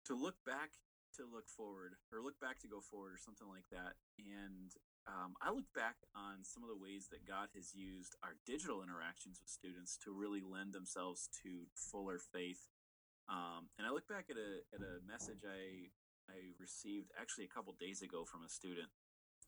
to 0.08 0.14
look 0.16 0.38
back 0.46 0.78
to 1.18 1.26
look 1.26 1.50
forward 1.50 1.98
or 2.14 2.22
look 2.22 2.40
back 2.40 2.62
to 2.62 2.70
go 2.70 2.80
forward 2.80 3.18
or 3.18 3.18
something 3.18 3.50
like 3.50 3.66
that 3.74 3.98
and 4.22 4.78
um, 5.10 5.34
i 5.42 5.50
look 5.50 5.66
back 5.74 5.98
on 6.14 6.46
some 6.46 6.62
of 6.62 6.70
the 6.70 6.78
ways 6.78 7.10
that 7.10 7.26
god 7.26 7.50
has 7.58 7.74
used 7.74 8.14
our 8.22 8.38
digital 8.46 8.86
interactions 8.86 9.42
with 9.42 9.50
students 9.50 9.98
to 9.98 10.14
really 10.14 10.38
lend 10.38 10.70
themselves 10.70 11.26
to 11.34 11.66
fuller 11.74 12.22
faith 12.22 12.70
um, 13.30 13.70
and 13.78 13.86
I 13.86 13.94
look 13.94 14.10
back 14.10 14.34
at 14.34 14.38
a 14.42 14.66
at 14.74 14.82
a 14.82 15.06
message 15.06 15.46
I 15.46 15.94
I 16.30 16.58
received 16.58 17.14
actually 17.14 17.46
a 17.46 17.54
couple 17.54 17.74
days 17.78 18.02
ago 18.02 18.26
from 18.26 18.46
a 18.46 18.50
student, 18.50 18.90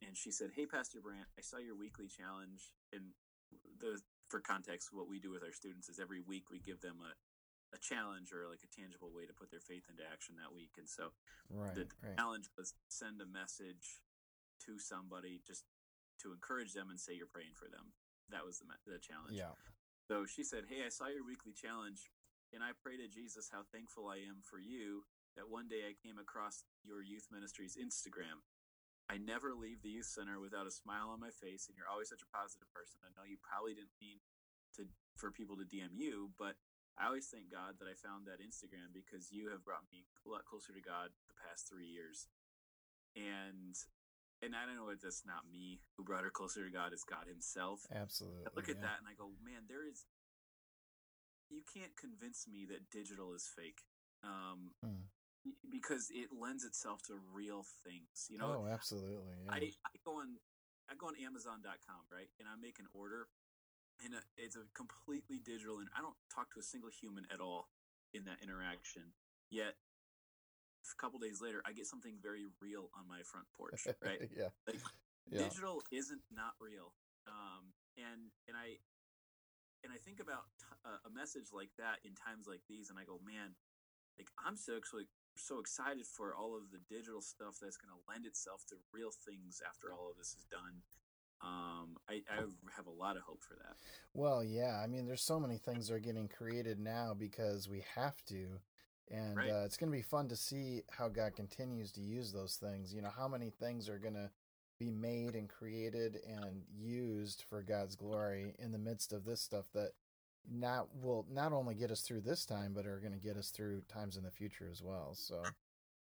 and 0.05 0.17
she 0.17 0.31
said, 0.31 0.51
"Hey, 0.55 0.65
Pastor 0.65 0.99
Brandt, 0.99 1.27
I 1.37 1.41
saw 1.41 1.57
your 1.57 1.75
weekly 1.75 2.07
challenge." 2.07 2.73
And 2.91 3.13
the 3.79 4.01
for 4.29 4.39
context, 4.39 4.89
what 4.91 5.07
we 5.07 5.19
do 5.19 5.31
with 5.31 5.43
our 5.43 5.53
students 5.53 5.89
is 5.89 5.99
every 5.99 6.21
week 6.21 6.49
we 6.49 6.59
give 6.59 6.81
them 6.81 6.99
a 7.01 7.13
a 7.71 7.79
challenge 7.79 8.35
or 8.35 8.51
like 8.51 8.59
a 8.67 8.71
tangible 8.75 9.15
way 9.15 9.23
to 9.23 9.31
put 9.31 9.47
their 9.47 9.63
faith 9.63 9.87
into 9.87 10.03
action 10.03 10.35
that 10.35 10.51
week. 10.51 10.75
And 10.75 10.89
so 10.89 11.15
right, 11.47 11.71
the 11.71 11.87
right. 12.03 12.19
challenge 12.19 12.51
was 12.59 12.75
send 12.91 13.23
a 13.23 13.25
message 13.25 14.03
to 14.67 14.75
somebody 14.75 15.39
just 15.47 15.63
to 16.19 16.35
encourage 16.35 16.75
them 16.75 16.91
and 16.91 16.99
say 16.99 17.15
you're 17.15 17.31
praying 17.31 17.55
for 17.55 17.71
them. 17.71 17.95
That 18.29 18.43
was 18.43 18.59
the 18.59 18.67
the 18.87 18.99
challenge. 18.99 19.39
Yeah. 19.39 19.55
So 20.07 20.25
she 20.25 20.43
said, 20.43 20.67
"Hey, 20.67 20.83
I 20.85 20.89
saw 20.89 21.07
your 21.07 21.23
weekly 21.23 21.53
challenge 21.55 22.11
and 22.51 22.59
I 22.63 22.75
pray 22.75 22.99
to 22.99 23.07
Jesus 23.07 23.47
how 23.51 23.63
thankful 23.71 24.11
I 24.11 24.19
am 24.27 24.43
for 24.43 24.59
you 24.59 25.07
that 25.39 25.47
one 25.47 25.71
day 25.71 25.87
I 25.87 25.95
came 25.95 26.19
across 26.19 26.67
your 26.83 26.99
youth 27.01 27.27
ministry's 27.31 27.79
Instagram. 27.79 28.43
I 29.11 29.19
never 29.19 29.51
leave 29.51 29.83
the 29.83 29.91
youth 29.91 30.07
center 30.07 30.39
without 30.39 30.63
a 30.63 30.71
smile 30.71 31.11
on 31.11 31.19
my 31.19 31.35
face, 31.35 31.67
and 31.67 31.75
you're 31.75 31.91
always 31.91 32.07
such 32.07 32.23
a 32.23 32.31
positive 32.31 32.71
person. 32.71 33.03
I 33.03 33.11
know 33.11 33.27
you 33.27 33.35
probably 33.43 33.75
didn't 33.75 33.99
mean 33.99 34.23
to 34.79 34.87
for 35.19 35.35
people 35.35 35.59
to 35.59 35.67
DM 35.67 35.91
you, 35.99 36.31
but 36.39 36.55
I 36.95 37.11
always 37.11 37.27
thank 37.27 37.51
God 37.51 37.75
that 37.83 37.91
I 37.91 37.95
found 37.99 38.23
that 38.31 38.39
Instagram 38.39 38.95
because 38.95 39.27
you 39.27 39.51
have 39.51 39.67
brought 39.67 39.83
me 39.91 40.07
a 40.23 40.31
lot 40.31 40.47
closer 40.47 40.71
to 40.71 40.79
God 40.79 41.11
the 41.27 41.35
past 41.43 41.67
three 41.67 41.91
years. 41.91 42.31
And 43.19 43.75
and 44.39 44.55
I 44.55 44.63
don't 44.63 44.79
know 44.79 44.95
if 44.95 45.03
that's 45.03 45.27
not 45.27 45.43
me 45.51 45.83
who 45.99 46.07
brought 46.07 46.23
her 46.23 46.31
closer 46.31 46.63
to 46.63 46.71
God, 46.71 46.95
it's 46.95 47.03
God 47.03 47.27
Himself. 47.27 47.83
Absolutely. 47.91 48.47
I 48.47 48.55
look 48.55 48.71
at 48.71 48.79
that 48.79 49.03
and 49.03 49.11
I 49.11 49.19
go, 49.19 49.35
man, 49.43 49.67
there 49.67 49.83
is 49.83 50.07
you 51.51 51.67
can't 51.67 51.99
convince 51.99 52.47
me 52.47 52.63
that 52.71 52.87
digital 52.87 53.35
is 53.35 53.43
fake 53.43 53.83
um, 54.23 54.71
Hmm. 54.83 55.03
Because 55.69 56.09
it 56.13 56.29
lends 56.31 56.63
itself 56.63 57.01
to 57.07 57.17
real 57.33 57.65
things 57.83 58.27
you 58.29 58.37
know 58.37 58.63
Oh, 58.63 58.67
absolutely. 58.71 59.37
Yeah. 59.45 59.51
I, 59.53 59.57
I 59.85 59.97
go 60.05 60.19
on 60.21 60.37
i 60.89 60.93
go 60.95 61.07
on 61.07 61.15
amazon.com 61.17 62.01
right 62.11 62.29
and 62.39 62.47
i 62.47 62.55
make 62.61 62.77
an 62.79 62.85
order 62.93 63.27
and 64.03 64.13
uh, 64.15 64.21
it's 64.37 64.55
a 64.55 64.65
completely 64.73 65.39
digital 65.41 65.79
and 65.79 65.89
i 65.97 66.01
don't 66.01 66.17
talk 66.33 66.53
to 66.53 66.59
a 66.59 66.63
single 66.63 66.89
human 66.89 67.25
at 67.33 67.39
all 67.39 67.69
in 68.13 68.25
that 68.25 68.37
interaction 68.43 69.13
yet 69.49 69.75
a 70.85 70.95
couple 71.01 71.17
days 71.19 71.41
later 71.41 71.61
i 71.65 71.71
get 71.71 71.85
something 71.85 72.17
very 72.21 72.45
real 72.61 72.89
on 72.97 73.07
my 73.07 73.21
front 73.23 73.45
porch 73.55 73.87
right 74.05 74.21
yeah. 74.35 74.49
like 74.67 74.77
Yeah. 75.29 75.47
digital 75.47 75.81
isn't 75.91 76.21
not 76.33 76.53
real 76.59 76.91
um, 77.29 77.71
and 77.95 78.33
and 78.49 78.57
i 78.57 78.77
and 79.85 79.93
i 79.93 79.97
think 79.97 80.19
about 80.19 80.49
t- 80.59 80.81
uh, 80.85 80.97
a 81.05 81.11
message 81.13 81.53
like 81.53 81.69
that 81.77 82.01
in 82.03 82.13
times 82.17 82.47
like 82.49 82.61
these 82.67 82.89
and 82.89 82.97
i 82.99 83.05
go 83.05 83.21
man 83.23 83.53
like 84.17 84.27
i'm 84.43 84.57
so 84.57 84.75
actually 84.75 85.05
so 85.35 85.59
excited 85.59 86.05
for 86.05 86.35
all 86.35 86.55
of 86.55 86.71
the 86.71 86.79
digital 86.89 87.21
stuff 87.21 87.57
that's 87.61 87.77
going 87.77 87.91
to 87.91 88.01
lend 88.07 88.25
itself 88.25 88.63
to 88.69 88.75
real 88.93 89.11
things 89.25 89.61
after 89.67 89.93
all 89.93 90.09
of 90.11 90.17
this 90.17 90.35
is 90.35 90.45
done 90.49 90.81
um, 91.41 91.97
I, 92.09 92.21
I 92.29 92.45
have 92.75 92.85
a 92.87 92.91
lot 92.91 93.17
of 93.17 93.23
hope 93.23 93.41
for 93.41 93.55
that 93.55 93.75
Well, 94.13 94.43
yeah. 94.43 94.79
I 94.83 94.87
mean, 94.87 95.07
there's 95.07 95.23
so 95.23 95.39
many 95.39 95.57
things 95.57 95.87
that 95.87 95.95
are 95.95 95.99
getting 95.99 96.27
created 96.27 96.79
now 96.79 97.15
because 97.17 97.69
we 97.69 97.83
have 97.95 98.23
to. 98.25 98.59
And 99.09 99.37
Right. 99.37 99.49
uh, 99.49 99.63
it's 99.65 99.77
going 99.77 99.91
to 99.91 99.97
be 99.97 100.01
fun 100.03 100.27
to 100.29 100.35
see 100.35 100.83
how 100.89 101.07
God 101.09 101.35
continues 101.35 101.91
to 101.93 102.01
use 102.01 102.31
those 102.31 102.55
things. 102.55 102.93
You 102.93 103.01
know, 103.01 103.11
how 103.15 103.27
many 103.27 103.49
things 103.49 103.89
are 103.89 103.97
going 103.97 104.13
to 104.13 104.29
be 104.79 104.91
made 104.91 105.35
and 105.35 105.47
created 105.49 106.19
and 106.27 106.63
used 106.73 107.43
for 107.49 107.61
God's 107.61 107.95
glory 107.95 108.55
in 108.59 108.71
the 108.71 108.77
midst 108.77 109.13
of 109.13 109.25
this 109.25 109.41
stuff 109.41 109.65
that 109.73 109.91
not 110.49 110.87
will 111.01 111.25
not 111.31 111.53
only 111.53 111.75
get 111.75 111.91
us 111.91 112.01
through 112.01 112.21
this 112.21 112.45
time, 112.45 112.73
but 112.73 112.85
are 112.85 112.99
going 112.99 113.13
to 113.13 113.19
get 113.19 113.37
us 113.37 113.49
through 113.49 113.81
times 113.87 114.17
in 114.17 114.23
the 114.23 114.31
future 114.31 114.67
as 114.71 114.81
well. 114.81 115.11
So 115.13 115.43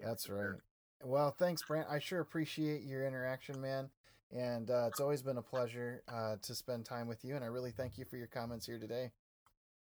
that's 0.00 0.28
right. 0.28 0.58
Well, 1.02 1.30
thanks, 1.30 1.62
Brant. 1.62 1.88
I 1.90 1.98
sure 1.98 2.20
appreciate 2.20 2.82
your 2.82 3.06
interaction, 3.06 3.60
man. 3.60 3.90
And 4.30 4.70
uh, 4.70 4.86
it's 4.88 5.00
always 5.00 5.22
been 5.22 5.36
a 5.36 5.42
pleasure 5.42 6.02
uh, 6.08 6.36
to 6.42 6.54
spend 6.54 6.84
time 6.84 7.06
with 7.08 7.24
you. 7.24 7.34
And 7.36 7.44
I 7.44 7.48
really 7.48 7.72
thank 7.72 7.98
you 7.98 8.04
for 8.04 8.16
your 8.16 8.28
comments 8.28 8.66
here 8.66 8.78
today. 8.78 9.10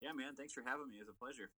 yeah 0.01 0.13
man 0.13 0.33
thanks 0.37 0.53
for 0.53 0.63
having 0.65 0.89
me 0.89 0.97
it's 0.99 1.09
a 1.09 1.13
pleasure 1.13 1.49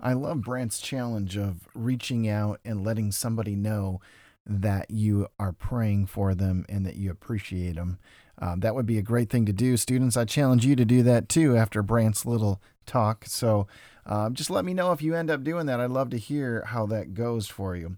I 0.00 0.14
love 0.14 0.40
Brant's 0.42 0.80
challenge 0.80 1.36
of 1.36 1.68
reaching 1.74 2.28
out 2.28 2.60
and 2.64 2.82
letting 2.84 3.12
somebody 3.12 3.54
know 3.54 4.00
that 4.44 4.90
you 4.90 5.28
are 5.38 5.52
praying 5.52 6.06
for 6.06 6.34
them 6.34 6.64
and 6.68 6.84
that 6.84 6.96
you 6.96 7.10
appreciate 7.10 7.76
them. 7.76 7.98
Um, 8.38 8.60
that 8.60 8.74
would 8.74 8.86
be 8.86 8.98
a 8.98 9.02
great 9.02 9.30
thing 9.30 9.46
to 9.46 9.52
do. 9.52 9.76
Students, 9.76 10.16
I 10.16 10.24
challenge 10.24 10.64
you 10.66 10.74
to 10.76 10.84
do 10.84 11.02
that 11.02 11.28
too 11.28 11.56
after 11.56 11.82
Brant's 11.82 12.26
little 12.26 12.60
talk. 12.86 13.24
So 13.26 13.66
um, 14.06 14.34
just 14.34 14.50
let 14.50 14.64
me 14.64 14.74
know 14.74 14.92
if 14.92 15.02
you 15.02 15.14
end 15.14 15.30
up 15.30 15.44
doing 15.44 15.66
that. 15.66 15.80
I'd 15.80 15.90
love 15.90 16.10
to 16.10 16.18
hear 16.18 16.64
how 16.66 16.86
that 16.86 17.14
goes 17.14 17.46
for 17.46 17.76
you. 17.76 17.96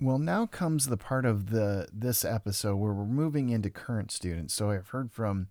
Well, 0.00 0.18
now 0.18 0.46
comes 0.46 0.86
the 0.86 0.96
part 0.96 1.24
of 1.24 1.50
the 1.50 1.88
this 1.92 2.24
episode 2.24 2.76
where 2.76 2.92
we're 2.92 3.04
moving 3.04 3.50
into 3.50 3.70
current 3.70 4.10
students. 4.10 4.52
So 4.52 4.70
I've 4.70 4.88
heard 4.88 5.12
from 5.12 5.48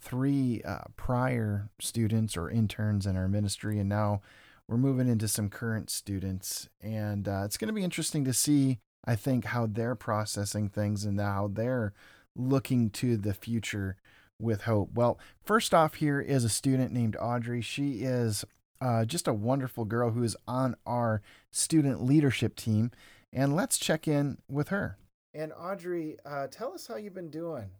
three 0.00 0.60
uh, 0.62 0.84
prior 0.96 1.70
students 1.80 2.36
or 2.36 2.50
interns 2.50 3.06
in 3.06 3.16
our 3.16 3.28
ministry, 3.28 3.78
and 3.78 3.88
now 3.88 4.20
we're 4.68 4.76
moving 4.76 5.08
into 5.08 5.26
some 5.26 5.48
current 5.48 5.88
students. 5.88 6.68
And 6.82 7.26
uh, 7.26 7.42
it's 7.44 7.56
going 7.56 7.68
to 7.68 7.74
be 7.74 7.82
interesting 7.84 8.24
to 8.26 8.34
see, 8.34 8.78
I 9.06 9.16
think, 9.16 9.46
how 9.46 9.66
they're 9.66 9.94
processing 9.94 10.68
things 10.68 11.04
and 11.04 11.18
how 11.18 11.50
they're 11.50 11.94
looking 12.36 12.90
to 12.90 13.16
the 13.16 13.34
future 13.34 13.96
with 14.40 14.62
hope. 14.62 14.90
Well, 14.94 15.18
first 15.44 15.74
off, 15.74 15.94
here 15.94 16.20
is 16.20 16.44
a 16.44 16.48
student 16.48 16.92
named 16.92 17.16
Audrey. 17.20 17.60
She 17.60 18.02
is 18.02 18.44
uh, 18.80 19.04
just 19.04 19.26
a 19.26 19.34
wonderful 19.34 19.84
girl 19.84 20.10
who 20.10 20.22
is 20.22 20.36
on 20.46 20.76
our 20.86 21.22
student 21.50 22.02
leadership 22.02 22.54
team. 22.54 22.90
And 23.32 23.54
let's 23.54 23.78
check 23.78 24.06
in 24.06 24.38
with 24.48 24.68
her. 24.68 24.96
And 25.34 25.52
Audrey, 25.52 26.16
uh, 26.24 26.46
tell 26.46 26.72
us 26.72 26.86
how 26.86 26.96
you've 26.96 27.14
been 27.14 27.30
doing. 27.30 27.70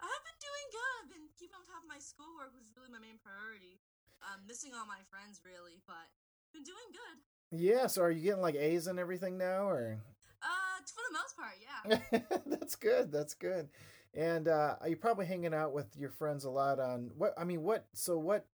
I've 0.00 0.24
been 0.24 0.40
doing 0.40 0.66
good. 0.70 0.94
I've 1.02 1.10
been 1.10 1.28
keeping 1.38 1.56
on 1.58 1.64
top 1.66 1.82
of 1.82 1.88
my 1.88 1.98
schoolwork, 1.98 2.54
which 2.54 2.64
is 2.64 2.76
really 2.76 2.92
my 2.92 3.00
main 3.00 3.18
priority. 3.18 3.80
I'm 4.22 4.46
missing 4.46 4.72
all 4.76 4.86
my 4.86 5.00
friends, 5.10 5.40
really, 5.44 5.80
but 5.86 6.08
been 6.52 6.62
doing 6.62 6.92
good. 6.92 7.58
Yeah, 7.58 7.86
so 7.88 8.02
are 8.02 8.10
you 8.10 8.22
getting 8.22 8.42
like 8.42 8.54
A's 8.54 8.86
and 8.86 8.98
everything 8.98 9.36
now, 9.36 9.68
or? 9.68 9.98
Uh, 10.44 10.82
for 10.86 11.00
the 11.08 11.18
most 11.18 11.36
part, 11.36 11.54
yeah. 11.60 12.38
that's 12.46 12.76
good. 12.76 13.10
That's 13.10 13.34
good. 13.34 13.68
And 14.14 14.46
uh, 14.46 14.76
are 14.80 14.88
you 14.88 14.96
probably 14.96 15.26
hanging 15.26 15.54
out 15.54 15.72
with 15.72 15.86
your 15.96 16.10
friends 16.10 16.44
a 16.44 16.50
lot 16.50 16.78
on 16.78 17.10
what? 17.16 17.32
I 17.38 17.44
mean, 17.44 17.62
what? 17.62 17.86
So 17.94 18.18
what? 18.18 18.46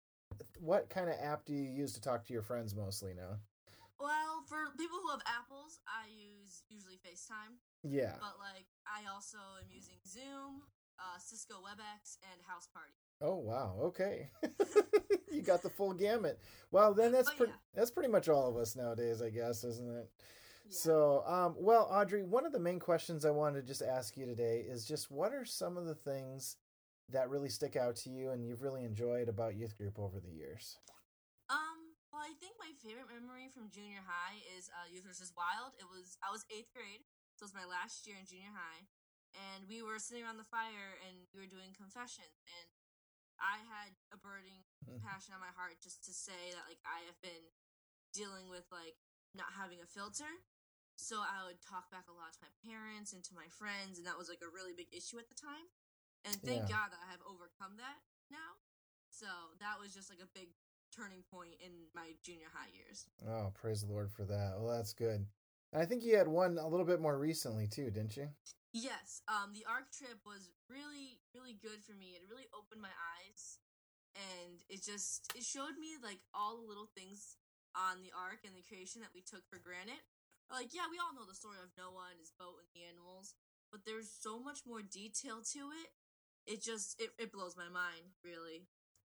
What 0.60 0.90
kind 0.90 1.10
of 1.10 1.16
app 1.22 1.44
do 1.46 1.54
you 1.54 1.64
use 1.64 1.94
to 1.94 2.02
talk 2.02 2.26
to 2.28 2.34
your 2.34 2.44
friends 2.44 2.76
mostly 2.76 3.14
now? 3.14 3.38
Well, 4.00 4.44
for 4.48 4.58
people 4.78 4.98
who 5.04 5.10
have 5.12 5.22
Apples, 5.26 5.80
I 5.88 6.08
use 6.10 6.64
usually 6.70 6.96
FaceTime. 6.96 7.58
Yeah. 7.84 8.14
But 8.20 8.36
like, 8.40 8.68
I 8.88 9.12
also 9.12 9.38
am 9.62 9.68
using 9.70 9.96
Zoom, 10.08 10.62
uh, 11.00 11.18
Cisco 11.20 11.56
WebEx, 11.56 12.18
and 12.32 12.40
Houseparty. 12.44 12.96
Oh 13.22 13.38
wow. 13.38 13.76
Okay. 13.86 14.30
you 15.32 15.42
got 15.42 15.62
the 15.64 15.70
full 15.70 15.94
gamut. 15.94 16.40
Well, 16.72 16.94
then 16.94 17.12
that's 17.12 17.30
Oh, 17.30 17.36
pretty. 17.36 17.52
yeah. 17.52 17.58
That's 17.80 17.92
pretty 17.92 18.10
much 18.10 18.30
all 18.30 18.48
of 18.48 18.56
us 18.56 18.76
nowadays, 18.76 19.22
I 19.22 19.30
guess, 19.32 19.64
isn't 19.66 19.90
it? 19.98 20.10
Yeah. 20.70 20.78
So, 20.78 21.24
um, 21.26 21.56
well, 21.58 21.90
Audrey, 21.92 22.22
one 22.22 22.46
of 22.46 22.52
the 22.52 22.60
main 22.60 22.80
questions 22.80 23.26
I 23.26 23.32
wanted 23.32 23.62
to 23.62 23.68
just 23.68 23.82
ask 23.82 24.16
you 24.16 24.26
today 24.26 24.64
is 24.68 24.86
just 24.86 25.10
what 25.10 25.34
are 25.34 25.46
some 25.46 25.78
of 25.78 25.86
the 25.86 25.96
things 25.96 26.58
that 27.10 27.30
really 27.30 27.50
stick 27.50 27.76
out 27.76 27.96
to 28.06 28.10
you 28.10 28.30
and 28.30 28.46
you've 28.46 28.62
really 28.62 28.86
enjoyed 28.86 29.30
about 29.30 29.58
youth 29.58 29.76
group 29.78 29.98
over 29.98 30.20
the 30.22 30.30
years? 30.30 30.78
Um, 31.50 31.98
well, 32.14 32.22
I 32.22 32.38
think 32.38 32.54
my 32.62 32.70
favorite 32.78 33.10
memory 33.10 33.50
from 33.50 33.74
junior 33.74 34.06
high 34.06 34.38
is 34.54 34.70
uh, 34.70 34.86
Youth 34.94 35.10
versus 35.10 35.34
Wild. 35.34 35.74
It 35.82 35.90
was 35.90 36.22
I 36.22 36.30
was 36.30 36.46
eighth 36.54 36.70
grade, 36.70 37.02
so 37.34 37.46
it 37.46 37.50
was 37.50 37.58
my 37.58 37.66
last 37.66 38.06
year 38.06 38.22
in 38.22 38.30
junior 38.30 38.54
high, 38.54 38.86
and 39.34 39.66
we 39.66 39.82
were 39.82 39.98
sitting 39.98 40.22
around 40.22 40.38
the 40.38 40.46
fire 40.46 41.02
and 41.10 41.26
we 41.34 41.42
were 41.42 41.50
doing 41.50 41.74
confession, 41.74 42.30
and 42.46 42.70
I 43.42 43.66
had 43.66 43.98
a 44.14 44.18
burning 44.22 44.62
passion 45.06 45.34
on 45.34 45.42
my 45.42 45.50
heart 45.58 45.82
just 45.82 46.06
to 46.06 46.14
say 46.14 46.54
that 46.54 46.70
like 46.70 46.82
I 46.86 47.10
have 47.10 47.18
been 47.26 47.50
dealing 48.14 48.50
with 48.54 48.70
like 48.70 48.98
not 49.34 49.54
having 49.58 49.82
a 49.82 49.90
filter. 49.90 50.30
So 51.00 51.24
I 51.24 51.48
would 51.48 51.64
talk 51.64 51.88
back 51.88 52.12
a 52.12 52.16
lot 52.20 52.36
to 52.36 52.44
my 52.44 52.52
parents 52.60 53.16
and 53.16 53.24
to 53.24 53.34
my 53.34 53.48
friends, 53.56 53.96
and 53.96 54.04
that 54.04 54.20
was 54.20 54.28
like 54.28 54.44
a 54.44 54.52
really 54.52 54.76
big 54.76 54.92
issue 54.92 55.16
at 55.16 55.32
the 55.32 55.40
time. 55.40 55.72
And 56.28 56.36
thank 56.44 56.68
Yeah. 56.68 56.76
God 56.76 56.92
that 56.92 57.00
I 57.00 57.08
have 57.08 57.24
overcome 57.24 57.80
that 57.80 58.04
now. 58.28 58.60
So 59.08 59.56
that 59.64 59.80
was 59.80 59.96
just 59.96 60.12
like 60.12 60.20
a 60.20 60.28
big 60.36 60.52
turning 60.92 61.24
point 61.24 61.56
in 61.64 61.88
my 61.96 62.20
junior 62.22 62.52
high 62.52 62.68
years. 62.76 63.08
Oh, 63.26 63.56
praise 63.56 63.80
the 63.82 63.88
Lord 63.88 64.12
for 64.12 64.26
that. 64.26 64.60
Well, 64.60 64.76
that's 64.76 64.92
good. 64.92 65.24
And 65.72 65.82
I 65.82 65.86
think 65.86 66.04
you 66.04 66.18
had 66.18 66.28
one 66.28 66.58
a 66.60 66.68
little 66.68 66.86
bit 66.86 67.00
more 67.00 67.18
recently 67.18 67.66
too, 67.66 67.90
didn't 67.90 68.18
you? 68.18 68.28
Yes, 68.74 69.22
um, 69.30 69.54
the 69.54 69.66
ARC 69.66 69.92
trip 69.96 70.20
was 70.26 70.52
really, 70.68 71.24
really 71.34 71.54
good 71.54 71.82
for 71.82 71.94
me. 71.94 72.20
It 72.20 72.28
really 72.30 72.52
opened 72.54 72.82
my 72.82 72.92
eyes, 72.92 73.60
and 74.16 74.62
it 74.68 74.84
just 74.84 75.32
it 75.34 75.44
showed 75.44 75.80
me 75.80 75.96
like 76.04 76.20
all 76.36 76.58
the 76.58 76.68
little 76.68 76.92
things 76.92 77.38
on 77.74 78.02
the 78.04 78.12
ark 78.12 78.44
and 78.44 78.54
the 78.54 78.68
creation 78.68 79.02
that 79.02 79.14
we 79.16 79.22
took 79.22 79.48
for 79.48 79.58
granted. 79.58 80.04
Like, 80.52 80.74
yeah, 80.74 80.90
we 80.90 80.98
all 80.98 81.14
know 81.14 81.26
the 81.28 81.36
story 81.38 81.58
of 81.64 81.70
Noah 81.78 82.10
and 82.12 82.20
his 82.20 82.34
boat 82.38 82.58
and 82.60 82.70
the 82.74 82.86
animals, 82.90 83.34
but 83.72 83.86
there's 83.86 84.10
so 84.10 84.40
much 84.42 84.60
more 84.66 84.82
detail 84.82 85.42
to 85.54 85.60
it. 85.82 85.90
It 86.48 86.62
just 86.64 87.00
it, 87.00 87.12
it 87.20 87.32
blows 87.32 87.56
my 87.56 87.70
mind, 87.70 88.18
really. 88.24 88.66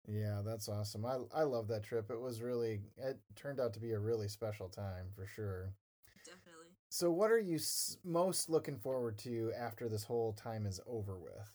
Yeah, 0.07 0.41
that's 0.43 0.69
awesome. 0.69 1.05
I 1.05 1.17
I 1.33 1.43
love 1.43 1.67
that 1.67 1.83
trip. 1.83 2.09
It 2.09 2.19
was 2.19 2.41
really 2.41 2.81
it 2.97 3.19
turned 3.35 3.59
out 3.59 3.73
to 3.73 3.79
be 3.79 3.91
a 3.91 3.99
really 3.99 4.27
special 4.27 4.69
time 4.69 5.07
for 5.15 5.25
sure. 5.25 5.73
Definitely. 6.23 6.75
So, 6.89 7.11
what 7.11 7.31
are 7.31 7.39
you 7.39 7.55
s- 7.55 7.97
most 8.03 8.49
looking 8.49 8.77
forward 8.77 9.17
to 9.19 9.53
after 9.53 9.87
this 9.87 10.03
whole 10.03 10.33
time 10.33 10.65
is 10.65 10.81
over 10.85 11.17
with? 11.17 11.53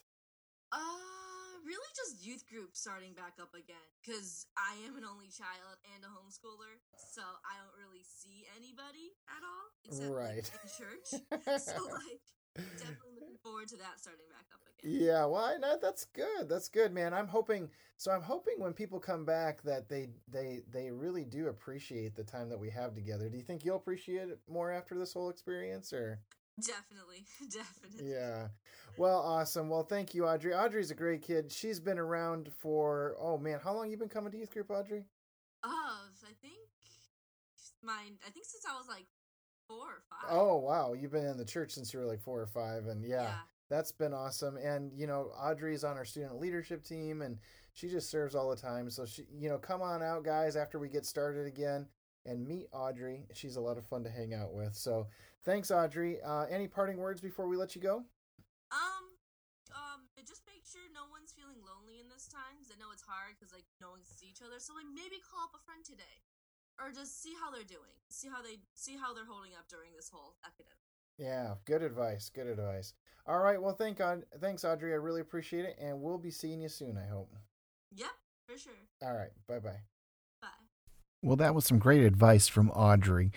Youth 2.23 2.47
group 2.47 2.71
starting 2.79 3.15
back 3.15 3.35
up 3.43 3.55
again. 3.55 3.83
Because 4.01 4.47
I 4.57 4.79
am 4.87 4.97
an 4.97 5.05
only 5.05 5.27
child 5.29 5.79
and 5.95 6.05
a 6.05 6.11
homeschooler, 6.11 6.79
so 6.95 7.23
I 7.23 7.59
don't 7.59 7.75
really 7.75 8.05
see 8.07 8.47
anybody 8.57 9.13
at 9.27 9.43
all, 9.43 9.67
except 9.85 10.11
like, 10.11 10.19
Right. 10.19 10.47
in 10.47 10.69
church. 10.71 11.09
so, 11.67 11.83
like, 11.91 12.23
definitely 12.79 13.19
looking 13.19 13.39
forward 13.43 13.69
to 13.69 13.77
that 13.77 13.99
starting 13.99 14.27
back 14.31 14.47
up 14.55 14.61
again. 14.63 15.03
Yeah, 15.03 15.25
well, 15.27 15.45
I 15.45 15.77
that's 15.81 16.05
good. 16.07 16.49
That's 16.49 16.69
good, 16.69 16.93
man. 16.93 17.15
I'm 17.15 17.29
hoping. 17.29 17.71
So 17.97 18.11
I'm 18.11 18.23
hoping 18.23 18.55
when 18.59 18.73
people 18.73 18.99
come 18.99 19.25
back 19.25 19.63
that 19.63 19.89
they 19.89 20.09
they 20.29 20.63
they 20.71 20.91
really 20.91 21.25
do 21.25 21.49
appreciate 21.49 22.15
the 22.17 22.25
time 22.25 22.49
that 22.51 22.59
we 22.59 22.71
have 22.71 22.95
together. 22.95 23.29
Do 23.29 23.37
you 23.37 23.45
think 23.45 23.65
you'll 23.65 23.77
appreciate 23.77 24.29
it 24.29 24.41
more 24.49 24.71
after 24.73 24.99
this 24.99 25.13
whole 25.13 25.31
experience, 25.31 25.93
or? 25.93 26.21
Definitely, 26.61 27.25
definitely. 27.51 28.13
Yeah. 28.13 28.49
Well, 28.99 29.19
awesome. 29.21 29.69
Well, 29.71 29.85
thank 29.85 30.15
you, 30.15 30.27
Audrey. 30.27 30.55
Audrey's 30.55 30.91
a 30.91 30.95
great 30.95 31.23
kid. 31.23 31.51
She's 31.51 31.81
been 31.81 31.99
around 31.99 32.51
for 32.59 33.17
oh 33.19 33.39
man, 33.39 33.59
how 33.63 33.75
long 33.75 33.91
you 33.91 33.97
been 33.97 34.09
coming 34.09 34.31
to 34.33 34.39
youth 34.39 34.53
group, 34.53 34.71
Audrey? 34.71 35.05
Oh, 35.65 35.99
of, 36.05 36.29
I 36.29 36.33
think, 36.43 36.59
mine, 37.83 38.19
I 38.27 38.31
think 38.31 38.45
since 38.47 38.65
I 38.69 38.77
was 38.77 38.89
like 38.89 39.07
four 39.69 39.79
or 39.79 40.03
oh, 40.11 40.17
five. 40.27 40.31
Oh 40.31 40.57
wow, 40.59 40.93
you've 40.93 41.13
been 41.13 41.27
in 41.27 41.39
the 41.39 41.45
church 41.45 41.73
since 41.73 41.93
you 41.93 42.01
were 42.01 42.07
like 42.07 42.21
four 42.21 42.41
or 42.41 42.47
five, 42.47 42.87
and 42.87 43.05
yeah, 43.05 43.23
Yeah. 43.23 43.35
that's 43.71 43.93
been 43.93 44.13
awesome. 44.13 44.57
And 44.57 44.93
you 44.93 45.07
know, 45.07 45.33
Audrey's 45.41 45.85
on 45.85 45.97
our 45.97 46.05
student 46.05 46.39
leadership 46.39 46.85
team, 46.85 47.23
and 47.23 47.39
she 47.73 47.89
just 47.89 48.11
serves 48.11 48.35
all 48.35 48.51
the 48.51 48.57
time. 48.57 48.91
So 48.91 49.07
she, 49.07 49.25
you 49.33 49.49
know, 49.49 49.59
come 49.59 49.81
on 49.83 50.03
out, 50.03 50.25
guys, 50.25 50.57
after 50.57 50.79
we 50.79 50.89
get 50.89 51.07
started 51.07 51.47
again, 51.47 51.87
and 52.27 52.47
meet 52.47 52.69
Audrey. 52.73 53.27
She's 53.33 53.57
a 53.57 53.61
lot 53.61 53.79
of 53.79 53.87
fun 53.87 54.05
to 54.05 54.11
hang 54.11 54.35
out 54.35 54.53
with. 54.53 54.75
So 54.75 55.09
thanks, 55.45 55.71
Audrey. 55.71 56.19
Uh, 56.23 56.47
any 56.51 56.69
parting 56.69 56.99
words 56.99 57.21
before 57.21 57.49
we 57.49 57.57
let 57.57 57.75
you 57.75 57.83
go? 57.83 58.05
Um, 58.71 59.05
um, 59.75 60.01
just 60.27 60.43
make 60.47 60.65
sure 60.65 60.83
no 60.95 61.09
one's 61.11 61.33
feeling 61.33 61.61
lonely 61.61 62.01
in 62.01 62.09
this 62.09 62.29
time 62.29 62.57
because 62.57 62.73
I 62.73 62.79
know 62.79 62.93
it's 62.93 63.05
hard 63.05 63.35
because 63.37 63.53
like 63.53 63.67
no 63.81 63.91
one 63.91 64.01
can 64.01 64.15
see 64.15 64.31
each 64.31 64.45
other. 64.45 64.61
So 64.63 64.75
like 64.75 64.89
maybe 64.89 65.21
call 65.21 65.45
up 65.45 65.57
a 65.57 65.63
friend 65.63 65.85
today, 65.85 66.23
or 66.79 66.95
just 66.95 67.21
see 67.21 67.35
how 67.37 67.51
they're 67.51 67.67
doing, 67.69 67.97
see 68.09 68.29
how 68.31 68.41
they 68.41 68.63
see 68.73 68.97
how 68.97 69.13
they're 69.13 69.29
holding 69.29 69.53
up 69.59 69.69
during 69.69 69.93
this 69.93 70.09
whole 70.09 70.39
epidemic. 70.47 70.81
Yeah, 71.19 71.61
good 71.67 71.83
advice. 71.83 72.31
Good 72.33 72.47
advice. 72.49 72.95
All 73.27 73.39
right. 73.39 73.61
Well, 73.61 73.75
thank 73.75 73.99
God. 73.99 74.25
Thanks, 74.41 74.65
Audrey. 74.65 74.93
I 74.93 74.97
really 74.97 75.21
appreciate 75.21 75.65
it, 75.65 75.77
and 75.81 76.01
we'll 76.01 76.19
be 76.19 76.31
seeing 76.31 76.61
you 76.61 76.69
soon. 76.69 76.97
I 76.99 77.07
hope. 77.07 77.31
Yep, 77.95 78.11
for 78.47 78.59
sure. 78.59 78.73
All 79.03 79.15
right. 79.15 79.31
Bye. 79.47 79.61
Bye. 79.61 79.92
Well, 81.23 81.37
that 81.37 81.55
was 81.55 81.65
some 81.65 81.79
great 81.79 82.03
advice 82.03 82.49
from 82.49 82.71
Audrey. 82.73 83.31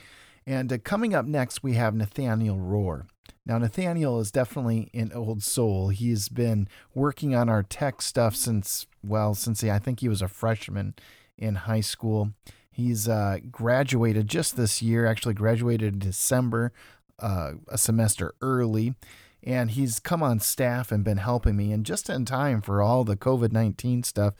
And 0.47 0.73
uh, 0.73 0.79
coming 0.79 1.13
up 1.13 1.25
next, 1.25 1.61
we 1.63 1.73
have 1.73 1.93
Nathaniel 1.93 2.57
Rohr. 2.57 3.05
Now, 3.45 3.59
Nathaniel 3.59 4.19
is 4.19 4.31
definitely 4.31 4.89
an 4.93 5.11
old 5.13 5.43
soul. 5.43 5.89
He's 5.89 6.27
been 6.27 6.67
working 6.95 7.36
on 7.36 7.47
our 7.47 7.61
tech 7.61 8.01
stuff 8.01 8.36
since, 8.36 8.88
well, 9.03 9.36
since 9.36 9.61
he, 9.61 9.69
I 9.69 9.77
think 9.77 9.99
he 9.99 10.09
was 10.09 10.23
a 10.23 10.27
freshman 10.27 10.95
in 11.38 11.55
high 11.55 11.81
school. 11.81 12.31
He's 12.71 13.07
uh, 13.07 13.38
graduated 13.51 14.27
just 14.27 14.57
this 14.57 14.81
year, 14.81 15.05
actually 15.05 15.36
graduated 15.36 15.93
in 15.93 15.99
December, 15.99 16.73
uh, 17.19 17.53
a 17.67 17.77
semester 17.77 18.33
early. 18.41 18.95
And 19.43 19.71
he's 19.71 19.99
come 19.99 20.23
on 20.23 20.39
staff 20.39 20.91
and 20.91 21.03
been 21.03 21.17
helping 21.17 21.55
me. 21.55 21.71
And 21.71 21.86
just 21.86 22.09
in 22.09 22.25
time 22.25 22.61
for 22.61 22.81
all 22.81 23.03
the 23.03 23.15
COVID 23.15 23.51
19 23.51 24.01
stuff, 24.01 24.33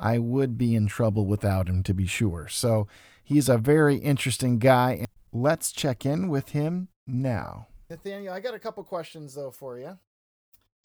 I 0.00 0.18
would 0.18 0.56
be 0.56 0.74
in 0.74 0.86
trouble 0.86 1.26
without 1.26 1.68
him, 1.68 1.82
to 1.84 1.94
be 1.94 2.06
sure. 2.06 2.48
So 2.48 2.88
he's 3.22 3.48
a 3.48 3.58
very 3.58 3.96
interesting 3.96 4.58
guy. 4.58 5.04
Let's 5.32 5.72
check 5.72 6.06
in 6.06 6.28
with 6.28 6.50
him 6.50 6.88
now. 7.06 7.68
Nathaniel, 7.90 8.32
I 8.32 8.40
got 8.40 8.54
a 8.54 8.58
couple 8.58 8.82
questions 8.84 9.34
though 9.34 9.50
for 9.50 9.78
you. 9.78 9.98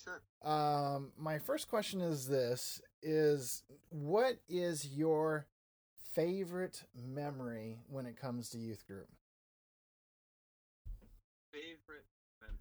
Sure. 0.04 0.22
Um, 0.44 1.12
my 1.18 1.40
first 1.40 1.70
question 1.70 2.02
is 2.02 2.28
this: 2.28 2.82
is 3.02 3.64
what 3.90 4.38
is 4.50 4.88
your 4.88 5.48
favorite 6.14 6.84
memory 6.96 7.80
when 7.88 8.06
it 8.06 8.18
comes 8.18 8.50
to 8.50 8.58
youth 8.58 8.86
group? 8.88 9.08
Favorite 11.52 12.06
memory. 12.42 12.58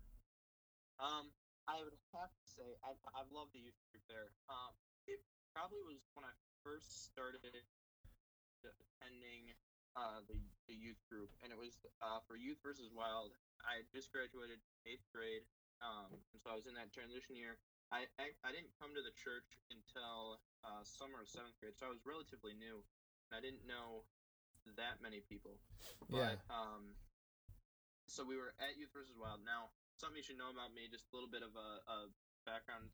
Um, 1.00 1.26
I 1.66 1.78
would 1.82 1.96
have 2.12 2.28
to 2.28 2.44
say 2.44 2.76
I 2.84 2.92
I 3.14 3.22
love 3.32 3.48
the 3.52 3.61
youth 3.61 3.80
group 3.90 4.05
there. 4.09 4.28
Um, 4.48 4.72
it 4.76 4.84
probably 5.55 5.86
was 5.86 6.02
when 6.18 6.26
I 6.26 6.34
first 6.66 7.07
started 7.07 7.46
attending 7.46 9.55
uh 9.94 10.26
the, 10.26 10.42
the 10.66 10.74
youth 10.74 10.98
group, 11.07 11.30
and 11.46 11.55
it 11.55 11.59
was 11.59 11.78
uh 12.02 12.18
for 12.26 12.34
Youth 12.34 12.59
versus 12.66 12.90
Wild. 12.90 13.30
I 13.62 13.78
had 13.80 13.86
just 13.94 14.11
graduated 14.11 14.59
eighth 14.84 15.07
grade, 15.14 15.46
um, 15.78 16.11
and 16.34 16.42
so 16.42 16.50
I 16.50 16.59
was 16.59 16.66
in 16.66 16.74
that 16.74 16.90
transition 16.90 17.38
year. 17.38 17.62
I 17.94 18.11
I, 18.18 18.34
I 18.42 18.50
didn't 18.50 18.74
come 18.82 18.90
to 18.98 19.02
the 19.07 19.14
church 19.14 19.46
until 19.70 20.42
uh, 20.66 20.82
summer 20.82 21.22
of 21.22 21.30
seventh 21.30 21.55
grade, 21.62 21.78
so 21.78 21.86
I 21.86 21.94
was 21.94 22.02
relatively 22.02 22.59
new, 22.59 22.82
and 23.30 23.38
I 23.38 23.40
didn't 23.40 23.62
know 23.70 24.02
that 24.74 24.98
many 24.98 25.22
people. 25.30 25.55
Yeah. 26.11 26.34
Um, 26.50 26.98
so 28.09 28.26
we 28.26 28.36
were 28.36 28.52
at 28.59 28.76
Youth 28.76 28.92
versus 28.92 29.14
Wild. 29.16 29.40
Now, 29.46 29.70
something 29.96 30.18
you 30.18 30.26
should 30.26 30.40
know 30.40 30.50
about 30.50 30.74
me, 30.74 30.90
just 30.90 31.09
a 31.09 31.12
little 31.14 31.30
bit 31.30 31.44
of 31.44 31.55
a, 31.55 31.70
a 31.86 31.98
background 32.44 32.90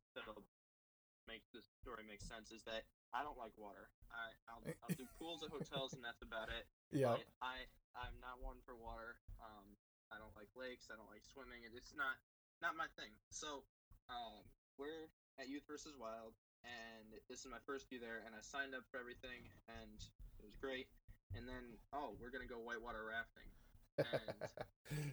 make 1.30 1.46
this 1.54 1.62
story 1.78 2.02
make 2.02 2.18
sense, 2.18 2.50
is 2.50 2.66
that 2.66 2.82
I 3.14 3.22
don't 3.22 3.38
like 3.38 3.54
water. 3.54 3.86
I 4.10 4.34
I'll, 4.50 4.62
I'll 4.82 4.98
do 4.98 5.06
pools 5.14 5.46
at 5.46 5.54
hotels, 5.54 5.94
and 5.94 6.02
that's 6.02 6.26
about 6.26 6.50
it. 6.50 6.66
Yeah. 6.90 7.22
I 7.38 7.70
I'm 7.94 8.18
not 8.18 8.42
one 8.42 8.58
for 8.66 8.74
water. 8.74 9.22
Um, 9.38 9.78
I 10.10 10.18
don't 10.18 10.34
like 10.34 10.50
lakes. 10.58 10.90
I 10.90 10.98
don't 10.98 11.10
like 11.10 11.22
swimming. 11.22 11.62
It's 11.70 11.94
not 11.94 12.18
not 12.58 12.74
my 12.74 12.90
thing. 12.98 13.14
So, 13.30 13.62
um, 14.10 14.42
we're 14.74 15.06
at 15.38 15.46
Youth 15.46 15.64
versus 15.70 15.94
Wild, 15.94 16.34
and 16.66 17.14
this 17.30 17.46
is 17.46 17.48
my 17.48 17.62
first 17.64 17.88
year 17.94 18.02
there, 18.02 18.26
and 18.26 18.34
I 18.34 18.42
signed 18.42 18.74
up 18.74 18.84
for 18.90 18.98
everything, 18.98 19.46
and 19.70 19.96
it 20.36 20.44
was 20.44 20.58
great. 20.58 20.90
And 21.38 21.46
then, 21.46 21.78
oh, 21.94 22.18
we're 22.18 22.34
gonna 22.34 22.50
go 22.50 22.58
whitewater 22.58 23.06
rafting, 23.06 23.48
and 24.02 24.34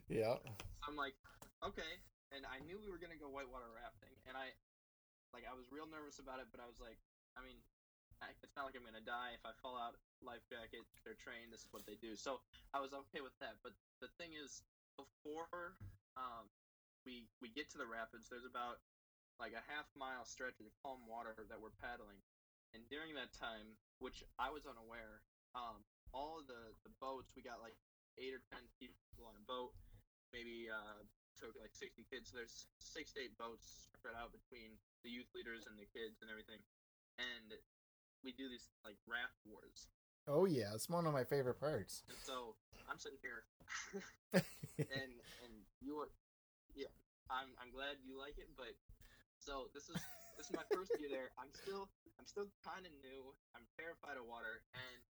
yeah. 0.09 0.41
I'm 0.81 0.97
like, 0.97 1.13
okay. 1.61 2.01
And 2.33 2.43
I 2.43 2.59
knew 2.65 2.75
we 2.81 2.91
were 2.91 2.99
gonna 2.99 3.21
go 3.21 3.29
whitewater 3.29 3.69
rafting, 3.71 4.11
and 4.27 4.35
I 4.35 4.51
like 5.35 5.45
I 5.47 5.53
was 5.55 5.67
real 5.71 5.87
nervous 5.87 6.19
about 6.19 6.39
it, 6.39 6.47
but 6.51 6.59
I 6.63 6.67
was 6.67 6.79
like, 6.79 6.97
I 7.35 7.43
mean, 7.43 7.59
I, 8.23 8.33
it's 8.41 8.55
not 8.57 8.65
like 8.65 8.73
I'm 8.73 8.85
gonna 8.85 9.03
die 9.03 9.37
if 9.37 9.43
I 9.45 9.53
fall 9.61 9.77
out. 9.77 9.97
Life 10.25 10.41
jacket, 10.49 10.81
they're 11.05 11.19
trained. 11.19 11.53
This 11.53 11.61
is 11.61 11.69
what 11.69 11.85
they 11.85 11.93
do. 12.01 12.17
So 12.17 12.41
I 12.73 12.81
was 12.81 12.89
okay 13.05 13.21
with 13.21 13.37
that. 13.37 13.61
But 13.61 13.77
the 14.01 14.09
thing 14.17 14.33
is, 14.33 14.65
before 14.97 15.77
um, 16.17 16.49
we 17.05 17.29
we 17.37 17.53
get 17.53 17.69
to 17.73 17.77
the 17.77 17.85
rapids, 17.85 18.25
there's 18.25 18.47
about 18.49 18.81
like 19.37 19.53
a 19.53 19.61
half 19.69 19.85
mile 19.93 20.25
stretch 20.25 20.57
of 20.57 20.65
calm 20.81 21.05
water 21.05 21.37
that 21.37 21.61
we're 21.61 21.75
paddling, 21.77 22.17
and 22.73 22.81
during 22.89 23.13
that 23.13 23.29
time, 23.37 23.77
which 24.01 24.25
I 24.41 24.49
was 24.49 24.65
unaware, 24.65 25.21
um, 25.53 25.85
all 26.17 26.41
of 26.41 26.49
the 26.49 26.73
the 26.81 26.93
boats 26.97 27.29
we 27.37 27.45
got 27.45 27.61
like 27.61 27.77
eight 28.17 28.33
or 28.33 28.41
ten 28.49 28.65
people 28.81 29.29
on 29.29 29.37
a 29.37 29.43
boat, 29.45 29.77
maybe 30.33 30.65
uh, 30.73 31.05
took 31.37 31.53
like 31.61 31.73
60 31.73 32.03
kids. 32.09 32.33
So 32.33 32.41
there's 32.41 32.67
six 32.81 33.13
to 33.15 33.21
eight 33.21 33.37
boats 33.37 33.87
spread 33.93 34.17
out 34.17 34.33
between 34.33 34.75
the 35.05 35.09
youth 35.13 35.29
leaders 35.37 35.69
and 35.69 35.77
the 35.77 35.87
kids 35.89 36.19
and 36.25 36.29
everything, 36.33 36.59
and 37.21 37.53
we 38.25 38.33
do 38.33 38.49
these 38.49 38.69
like 38.81 38.97
raft 39.05 39.37
wars. 39.45 39.87
Oh 40.27 40.43
yeah, 40.43 40.75
it's 40.75 40.89
one 40.89 41.07
of 41.07 41.13
my 41.15 41.23
favorite 41.23 41.61
parts. 41.61 42.03
And 42.11 42.19
so 42.19 42.57
I'm 42.89 42.99
sitting 42.99 43.21
here, 43.23 43.47
and 44.77 45.11
and 45.45 45.53
you 45.79 46.03
are, 46.03 46.11
yeah, 46.75 46.91
I'm 47.31 47.53
I'm 47.61 47.71
glad 47.71 48.01
you 48.03 48.19
like 48.19 48.35
it, 48.35 48.51
but 48.59 48.75
so 49.39 49.71
this 49.71 49.87
is 49.87 49.95
this 50.35 50.51
is 50.51 50.53
my 50.53 50.67
first 50.73 50.91
year 50.99 51.07
there. 51.07 51.31
I'm 51.39 51.53
still 51.55 51.87
I'm 52.19 52.27
still 52.27 52.51
kind 52.65 52.83
of 52.83 52.91
new. 52.99 53.31
I'm 53.55 53.63
terrified 53.79 54.19
of 54.19 54.27
water, 54.27 54.65
and 54.75 55.07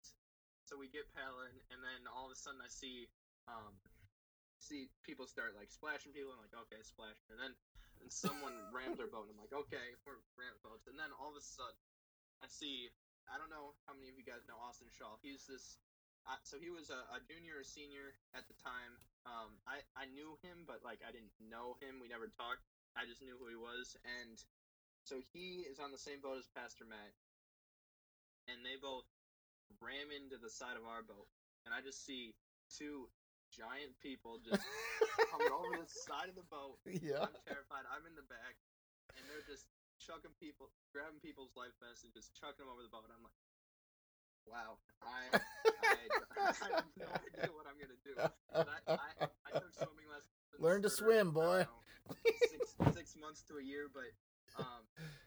so 0.70 0.78
we 0.78 0.92
get 0.92 1.10
paddling, 1.18 1.56
and 1.74 1.82
then 1.82 2.06
all 2.12 2.30
of 2.30 2.34
a 2.36 2.38
sudden 2.38 2.62
I 2.62 2.70
see 2.70 3.10
um 3.50 3.74
see 4.60 4.90
people 5.06 5.26
start 5.30 5.58
like 5.58 5.70
splashing 5.70 6.14
people, 6.14 6.34
and 6.34 6.42
I'm 6.42 6.46
like 6.46 6.58
okay, 6.68 6.82
splash, 6.84 7.18
and 7.30 7.38
then 7.38 7.54
and 8.02 8.10
someone 8.10 8.54
rams 8.76 8.98
their 8.98 9.10
boat, 9.10 9.30
and 9.30 9.38
I'm 9.38 9.44
like 9.44 9.56
okay, 9.68 9.88
we're 10.06 10.20
ram 10.38 10.56
boats, 10.62 10.90
and 10.90 10.98
then 10.98 11.14
all 11.18 11.34
of 11.34 11.38
a 11.38 11.44
sudden 11.44 11.78
I 12.42 12.48
see 12.50 12.90
I 13.28 13.36
don't 13.36 13.52
know 13.52 13.76
how 13.84 13.94
many 13.96 14.08
of 14.08 14.16
you 14.16 14.24
guys 14.24 14.48
know 14.48 14.56
Austin 14.60 14.88
Shaw. 14.88 15.20
He's 15.20 15.44
this. 15.48 15.80
Uh, 16.28 16.40
so 16.44 16.60
he 16.60 16.68
was 16.68 16.92
a, 16.92 17.00
a 17.16 17.24
junior 17.24 17.60
or 17.60 17.68
senior 17.68 18.16
at 18.36 18.48
the 18.48 18.58
time. 18.60 18.96
Um, 19.28 19.60
I 19.68 19.84
I 19.96 20.08
knew 20.12 20.40
him, 20.44 20.64
but 20.64 20.84
like 20.84 21.04
I 21.04 21.12
didn't 21.12 21.36
know 21.40 21.76
him. 21.84 22.00
We 22.00 22.08
never 22.08 22.32
talked. 22.32 22.64
I 22.96 23.04
just 23.04 23.20
knew 23.22 23.36
who 23.36 23.52
he 23.52 23.60
was, 23.60 23.96
and 24.04 24.40
so 25.04 25.20
he 25.36 25.68
is 25.68 25.80
on 25.80 25.92
the 25.92 26.02
same 26.02 26.20
boat 26.24 26.40
as 26.40 26.48
Pastor 26.56 26.88
Matt, 26.88 27.14
and 28.48 28.64
they 28.64 28.80
both 28.80 29.08
ram 29.84 30.10
into 30.12 30.40
the 30.40 30.50
side 30.50 30.80
of 30.80 30.88
our 30.88 31.04
boat, 31.04 31.28
and 31.68 31.76
I 31.76 31.84
just 31.84 32.04
see 32.08 32.34
two 32.72 33.08
giant 33.54 33.96
people 34.00 34.40
just 34.44 34.62
coming 35.32 35.52
over 35.52 35.80
the 35.80 35.90
side 35.90 36.30
of 36.30 36.38
the 36.38 36.48
boat. 36.48 36.80
Yeah. 36.86 37.28
I'm 37.28 37.38
terrified. 37.48 37.86
I'm 37.90 38.06
in 38.06 38.16
the 38.16 38.28
back, 38.28 38.56
and 39.16 39.24
they're 39.28 39.46
just 39.48 39.68
chucking 40.00 40.34
people, 40.38 40.70
grabbing 40.94 41.20
people's 41.20 41.54
life 41.58 41.74
vests 41.82 42.06
and 42.06 42.14
just 42.14 42.36
chucking 42.38 42.62
them 42.62 42.72
over 42.72 42.84
the 42.84 42.92
boat. 42.92 43.08
And 43.08 43.14
I'm 43.16 43.26
like, 43.26 43.40
wow, 44.48 44.80
I, 45.04 45.22
I, 45.34 45.96
I 46.40 46.68
have 46.80 46.90
no 46.96 47.08
idea 47.28 47.52
what 47.52 47.68
I'm 47.68 47.78
gonna 47.78 48.00
do. 48.06 48.14
But 48.16 48.68
I, 48.88 48.96
I, 48.96 49.28
I 49.28 49.50
took 49.60 49.74
swimming 49.76 50.08
lessons. 50.08 50.32
Learn 50.58 50.82
to 50.84 50.90
for, 50.90 50.96
swim, 50.96 51.32
boy. 51.32 51.68
Know, 51.68 52.16
six, 52.48 52.76
six 52.96 53.08
months 53.20 53.44
to 53.52 53.60
a 53.60 53.64
year, 53.64 53.92
but 53.92 54.08
um, 54.58 54.82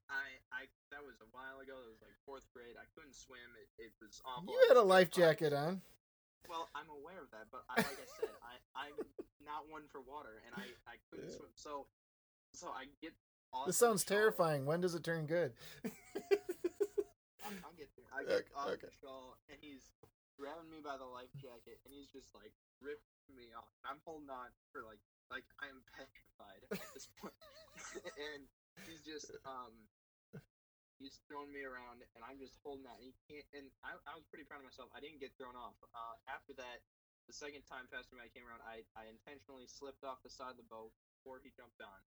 I, 0.08 0.40
I 0.50 0.66
that 0.90 1.04
was 1.04 1.20
a 1.22 1.28
while 1.30 1.60
ago. 1.62 1.76
That 1.76 1.90
was 1.92 2.02
like 2.02 2.16
fourth 2.26 2.46
grade. 2.50 2.74
I 2.74 2.86
couldn't 2.96 3.14
swim. 3.14 3.44
It, 3.60 3.90
it 3.90 3.92
was 4.00 4.18
awful. 4.26 4.50
You 4.50 4.58
had 4.68 4.76
a 4.76 4.82
life 4.82 5.10
jacket 5.10 5.52
on. 5.52 5.82
Well, 6.48 6.68
I'm 6.74 6.88
aware 6.90 7.20
of 7.22 7.30
that, 7.30 7.46
but 7.52 7.62
I, 7.68 7.82
like 7.84 8.00
I 8.00 8.08
said, 8.18 8.32
I, 8.42 8.54
I'm 8.88 8.96
not 9.44 9.68
one 9.70 9.84
for 9.92 10.00
water, 10.00 10.40
and 10.46 10.52
I, 10.56 10.66
I 10.88 10.96
couldn't 11.10 11.30
swim. 11.30 11.50
So, 11.54 11.86
so 12.54 12.68
I 12.72 12.86
get. 13.02 13.12
This 13.66 13.76
sounds 13.78 14.02
Shaw- 14.06 14.14
terrifying. 14.14 14.64
When 14.66 14.80
does 14.80 14.94
it 14.94 15.02
turn 15.02 15.26
good? 15.26 15.52
I'll, 15.84 17.54
I'll 17.66 17.76
get 17.78 17.90
there. 17.98 18.06
I 18.14 18.22
get 18.26 18.46
Okay, 18.46 18.54
Austin 18.54 18.78
okay. 18.86 18.92
Shaw, 19.02 19.34
and 19.50 19.58
he's 19.60 19.82
grabbing 20.38 20.70
me 20.70 20.78
by 20.82 20.96
the 20.98 21.06
life 21.06 21.30
jacket, 21.38 21.78
and 21.84 21.90
he's 21.94 22.10
just 22.10 22.30
like 22.34 22.54
ripping 22.80 23.34
me 23.34 23.50
off. 23.54 23.68
I'm 23.86 23.98
holding 24.06 24.30
on 24.30 24.50
for 24.72 24.82
like, 24.86 25.02
like 25.30 25.46
I 25.62 25.68
am 25.70 25.82
petrified 25.94 26.62
at 26.70 26.82
this 26.94 27.06
point, 27.20 27.34
and 28.34 28.46
he's 28.86 29.02
just 29.02 29.34
um, 29.46 29.74
he's 31.00 31.24
throwing 31.24 31.48
me 31.48 31.64
around, 31.64 32.04
and 32.12 32.20
I'm 32.20 32.36
just 32.36 32.60
holding 32.60 32.84
that. 32.84 33.00
And 33.00 33.08
he 33.08 33.16
can't, 33.24 33.48
and 33.56 33.66
I, 33.80 33.96
I 34.04 34.14
was 34.14 34.28
pretty 34.28 34.44
proud 34.44 34.60
of 34.60 34.68
myself. 34.68 34.92
I 34.92 35.00
didn't 35.00 35.18
get 35.18 35.32
thrown 35.40 35.56
off. 35.56 35.74
Uh, 35.90 36.14
after 36.28 36.52
that, 36.60 36.84
the 37.24 37.32
second 37.34 37.64
time 37.64 37.88
Pastor 37.88 38.20
Matt 38.20 38.30
came 38.36 38.44
around, 38.44 38.60
I, 38.62 38.84
I 38.92 39.08
intentionally 39.08 39.64
slipped 39.64 40.04
off 40.04 40.20
the 40.20 40.30
side 40.30 40.52
of 40.52 40.60
the 40.60 40.68
boat 40.68 40.92
before 41.16 41.40
he 41.40 41.48
jumped 41.56 41.80
on, 41.80 42.00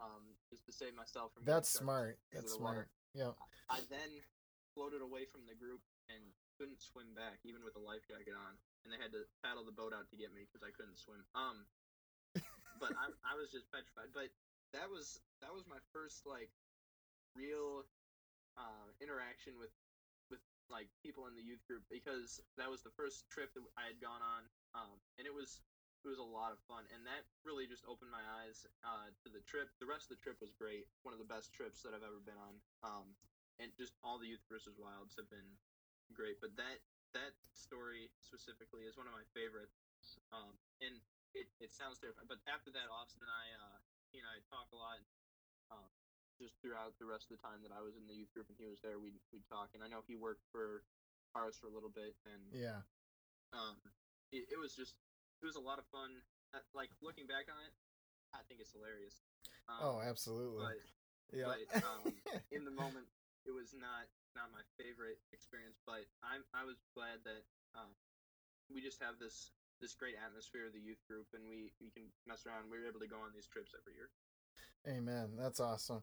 um, 0.00 0.24
just 0.48 0.64
to 0.64 0.72
save 0.72 0.96
myself 0.96 1.36
from. 1.36 1.44
That's 1.44 1.68
smart. 1.68 2.16
That's 2.32 2.56
water. 2.56 2.88
smart. 2.88 2.88
Yeah. 3.12 3.36
I 3.68 3.84
then 3.92 4.24
floated 4.72 5.04
away 5.04 5.28
from 5.28 5.44
the 5.44 5.54
group 5.54 5.84
and 6.08 6.24
couldn't 6.56 6.80
swim 6.80 7.12
back, 7.12 7.44
even 7.44 7.60
with 7.60 7.76
a 7.76 7.82
life 7.84 8.04
jacket 8.08 8.32
on. 8.32 8.56
And 8.82 8.90
they 8.90 8.98
had 8.98 9.12
to 9.14 9.28
paddle 9.44 9.62
the 9.62 9.76
boat 9.76 9.92
out 9.94 10.08
to 10.10 10.16
get 10.18 10.34
me 10.34 10.48
because 10.48 10.64
I 10.64 10.72
couldn't 10.74 10.98
swim. 10.98 11.22
Um, 11.36 11.68
but 12.82 12.96
I, 12.96 13.12
I 13.22 13.34
was 13.38 13.52
just 13.52 13.68
petrified. 13.70 14.10
But 14.10 14.32
that 14.72 14.88
was 14.88 15.20
that 15.44 15.52
was 15.52 15.62
my 15.68 15.78
first 15.92 16.24
like 16.24 16.50
real 17.36 17.84
uh, 18.56 18.88
interaction 19.00 19.56
with 19.56 19.72
with 20.28 20.42
like 20.68 20.88
people 21.04 21.28
in 21.28 21.34
the 21.36 21.44
youth 21.44 21.62
group 21.68 21.84
because 21.92 22.40
that 22.56 22.68
was 22.68 22.80
the 22.80 22.94
first 22.96 23.28
trip 23.28 23.52
that 23.52 23.64
I 23.76 23.88
had 23.92 23.98
gone 24.00 24.22
on, 24.22 24.42
um, 24.74 24.96
and 25.20 25.24
it 25.28 25.34
was 25.34 25.60
it 26.02 26.10
was 26.10 26.18
a 26.18 26.26
lot 26.26 26.50
of 26.50 26.58
fun, 26.66 26.82
and 26.90 27.06
that 27.06 27.22
really 27.46 27.70
just 27.70 27.86
opened 27.86 28.10
my 28.10 28.22
eyes 28.42 28.66
uh, 28.82 29.06
to 29.22 29.28
the 29.30 29.42
trip. 29.46 29.70
The 29.78 29.86
rest 29.86 30.10
of 30.10 30.18
the 30.18 30.22
trip 30.22 30.42
was 30.42 30.50
great, 30.50 30.90
one 31.06 31.14
of 31.14 31.22
the 31.22 31.28
best 31.28 31.54
trips 31.54 31.82
that 31.86 31.94
I've 31.94 32.02
ever 32.02 32.18
been 32.26 32.38
on, 32.38 32.54
um, 32.82 33.06
and 33.62 33.70
just 33.78 33.94
all 34.02 34.18
the 34.18 34.26
Youth 34.26 34.42
versus 34.50 34.74
Wilds 34.74 35.14
have 35.14 35.30
been 35.30 35.46
great. 36.10 36.42
But 36.42 36.58
that 36.58 36.82
that 37.14 37.32
story 37.54 38.10
specifically 38.18 38.82
is 38.88 38.98
one 38.98 39.06
of 39.06 39.14
my 39.14 39.22
favorites, 39.30 39.78
um, 40.34 40.58
and 40.82 40.98
it, 41.38 41.46
it 41.60 41.70
sounds 41.70 42.00
terrifying. 42.02 42.26
But 42.28 42.42
after 42.50 42.72
that, 42.74 42.88
Austin 42.90 43.22
and 43.22 43.32
I, 43.32 43.46
uh, 43.62 43.78
he 44.10 44.18
and 44.18 44.28
I 44.28 44.40
talk 44.50 44.68
a 44.72 44.78
lot. 44.78 45.00
Um, 45.72 46.01
just 46.40 46.56
throughout 46.60 46.96
the 46.98 47.08
rest 47.08 47.28
of 47.30 47.36
the 47.38 47.42
time 47.44 47.60
that 47.64 47.72
I 47.74 47.80
was 47.84 47.96
in 47.96 48.04
the 48.08 48.16
youth 48.16 48.32
group 48.32 48.48
and 48.48 48.56
he 48.58 48.68
was 48.68 48.80
there, 48.80 48.98
we 48.98 49.12
we 49.32 49.40
talk. 49.48 49.72
And 49.74 49.82
I 49.84 49.88
know 49.88 50.04
he 50.06 50.16
worked 50.16 50.44
for 50.52 50.82
ours 51.34 51.56
for 51.60 51.66
a 51.68 51.74
little 51.74 51.92
bit, 51.92 52.12
and 52.28 52.42
Yeah. 52.52 52.80
um, 53.52 53.76
it, 54.32 54.48
it 54.52 54.58
was 54.60 54.76
just 54.76 54.96
it 55.40 55.46
was 55.46 55.56
a 55.56 55.64
lot 55.64 55.78
of 55.78 55.86
fun. 55.92 56.12
Uh, 56.52 56.60
Like 56.76 56.92
looking 57.00 57.26
back 57.26 57.48
on 57.48 57.58
it, 57.64 57.72
I 58.36 58.44
think 58.48 58.60
it's 58.60 58.72
hilarious. 58.72 59.20
Um, 59.68 59.80
Oh, 59.80 59.96
absolutely. 60.04 60.60
But 60.64 60.80
yeah. 61.32 61.48
but, 61.48 61.60
um, 61.84 62.02
in 62.52 62.64
the 62.64 62.74
moment, 62.74 63.08
it 63.48 63.52
was 63.52 63.72
not 63.72 64.08
not 64.36 64.48
my 64.52 64.64
favorite 64.80 65.20
experience. 65.32 65.80
But 65.84 66.04
I'm 66.24 66.44
I 66.52 66.64
was 66.64 66.76
glad 66.96 67.24
that 67.24 67.42
um, 67.76 67.92
we 68.68 68.80
just 68.84 69.00
have 69.00 69.16
this 69.18 69.52
this 69.80 69.96
great 69.96 70.14
atmosphere 70.20 70.68
of 70.68 70.72
the 70.76 70.80
youth 70.84 71.00
group, 71.08 71.26
and 71.32 71.48
we 71.48 71.72
we 71.80 71.90
can 71.90 72.06
mess 72.28 72.44
around. 72.46 72.68
We 72.70 72.78
were 72.78 72.88
able 72.88 73.00
to 73.00 73.08
go 73.10 73.20
on 73.20 73.32
these 73.32 73.48
trips 73.48 73.72
every 73.74 73.96
year. 73.96 74.12
Amen. 74.88 75.30
That's 75.38 75.60
awesome. 75.60 76.02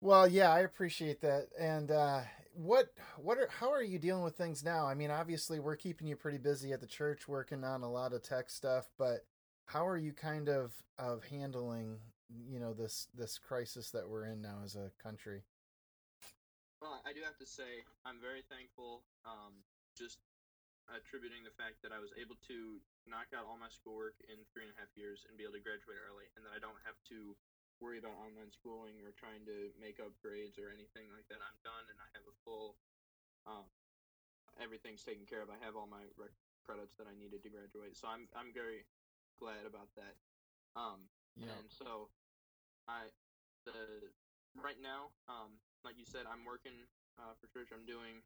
Well, 0.00 0.28
yeah, 0.28 0.50
I 0.52 0.60
appreciate 0.60 1.20
that. 1.22 1.48
And 1.58 1.90
uh, 1.90 2.20
what 2.54 2.92
what 3.16 3.38
are 3.38 3.48
how 3.48 3.70
are 3.72 3.82
you 3.82 3.98
dealing 3.98 4.22
with 4.22 4.36
things 4.36 4.62
now? 4.62 4.86
I 4.86 4.94
mean, 4.94 5.10
obviously 5.10 5.58
we're 5.58 5.76
keeping 5.76 6.06
you 6.06 6.16
pretty 6.16 6.38
busy 6.38 6.72
at 6.72 6.80
the 6.80 6.86
church, 6.86 7.26
working 7.26 7.64
on 7.64 7.82
a 7.82 7.90
lot 7.90 8.12
of 8.12 8.22
tech 8.22 8.50
stuff. 8.50 8.90
But 8.98 9.26
how 9.66 9.86
are 9.86 9.96
you 9.96 10.12
kind 10.12 10.48
of 10.48 10.72
of 10.98 11.24
handling 11.24 11.98
you 12.46 12.60
know 12.60 12.74
this 12.74 13.08
this 13.16 13.38
crisis 13.38 13.90
that 13.90 14.08
we're 14.08 14.26
in 14.26 14.42
now 14.42 14.60
as 14.64 14.76
a 14.76 14.90
country? 15.02 15.42
Well, 16.80 17.02
I 17.02 17.12
do 17.12 17.20
have 17.26 17.38
to 17.38 17.46
say 17.46 17.82
I'm 18.06 18.20
very 18.22 18.42
thankful. 18.46 19.02
Um, 19.26 19.66
just 19.98 20.22
attributing 20.88 21.42
the 21.42 21.52
fact 21.58 21.82
that 21.82 21.92
I 21.92 21.98
was 21.98 22.14
able 22.16 22.38
to 22.48 22.80
knock 23.04 23.34
out 23.34 23.44
all 23.44 23.58
my 23.58 23.68
schoolwork 23.68 24.14
in 24.30 24.40
three 24.54 24.64
and 24.64 24.72
a 24.72 24.78
half 24.78 24.88
years 24.94 25.26
and 25.26 25.34
be 25.34 25.42
able 25.42 25.58
to 25.58 25.64
graduate 25.64 25.98
early, 26.06 26.30
and 26.38 26.46
that 26.46 26.54
I 26.54 26.62
don't 26.62 26.78
have 26.86 26.96
to 27.10 27.34
worry 27.80 27.98
about 27.98 28.18
online 28.18 28.50
schooling 28.50 28.98
or 29.02 29.12
trying 29.12 29.46
to 29.46 29.70
make 29.78 30.00
up 30.00 30.10
grades 30.22 30.58
or 30.58 30.70
anything 30.70 31.06
like 31.14 31.26
that. 31.28 31.40
I'm 31.42 31.58
done, 31.62 31.86
and 31.90 31.98
I 32.00 32.08
have 32.18 32.26
a 32.26 32.36
full. 32.44 32.78
Um, 33.46 33.64
everything's 34.60 35.04
taken 35.04 35.26
care 35.26 35.42
of. 35.42 35.50
I 35.50 35.58
have 35.64 35.76
all 35.76 35.86
my 35.86 36.04
rec- 36.18 36.34
credits 36.66 36.96
that 36.98 37.06
I 37.06 37.14
needed 37.14 37.42
to 37.42 37.50
graduate, 37.50 37.96
so 37.96 38.08
I'm 38.08 38.28
I'm 38.34 38.52
very 38.52 38.86
glad 39.38 39.66
about 39.66 39.88
that. 39.96 40.14
Um, 40.76 41.10
Yeah. 41.38 41.54
and 41.58 41.70
so 41.70 42.10
I 42.88 43.10
the 43.64 44.12
right 44.54 44.78
now, 44.80 45.14
um, 45.28 45.60
like 45.84 45.98
you 45.98 46.04
said, 46.04 46.26
I'm 46.26 46.44
working 46.44 46.88
uh, 47.18 47.34
for 47.38 47.46
church. 47.48 47.70
I'm 47.72 47.86
doing 47.86 48.22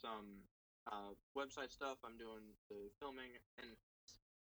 some 0.00 0.48
uh, 0.90 1.14
website 1.36 1.70
stuff. 1.70 1.98
I'm 2.04 2.18
doing 2.18 2.58
the 2.68 2.90
filming 2.98 3.38
and 3.58 3.78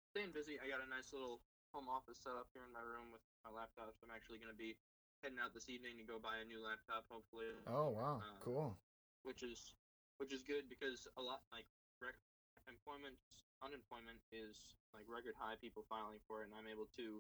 staying 0.09 0.31
busy. 0.33 0.59
I 0.59 0.67
got 0.67 0.81
a 0.81 0.89
nice 0.89 1.13
little 1.13 1.41
home 1.73 1.89
office 1.89 2.21
set 2.21 2.37
up 2.37 2.47
here 2.53 2.63
in 2.63 2.71
my 2.71 2.85
room 2.85 3.09
with 3.09 3.25
my 3.41 3.49
laptops. 3.49 3.97
I'm 4.05 4.13
actually 4.13 4.37
going 4.37 4.53
to 4.53 4.57
be 4.57 4.77
heading 5.25 5.41
out 5.41 5.51
this 5.57 5.67
evening 5.67 5.97
to 5.97 6.05
go 6.05 6.21
buy 6.21 6.37
a 6.39 6.45
new 6.45 6.61
laptop, 6.61 7.09
hopefully. 7.09 7.49
Oh 7.65 7.89
wow, 7.89 8.21
Uh, 8.21 8.37
cool. 8.45 8.77
Which 9.25 9.41
is 9.41 9.73
which 10.21 10.29
is 10.31 10.45
good 10.45 10.69
because 10.69 11.09
a 11.17 11.23
lot 11.23 11.41
like 11.49 11.65
rec- 11.97 12.21
employment, 12.69 13.17
unemployment 13.65 14.21
is 14.29 14.77
like 14.93 15.09
record 15.09 15.33
high. 15.35 15.57
People 15.57 15.81
filing 15.89 16.21
for 16.29 16.45
it, 16.45 16.53
and 16.53 16.55
I'm 16.55 16.69
able 16.69 16.85
to. 17.01 17.19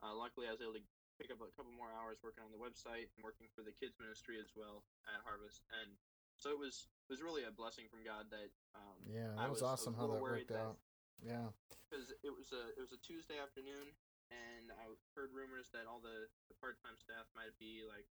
Uh, 0.00 0.16
luckily, 0.16 0.48
I 0.48 0.56
was 0.56 0.64
able 0.64 0.80
to 0.80 0.86
pick 1.20 1.28
up 1.28 1.44
a 1.44 1.52
couple 1.52 1.68
more 1.76 1.92
hours 1.92 2.16
working 2.24 2.40
on 2.40 2.48
the 2.48 2.56
website 2.56 3.12
and 3.12 3.20
working 3.20 3.52
for 3.52 3.60
the 3.60 3.76
kids 3.76 4.00
ministry 4.00 4.40
as 4.40 4.48
well 4.56 4.80
at 5.04 5.20
Harvest. 5.28 5.60
And 5.84 5.92
so 6.40 6.48
it 6.48 6.56
was 6.56 6.88
it 7.04 7.12
was 7.12 7.20
really 7.20 7.44
a 7.44 7.52
blessing 7.52 7.84
from 7.92 8.00
God 8.06 8.32
that 8.32 8.48
um, 8.72 8.96
Yeah, 9.04 9.36
that 9.36 9.50
was 9.52 9.60
was- 9.60 9.68
awesome 9.68 9.92
was 9.98 10.00
how 10.00 10.08
that 10.16 10.22
worked 10.24 10.48
that- 10.48 10.72
out. 10.72 10.78
Yeah. 11.20 11.52
because 11.88 12.10
it 12.24 12.32
was 12.32 12.50
a 12.54 12.72
it 12.76 12.80
was 12.80 12.92
a 12.94 13.00
Tuesday 13.04 13.36
afternoon, 13.36 13.92
and 14.30 14.72
I 14.72 14.88
heard 15.14 15.34
rumors 15.34 15.68
that 15.74 15.84
all 15.90 16.00
the, 16.00 16.30
the 16.48 16.56
part 16.58 16.78
time 16.80 16.96
staff 16.96 17.26
might 17.34 17.52
be 17.58 17.84
like 17.84 18.06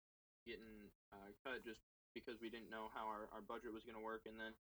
getting 0.48 0.92
uh, 1.12 1.32
cut 1.44 1.64
just 1.64 1.82
because 2.14 2.42
we 2.42 2.50
didn't 2.50 2.74
know 2.74 2.90
how 2.92 3.06
our, 3.06 3.30
our 3.32 3.44
budget 3.46 3.70
was 3.72 3.86
going 3.86 3.98
to 3.98 4.04
work, 4.04 4.26
and 4.26 4.38
then 4.38 4.54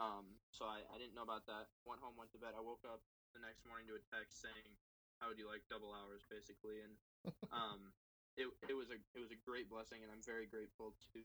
um, 0.00 0.40
so 0.54 0.64
I, 0.64 0.84
I 0.88 0.96
didn't 0.96 1.12
know 1.12 1.26
about 1.26 1.44
that. 1.50 1.68
Went 1.84 2.00
home, 2.00 2.16
went 2.16 2.32
to 2.32 2.40
bed. 2.40 2.56
I 2.56 2.62
woke 2.64 2.84
up 2.88 3.02
the 3.36 3.42
next 3.42 3.64
morning 3.68 3.88
to 3.92 3.98
a 3.98 4.02
text 4.08 4.40
saying, 4.40 4.72
"How 5.20 5.28
would 5.28 5.40
you 5.40 5.48
like 5.48 5.66
double 5.68 5.92
hours?" 5.92 6.24
Basically, 6.32 6.80
and 6.80 6.94
um, 7.52 7.92
it 8.40 8.48
it 8.68 8.76
was 8.76 8.88
a 8.88 8.98
it 9.12 9.20
was 9.20 9.34
a 9.34 9.40
great 9.44 9.68
blessing, 9.68 10.00
and 10.00 10.08
I'm 10.08 10.24
very 10.24 10.48
grateful 10.48 10.96
to 11.12 11.20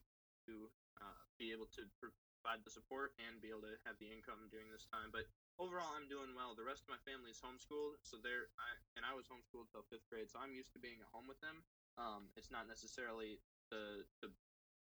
to 0.47 0.53
uh, 0.99 1.24
be 1.39 1.51
able 1.55 1.68
to 1.76 1.84
provide 1.99 2.63
the 2.63 2.72
support 2.72 3.11
and 3.20 3.39
be 3.43 3.51
able 3.51 3.68
to 3.68 3.76
have 3.84 3.99
the 3.99 4.07
income 4.11 4.47
during 4.51 4.72
this 4.72 4.88
time. 4.91 5.11
But 5.11 5.28
overall, 5.59 5.93
I'm 5.97 6.07
doing 6.09 6.33
well. 6.33 6.53
The 6.57 6.65
rest 6.65 6.85
of 6.85 6.89
my 6.93 7.01
family 7.05 7.33
is 7.33 7.41
homeschooled, 7.41 8.01
so 8.05 8.17
they're 8.21 8.49
I, 8.57 8.69
and 8.97 9.03
I 9.05 9.13
was 9.13 9.27
homeschooled 9.29 9.69
till 9.73 9.85
fifth 9.89 10.07
grade, 10.09 10.29
so 10.29 10.39
I'm 10.41 10.53
used 10.53 10.73
to 10.73 10.79
being 10.81 11.01
at 11.01 11.09
home 11.13 11.27
with 11.29 11.41
them. 11.41 11.65
Um, 11.97 12.29
it's 12.37 12.49
not 12.53 12.69
necessarily 12.69 13.41
the 13.69 14.05
the 14.21 14.29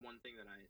one 0.02 0.18
thing 0.20 0.36
that 0.36 0.50
I 0.50 0.66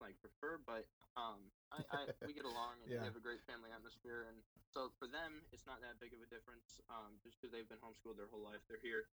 like 0.00 0.20
prefer, 0.20 0.60
but 0.60 0.84
um, 1.16 1.48
I, 1.72 1.80
I 1.88 2.00
we 2.28 2.36
get 2.36 2.44
along 2.44 2.84
and 2.84 2.88
Yeah. 2.92 3.00
we 3.00 3.08
have 3.08 3.16
a 3.16 3.24
great 3.24 3.40
family 3.48 3.72
atmosphere, 3.72 4.28
and 4.28 4.44
so 4.68 4.92
for 5.00 5.08
them, 5.08 5.40
it's 5.52 5.64
not 5.64 5.80
that 5.80 5.96
big 5.98 6.12
of 6.12 6.20
a 6.20 6.28
difference. 6.28 6.80
Um, 6.92 7.16
just 7.24 7.40
because 7.40 7.52
they've 7.52 7.68
been 7.68 7.80
homeschooled 7.80 8.20
their 8.20 8.28
whole 8.28 8.44
life, 8.44 8.60
they're 8.68 8.82
here. 8.84 9.08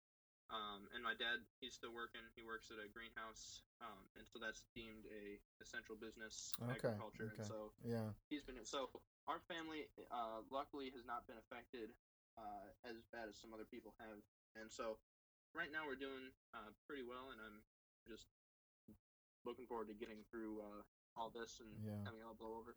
Um, 0.51 0.85
and 0.93 1.01
my 1.01 1.15
dad, 1.17 1.41
he's 1.63 1.73
still 1.73 1.93
working. 1.95 2.21
He 2.35 2.43
works 2.43 2.69
at 2.69 2.77
a 2.77 2.87
greenhouse, 2.91 3.63
um, 3.81 4.03
and 4.19 4.27
so 4.27 4.37
that's 4.37 4.67
deemed 4.75 5.07
a 5.09 5.39
essential 5.63 5.95
business 5.97 6.51
Okay, 6.61 6.93
agriculture. 6.93 7.31
okay. 7.31 7.37
And 7.37 7.39
so 7.47 7.73
Yeah. 7.81 8.11
he's 8.29 8.43
been 8.43 8.59
so 8.65 8.89
our 9.27 9.39
family 9.47 9.87
uh, 10.11 10.43
luckily 10.51 10.91
has 10.91 11.05
not 11.07 11.25
been 11.27 11.39
affected 11.39 11.95
uh, 12.37 12.67
as 12.83 12.99
bad 13.13 13.29
as 13.29 13.37
some 13.39 13.53
other 13.53 13.65
people 13.69 13.93
have 13.99 14.19
and 14.59 14.69
so 14.69 14.97
right 15.55 15.71
now 15.71 15.85
we're 15.85 15.99
doing 15.99 16.33
uh, 16.53 16.69
pretty 16.87 17.03
well 17.05 17.29
and 17.31 17.39
i'm 17.39 17.61
just 18.09 18.25
looking 19.45 19.65
forward 19.65 19.87
to 19.87 19.93
getting 19.93 20.25
through 20.31 20.59
uh, 20.59 20.81
all 21.15 21.29
this 21.29 21.61
and 21.61 21.69
Yeah. 21.85 22.03
having 22.05 22.19
it 22.19 22.25
all 22.27 22.35
blow 22.35 22.57
over 22.59 22.75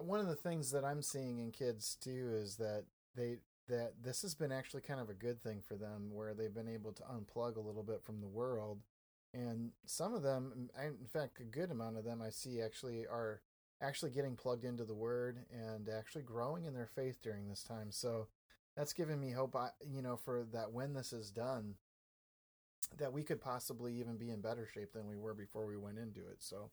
one 0.00 0.20
of 0.20 0.26
the 0.26 0.36
things 0.36 0.70
that 0.70 0.84
I'm 0.84 1.02
seeing 1.02 1.38
in 1.38 1.52
kids 1.52 1.96
too 2.00 2.32
is 2.32 2.56
that 2.56 2.84
they 3.14 3.38
that 3.68 3.92
this 4.02 4.22
has 4.22 4.34
been 4.34 4.52
actually 4.52 4.82
kind 4.82 5.00
of 5.00 5.08
a 5.08 5.14
good 5.14 5.42
thing 5.42 5.62
for 5.66 5.76
them 5.76 6.10
where 6.12 6.34
they've 6.34 6.54
been 6.54 6.68
able 6.68 6.92
to 6.92 7.02
unplug 7.04 7.56
a 7.56 7.60
little 7.60 7.82
bit 7.82 8.02
from 8.02 8.20
the 8.20 8.26
world. 8.26 8.80
And 9.34 9.70
some 9.86 10.14
of 10.14 10.22
them 10.22 10.68
in 10.78 11.06
fact 11.12 11.40
a 11.40 11.44
good 11.44 11.70
amount 11.70 11.96
of 11.96 12.04
them 12.04 12.20
I 12.20 12.30
see 12.30 12.60
actually 12.60 13.06
are 13.06 13.40
actually 13.80 14.10
getting 14.10 14.36
plugged 14.36 14.64
into 14.64 14.84
the 14.84 14.94
word 14.94 15.38
and 15.50 15.88
actually 15.88 16.22
growing 16.22 16.64
in 16.64 16.74
their 16.74 16.86
faith 16.86 17.18
during 17.22 17.48
this 17.48 17.62
time. 17.62 17.90
So 17.90 18.28
that's 18.76 18.92
given 18.92 19.20
me 19.20 19.30
hope 19.30 19.56
I, 19.56 19.70
you 19.86 20.02
know 20.02 20.16
for 20.16 20.44
that 20.52 20.72
when 20.72 20.92
this 20.94 21.12
is 21.12 21.30
done 21.30 21.74
that 22.98 23.12
we 23.12 23.22
could 23.22 23.40
possibly 23.40 23.94
even 23.94 24.16
be 24.16 24.30
in 24.30 24.40
better 24.40 24.66
shape 24.66 24.92
than 24.92 25.08
we 25.08 25.16
were 25.16 25.34
before 25.34 25.66
we 25.66 25.76
went 25.76 25.98
into 25.98 26.20
it. 26.20 26.38
So 26.40 26.70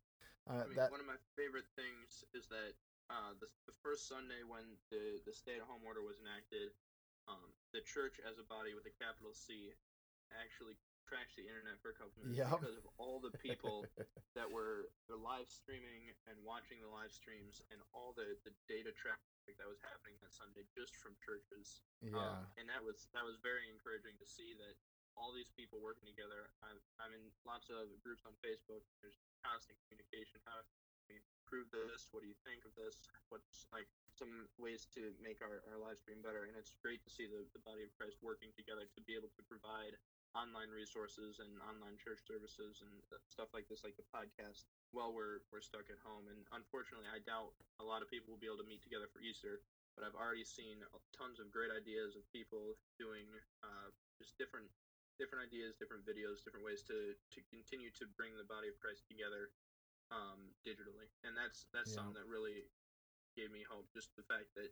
uh, 0.50 0.54
I 0.54 0.68
mean, 0.68 0.76
that 0.76 0.92
one 0.92 1.00
of 1.00 1.08
my 1.08 1.20
favorite 1.38 1.70
things 1.76 2.26
is 2.34 2.48
that 2.50 2.74
uh, 3.10 3.34
the, 3.42 3.50
the 3.66 3.76
first 3.82 4.06
Sunday 4.08 4.42
when 4.46 4.78
the, 4.94 5.18
the 5.26 5.34
stay-at-home 5.34 5.82
order 5.86 6.02
was 6.06 6.22
enacted, 6.22 6.72
um, 7.28 7.50
the 7.74 7.82
church 7.86 8.18
as 8.26 8.38
a 8.42 8.46
body 8.46 8.74
with 8.78 8.86
a 8.90 8.94
capital 9.02 9.34
C 9.34 9.74
actually 10.34 10.78
crashed 11.10 11.34
the 11.42 11.46
internet 11.50 11.74
for 11.82 11.90
a 11.90 11.98
couple 11.98 12.14
minutes 12.22 12.38
Yep. 12.38 12.62
because 12.62 12.78
of 12.78 12.86
all 13.02 13.18
the 13.18 13.34
people 13.42 13.82
that 14.38 14.46
were 14.46 14.94
were 15.10 15.18
live 15.18 15.50
streaming 15.50 16.14
and 16.30 16.38
watching 16.46 16.78
the 16.86 16.90
live 16.90 17.10
streams 17.10 17.66
and 17.74 17.82
all 17.98 18.14
the, 18.14 18.38
the 18.46 18.54
data 18.70 18.94
traffic 18.94 19.58
that 19.58 19.66
was 19.66 19.82
happening 19.82 20.14
that 20.22 20.30
Sunday 20.30 20.62
just 20.78 20.94
from 21.02 21.18
churches. 21.26 21.82
yeah 22.06 22.14
Um, 22.14 22.46
and 22.62 22.70
that 22.70 22.86
was 22.86 23.10
that 23.18 23.26
was 23.26 23.42
very 23.42 23.66
encouraging 23.74 24.14
to 24.22 24.28
see 24.30 24.54
that 24.62 24.78
all 25.18 25.34
these 25.34 25.50
people 25.58 25.82
working 25.82 26.06
together. 26.06 26.54
I'm, 26.62 26.78
I'm 27.02 27.12
in 27.12 27.26
lots 27.44 27.68
of 27.74 27.90
groups 28.06 28.24
on 28.30 28.38
Facebook. 28.46 28.86
There's 29.02 29.18
constant 29.42 29.76
communication. 29.90 30.40
How 30.46 30.62
improve 31.50 31.74
this? 31.74 32.06
What 32.14 32.22
do 32.22 32.30
you 32.30 32.38
think 32.46 32.62
of 32.62 32.78
this? 32.78 33.10
What's 33.34 33.66
like 33.74 33.90
some 34.14 34.46
ways 34.62 34.86
to 34.94 35.10
make 35.18 35.42
our, 35.42 35.66
our 35.66 35.82
live 35.82 35.98
stream 35.98 36.22
better? 36.22 36.46
And 36.46 36.54
it's 36.54 36.78
great 36.86 37.02
to 37.02 37.10
see 37.10 37.26
the, 37.26 37.42
the 37.58 37.66
body 37.66 37.82
of 37.82 37.90
Christ 37.98 38.22
working 38.22 38.54
together 38.54 38.86
to 38.86 39.02
be 39.02 39.18
able 39.18 39.34
to 39.34 39.44
provide 39.50 39.98
online 40.38 40.70
resources 40.70 41.42
and 41.42 41.50
online 41.66 41.98
church 41.98 42.22
services 42.22 42.86
and 42.86 42.94
stuff 43.34 43.50
like 43.50 43.66
this, 43.66 43.82
like 43.82 43.98
the 43.98 44.06
podcast, 44.14 44.70
while 44.94 45.10
we're 45.10 45.42
we're 45.50 45.66
stuck 45.66 45.90
at 45.90 45.98
home. 46.06 46.30
And 46.30 46.46
unfortunately, 46.54 47.10
I 47.10 47.18
doubt 47.26 47.58
a 47.82 47.86
lot 47.86 48.06
of 48.06 48.14
people 48.14 48.38
will 48.38 48.42
be 48.42 48.46
able 48.46 48.62
to 48.62 48.70
meet 48.70 48.86
together 48.86 49.10
for 49.10 49.26
Easter. 49.26 49.66
But 49.98 50.06
I've 50.06 50.22
already 50.22 50.46
seen 50.46 50.86
tons 51.18 51.42
of 51.42 51.50
great 51.50 51.74
ideas 51.74 52.14
of 52.14 52.22
people 52.30 52.78
doing 53.02 53.26
uh, 53.66 53.90
just 54.22 54.38
different 54.38 54.70
different 55.18 55.50
ideas, 55.50 55.76
different 55.82 56.06
videos, 56.06 56.46
different 56.46 56.62
ways 56.62 56.86
to 56.86 57.18
to 57.18 57.40
continue 57.50 57.90
to 57.98 58.06
bring 58.14 58.38
the 58.38 58.46
body 58.46 58.70
of 58.70 58.78
Christ 58.78 59.10
together 59.10 59.50
um, 60.12 60.54
digitally. 60.66 61.10
And 61.24 61.38
that's 61.38 61.66
that's 61.74 61.92
Yeah. 61.92 62.02
something 62.02 62.16
that 62.18 62.28
really 62.28 62.68
gave 63.38 63.52
me 63.52 63.64
hope. 63.66 63.88
Just 63.94 64.10
the 64.18 64.26
fact 64.26 64.52
that 64.56 64.70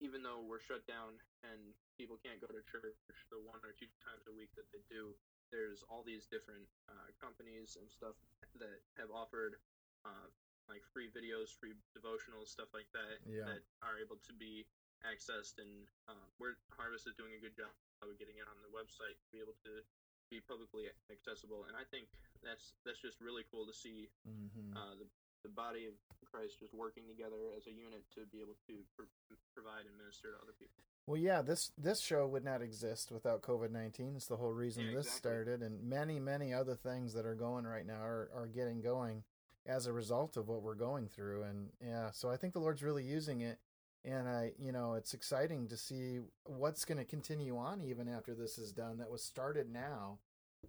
even 0.00 0.22
though 0.22 0.40
we're 0.42 0.62
shut 0.62 0.86
down 0.86 1.18
and 1.42 1.74
people 1.98 2.16
can't 2.22 2.38
go 2.40 2.46
to 2.54 2.62
church 2.70 2.94
the 3.30 3.38
one 3.38 3.58
or 3.66 3.74
two 3.74 3.90
times 4.02 4.22
a 4.30 4.34
week 4.34 4.50
that 4.54 4.66
they 4.70 4.82
do, 4.86 5.14
there's 5.50 5.82
all 5.90 6.02
these 6.06 6.26
different 6.30 6.66
uh, 6.88 7.10
companies 7.18 7.76
and 7.80 7.90
stuff 7.90 8.14
that 8.58 8.78
have 8.96 9.10
offered 9.10 9.58
uh, 10.06 10.28
like 10.70 10.84
free 10.92 11.10
videos, 11.10 11.50
free 11.50 11.74
devotionals, 11.96 12.48
stuff 12.52 12.70
like 12.72 12.86
that 12.94 13.18
Yeah. 13.26 13.48
that 13.48 13.62
are 13.82 13.98
able 13.98 14.20
to 14.28 14.32
be 14.36 14.66
accessed. 15.02 15.58
And 15.58 15.88
uh, 16.06 16.28
we're 16.38 16.54
Harvest 16.76 17.06
is 17.10 17.14
doing 17.18 17.34
a 17.34 17.42
good 17.42 17.56
job 17.56 17.74
of 18.02 18.14
getting 18.18 18.38
it 18.38 18.46
on 18.46 18.58
the 18.62 18.70
website 18.70 19.18
to 19.18 19.28
be 19.34 19.42
able 19.42 19.58
to 19.66 19.82
be 20.30 20.40
publicly 20.44 20.88
accessible. 21.10 21.64
And 21.68 21.76
I 21.76 21.84
think 21.90 22.08
that's 22.44 22.72
that's 22.84 23.00
just 23.00 23.20
really 23.20 23.44
cool 23.50 23.66
to 23.66 23.74
see 23.74 24.08
hmm 24.24 24.76
uh, 24.76 24.94
the 25.00 25.06
the 25.44 25.48
body 25.48 25.86
of 25.86 25.94
Christ 26.30 26.58
just 26.58 26.74
working 26.74 27.04
together 27.08 27.38
as 27.56 27.66
a 27.66 27.70
unit 27.70 28.02
to 28.14 28.26
be 28.32 28.42
able 28.42 28.58
to 28.66 28.74
pr- 28.96 29.06
provide 29.54 29.86
and 29.86 29.96
minister 29.96 30.34
to 30.34 30.38
other 30.42 30.52
people. 30.58 30.82
Well, 31.06 31.16
yeah, 31.16 31.42
this 31.42 31.72
this 31.78 32.00
show 32.00 32.26
would 32.26 32.44
not 32.44 32.60
exist 32.60 33.10
without 33.10 33.42
COVID 33.42 33.70
nineteen. 33.70 34.14
It's 34.16 34.26
the 34.26 34.36
whole 34.36 34.52
reason 34.52 34.84
Yeah, 34.84 34.96
this 34.96 35.06
exactly. 35.06 35.30
started, 35.30 35.62
and 35.62 35.82
many 35.88 36.18
many 36.20 36.52
other 36.52 36.74
things 36.74 37.14
that 37.14 37.24
are 37.24 37.34
going 37.34 37.66
right 37.66 37.86
now 37.86 38.02
are 38.02 38.30
are 38.34 38.46
getting 38.46 38.80
going 38.82 39.22
as 39.64 39.86
a 39.86 39.92
result 39.92 40.36
of 40.36 40.48
what 40.48 40.62
we're 40.62 40.74
going 40.74 41.08
through. 41.08 41.42
And 41.44 41.68
yeah, 41.80 42.10
so 42.12 42.30
I 42.30 42.36
think 42.36 42.52
the 42.52 42.60
Lord's 42.60 42.82
really 42.82 43.04
using 43.04 43.40
it, 43.40 43.58
and 44.04 44.28
I 44.28 44.52
you 44.58 44.72
know 44.72 44.94
it's 44.94 45.14
exciting 45.14 45.68
to 45.68 45.76
see 45.76 46.18
what's 46.44 46.84
going 46.84 46.98
to 46.98 47.04
continue 47.04 47.56
on 47.56 47.82
even 47.82 48.08
after 48.08 48.34
this 48.34 48.58
is 48.58 48.72
done. 48.72 48.98
That 48.98 49.10
was 49.10 49.24
started 49.24 49.72
now 49.72 50.18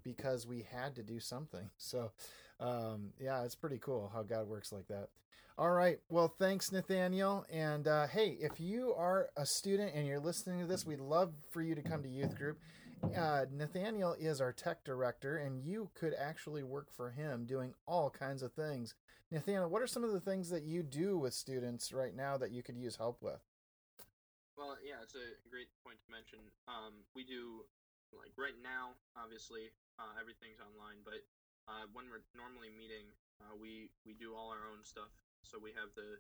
because 0.03 0.47
we 0.47 0.65
had 0.71 0.95
to 0.95 1.03
do 1.03 1.19
something. 1.19 1.69
So, 1.77 2.11
um, 2.59 3.13
yeah, 3.19 3.43
it's 3.43 3.55
pretty 3.55 3.79
cool 3.79 4.11
how 4.13 4.21
God 4.21 4.47
works 4.47 4.71
like 4.71 4.87
that. 4.89 5.07
All 5.57 5.71
right. 5.71 5.97
Well, 6.09 6.33
thanks, 6.39 6.71
Nathaniel. 6.71 7.45
And 7.51 7.87
uh, 7.87 8.07
hey, 8.07 8.37
if 8.39 8.59
you 8.59 8.93
are 8.95 9.29
a 9.35 9.45
student 9.45 9.93
and 9.95 10.05
you're 10.05 10.19
listening 10.19 10.59
to 10.59 10.67
this, 10.67 10.85
we'd 10.85 10.99
love 10.99 11.33
for 11.51 11.61
you 11.61 11.75
to 11.75 11.81
come 11.81 12.03
to 12.03 12.09
youth 12.09 12.37
group. 12.37 12.59
Uh, 13.03 13.45
Nathaniel 13.51 14.15
is 14.19 14.41
our 14.41 14.51
tech 14.51 14.83
director, 14.83 15.37
and 15.37 15.63
you 15.63 15.89
could 15.95 16.13
actually 16.13 16.63
work 16.63 16.91
for 16.91 17.11
him 17.11 17.45
doing 17.45 17.73
all 17.87 18.09
kinds 18.09 18.43
of 18.43 18.53
things. 18.53 18.95
Nathaniel, 19.31 19.69
what 19.69 19.81
are 19.81 19.87
some 19.87 20.03
of 20.03 20.11
the 20.11 20.19
things 20.19 20.49
that 20.49 20.63
you 20.63 20.83
do 20.83 21.17
with 21.17 21.33
students 21.33 21.93
right 21.93 22.15
now 22.15 22.37
that 22.37 22.51
you 22.51 22.63
could 22.63 22.77
use 22.77 22.97
help 22.97 23.21
with? 23.21 23.39
Well, 24.57 24.75
yeah, 24.83 24.99
it's 25.01 25.15
a 25.15 25.37
great 25.49 25.71
point 25.85 25.97
to 26.03 26.09
mention. 26.11 26.39
Um, 26.67 27.05
we 27.15 27.23
do 27.23 27.63
like 28.11 28.33
right 28.35 28.57
now, 28.59 28.97
obviously, 29.15 29.71
uh, 29.95 30.17
everything's 30.19 30.59
online, 30.59 30.99
but 31.05 31.23
uh, 31.69 31.87
when 31.93 32.09
we're 32.09 32.25
normally 32.35 32.73
meeting, 32.73 33.07
uh, 33.39 33.55
we 33.55 33.87
we 34.03 34.17
do 34.17 34.35
all 34.35 34.51
our 34.51 34.67
own 34.67 34.83
stuff. 34.83 35.13
So 35.45 35.55
we 35.61 35.71
have 35.77 35.93
the 35.95 36.19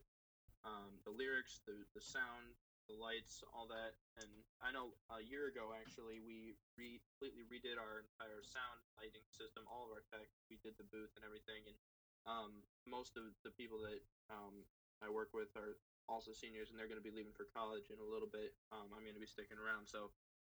um, 0.63 1.01
the 1.03 1.11
lyrics, 1.11 1.59
the 1.65 1.75
the 1.91 1.99
sound, 1.99 2.55
the 2.89 2.97
lights, 2.97 3.45
all 3.53 3.69
that. 3.69 3.93
And 4.17 4.27
I 4.59 4.73
know 4.73 4.97
a 5.13 5.21
year 5.21 5.47
ago, 5.47 5.69
actually, 5.77 6.19
we 6.19 6.57
re- 6.73 6.99
completely 7.13 7.45
redid 7.45 7.77
our 7.77 8.01
entire 8.01 8.41
sound 8.41 8.81
lighting 8.97 9.23
system, 9.29 9.63
all 9.69 9.85
of 9.85 9.93
our 9.93 10.03
tech. 10.09 10.25
We 10.49 10.57
did 10.65 10.73
the 10.81 10.89
booth 10.89 11.13
and 11.13 11.23
everything, 11.23 11.69
and 11.69 11.77
um, 12.25 12.65
most 12.89 13.13
of 13.15 13.29
the 13.45 13.53
people 13.53 13.79
that 13.85 14.01
um, 14.33 14.65
I 14.99 15.07
work 15.07 15.31
with 15.37 15.53
are 15.53 15.77
also 16.09 16.33
seniors, 16.33 16.73
and 16.73 16.75
they're 16.75 16.89
going 16.89 16.99
to 16.99 17.05
be 17.05 17.13
leaving 17.13 17.37
for 17.37 17.45
college 17.53 17.93
in 17.93 18.01
a 18.01 18.09
little 18.09 18.27
bit. 18.27 18.57
Um, 18.73 18.89
I'm 18.89 19.05
going 19.05 19.15
to 19.15 19.21
be 19.21 19.29
sticking 19.29 19.61
around, 19.61 19.85
so 19.85 20.09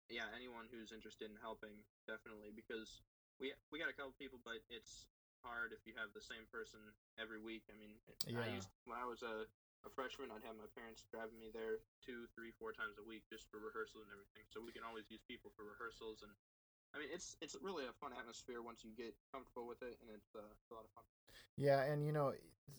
yeah, 0.06 0.30
anyone 0.34 0.70
who's 0.70 0.94
interested 0.94 1.30
in 1.30 1.36
helping, 1.42 1.74
definitely, 2.06 2.54
because 2.54 3.02
we 3.42 3.50
we 3.74 3.82
got 3.82 3.90
a 3.90 3.96
couple 3.98 4.14
people, 4.14 4.38
but 4.46 4.62
it's 4.70 5.10
hard 5.42 5.72
if 5.72 5.82
you 5.88 5.96
have 5.96 6.12
the 6.12 6.20
same 6.22 6.44
person 6.52 6.78
every 7.16 7.40
week. 7.40 7.64
I 7.72 7.76
mean, 7.78 7.96
I 8.38 8.54
used 8.54 8.70
when 8.86 8.98
I 9.00 9.06
was 9.08 9.22
a, 9.24 9.48
a 9.84 9.90
freshman, 9.90 10.28
I'd 10.28 10.44
have 10.44 10.60
my 10.60 10.68
parents 10.76 11.08
driving 11.08 11.40
me 11.40 11.48
there 11.52 11.80
two, 12.04 12.28
three, 12.36 12.52
four 12.60 12.76
times 12.76 13.00
a 13.00 13.04
week 13.04 13.24
just 13.32 13.48
for 13.48 13.60
rehearsals 13.60 14.04
and 14.04 14.12
everything. 14.12 14.44
So 14.52 14.60
we 14.60 14.74
can 14.74 14.84
always 14.84 15.08
use 15.08 15.24
people 15.24 15.52
for 15.56 15.64
rehearsals 15.64 16.20
and 16.20 16.32
I 16.94 16.98
mean, 16.98 17.08
it's 17.12 17.36
it's 17.40 17.56
really 17.62 17.84
a 17.84 17.92
fun 18.00 18.10
atmosphere 18.18 18.62
once 18.62 18.82
you 18.82 18.90
get 18.96 19.14
comfortable 19.32 19.66
with 19.66 19.82
it, 19.82 19.96
and 20.02 20.10
it's 20.10 20.34
uh, 20.34 20.40
a 20.40 20.74
lot 20.74 20.84
of 20.84 20.90
fun. 20.90 21.04
Yeah, 21.56 21.84
and 21.84 22.04
you 22.04 22.12
know, 22.12 22.32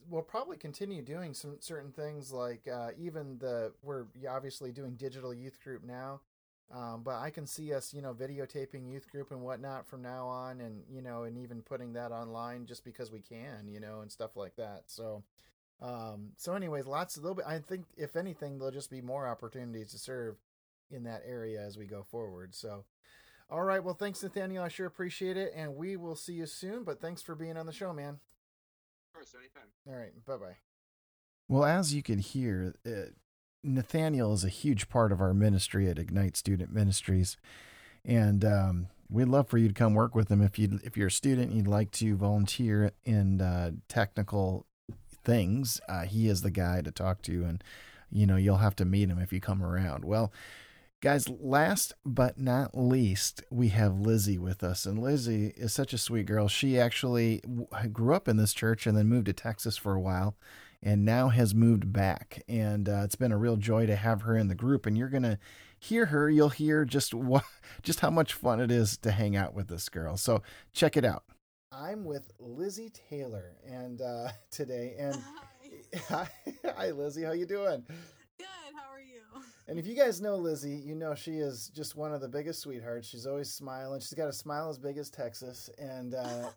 we'll 0.10 0.22
probably 0.22 0.58
continue 0.58 1.02
doing 1.02 1.34
some 1.34 1.58
certain 1.60 1.92
things 1.92 2.32
like 2.32 2.68
uh, 2.68 2.90
even 2.98 3.38
the 3.38 3.72
we're 3.82 4.06
obviously 4.30 4.72
doing 4.72 4.96
digital 4.96 5.34
youth 5.34 5.62
group 5.64 5.84
now, 5.84 6.22
um, 6.74 7.04
but 7.04 7.16
I 7.20 7.30
can 7.30 7.46
see 7.46 7.74
us, 7.74 7.94
you 7.94 8.02
know, 8.02 8.14
videotaping 8.14 8.90
youth 8.90 9.10
group 9.10 9.32
and 9.32 9.42
whatnot 9.42 9.88
from 9.88 10.02
now 10.02 10.28
on, 10.28 10.62
and 10.62 10.84
you 10.90 11.02
know, 11.02 11.24
and 11.24 11.38
even 11.38 11.62
putting 11.62 11.94
that 11.94 12.12
online 12.12 12.66
just 12.66 12.84
because 12.84 13.12
we 13.12 13.22
can, 13.22 13.68
you 13.68 13.80
know, 13.80 14.02
and 14.02 14.12
stuff 14.12 14.36
like 14.36 14.56
that. 14.58 14.84
So, 14.88 15.24
um, 15.82 16.30
so 16.38 16.54
anyways, 16.54 16.86
lots 16.86 17.18
of 17.18 17.24
little 17.24 17.36
bit. 17.36 17.46
I 17.48 17.60
think 17.60 17.86
if 17.98 18.16
anything, 18.16 18.58
there'll 18.58 18.74
just 18.74 18.92
be 18.92 19.02
more 19.02 19.28
opportunities 19.28 19.92
to 19.92 19.98
serve 19.98 20.36
in 20.90 21.04
that 21.04 21.24
area 21.26 21.62
as 21.62 21.78
we 21.78 21.86
go 21.86 22.04
forward. 22.04 22.54
So. 22.54 22.86
All 23.52 23.64
right. 23.64 23.84
Well, 23.84 23.96
thanks, 23.96 24.24
Nathaniel. 24.24 24.64
I 24.64 24.70
sure 24.70 24.88
appreciate 24.88 25.36
it. 25.36 25.52
And 25.54 25.76
we 25.76 25.98
will 25.98 26.16
see 26.16 26.34
you 26.34 26.46
soon. 26.46 26.86
But 26.86 27.02
thanks 27.02 27.22
for 27.22 27.36
being 27.36 27.58
on 27.58 27.66
the 27.66 27.74
show, 27.74 27.92
man. 27.92 28.14
Of 28.14 29.14
course, 29.14 29.36
anytime. 29.38 29.70
All 29.86 29.94
right. 29.94 30.26
Bye 30.26 30.38
bye. 30.38 30.56
Well, 31.50 31.66
as 31.66 31.94
you 31.94 32.02
can 32.02 32.20
hear, 32.20 32.76
uh, 32.86 33.12
Nathaniel 33.62 34.34
is 34.34 34.46
a 34.46 34.50
huge 34.50 34.88
part 34.88 35.12
of 35.12 35.20
our 35.20 35.34
ministry 35.34 35.90
at 35.90 36.00
Ignite 36.00 36.38
Student 36.38 36.72
Ministries. 36.72 37.36
And 38.06 38.46
um, 38.46 38.88
we'd 39.10 39.28
love 39.28 39.50
for 39.50 39.58
you 39.58 39.68
to 39.68 39.74
come 39.74 39.96
work 39.96 40.16
with 40.16 40.32
him. 40.32 40.42
If, 40.42 40.58
you 40.58 40.80
if 40.86 40.96
you're 40.96 41.08
a 41.08 41.12
student 41.12 41.50
and 41.50 41.58
you'd 41.58 41.68
like 41.68 41.92
to 41.92 42.16
volunteer 42.16 42.94
in 43.04 43.42
uh, 43.42 43.72
technical 43.90 44.66
things, 45.24 45.80
uh, 45.88 46.04
he 46.04 46.28
is 46.28 46.42
the 46.42 46.52
guy 46.52 46.82
to 46.82 46.92
talk 46.92 47.22
to. 47.24 47.44
And, 47.44 47.64
you 48.12 48.26
know, 48.26 48.36
you'll 48.36 48.58
have 48.58 48.76
to 48.78 48.86
meet 48.86 49.10
him 49.10 49.20
if 49.20 49.32
you 49.32 49.40
come 49.40 49.64
around. 49.64 50.06
Well, 50.06 50.32
Guys, 51.02 51.28
last 51.28 51.96
but 52.06 52.38
not 52.38 52.78
least, 52.78 53.44
we 53.50 53.70
have 53.70 54.00
Lizzie 54.00 54.38
with 54.38 54.64
us. 54.64 54.86
And 54.86 55.00
Lizzie 55.00 55.48
is 55.58 55.74
such 55.74 55.94
a 55.94 55.98
sweet 55.98 56.28
girl. 56.28 56.48
She 56.48 56.80
actually 56.80 57.42
grew 57.92 58.14
up 58.14 58.28
in 58.28 58.38
this 58.38 58.54
church 58.54 58.86
and 58.86 58.96
then 58.96 59.08
moved 59.08 59.26
to 59.26 59.34
Texas 59.34 59.78
for 59.78 59.96
a 59.96 60.00
while 60.00 60.36
and 60.84 61.04
now 61.04 61.30
has 61.30 61.56
moved 61.56 61.92
back. 61.92 62.44
And 62.48 62.88
uh, 62.88 63.02
it's 63.04 63.16
been 63.16 63.32
a 63.32 63.38
real 63.38 63.58
joy 63.58 63.88
to 63.88 63.96
have 63.96 64.22
her 64.22 64.38
in 64.38 64.48
the 64.48 64.54
group. 64.54 64.86
And 64.86 64.96
you're 64.96 65.10
to 65.10 65.40
hear 65.80 66.06
her. 66.06 66.30
You'll 66.30 66.50
hear 66.50 66.86
just 66.86 67.16
what, 67.16 67.46
just 67.82 68.02
how 68.02 68.12
much 68.12 68.34
fun 68.34 68.60
it 68.60 68.70
is 68.70 68.96
to 68.98 69.10
hang 69.10 69.36
out 69.36 69.56
with 69.56 69.70
this 69.70 69.90
girl. 69.90 70.18
So 70.18 70.44
check 70.72 70.96
it 70.96 71.04
out. 71.04 71.24
I'm 71.72 72.04
with 72.04 72.30
Lizzie 72.38 72.92
Taylor 73.10 73.56
and 73.66 74.02
uh, 74.02 74.30
today. 74.52 74.96
And 74.98 75.18
hi. 76.10 76.28
hi, 76.76 76.92
Lizzie. 76.92 77.24
How 77.24 77.32
you 77.32 77.46
doing? 77.46 77.86
Good, 78.38 78.48
how 78.76 78.92
are 78.92 79.00
you? 79.00 79.42
And 79.68 79.80
if 79.80 79.88
you 79.88 79.96
guys 79.96 80.20
know 80.20 80.36
Lizzie, 80.36 80.76
you 80.76 80.96
know 80.96 81.16
she 81.16 81.38
is 81.38 81.72
just 81.74 81.96
one 81.96 82.14
of 82.14 82.20
the 82.20 82.28
biggest 82.28 82.62
sweethearts. 82.62 83.08
She's 83.08 83.26
always 83.26 83.54
smiling. 83.54 84.02
She's 84.02 84.14
got 84.14 84.28
a 84.28 84.34
smile 84.34 84.70
as 84.70 84.78
big 84.78 84.98
as 84.98 85.10
Texas, 85.10 85.70
and 85.78 86.14
uh, 86.14 86.50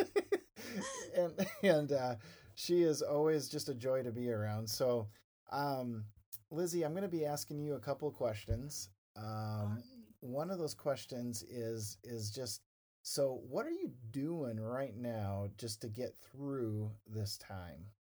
and 1.16 1.46
and 1.62 1.92
uh, 1.92 2.16
she 2.56 2.82
is 2.82 3.02
always 3.02 3.48
just 3.48 3.68
a 3.68 3.74
joy 3.74 4.02
to 4.02 4.10
be 4.10 4.32
around. 4.32 4.68
So, 4.68 5.06
um, 5.52 6.04
Lizzie, 6.50 6.84
I'm 6.84 6.90
going 6.92 7.02
to 7.02 7.08
be 7.08 7.24
asking 7.24 7.60
you 7.60 7.74
a 7.74 7.80
couple 7.80 8.10
questions. 8.10 8.88
Um, 9.16 9.80
one 10.20 10.50
of 10.50 10.58
those 10.58 10.74
questions 10.74 11.44
is 11.44 11.98
is 12.02 12.32
just 12.32 12.62
so 13.06 13.38
what 13.46 13.62
are 13.70 13.78
you 13.78 13.94
doing 14.10 14.58
right 14.58 14.90
now 14.98 15.46
just 15.62 15.78
to 15.86 15.88
get 15.88 16.18
through 16.18 16.90
this 17.06 17.38
time? 17.38 17.94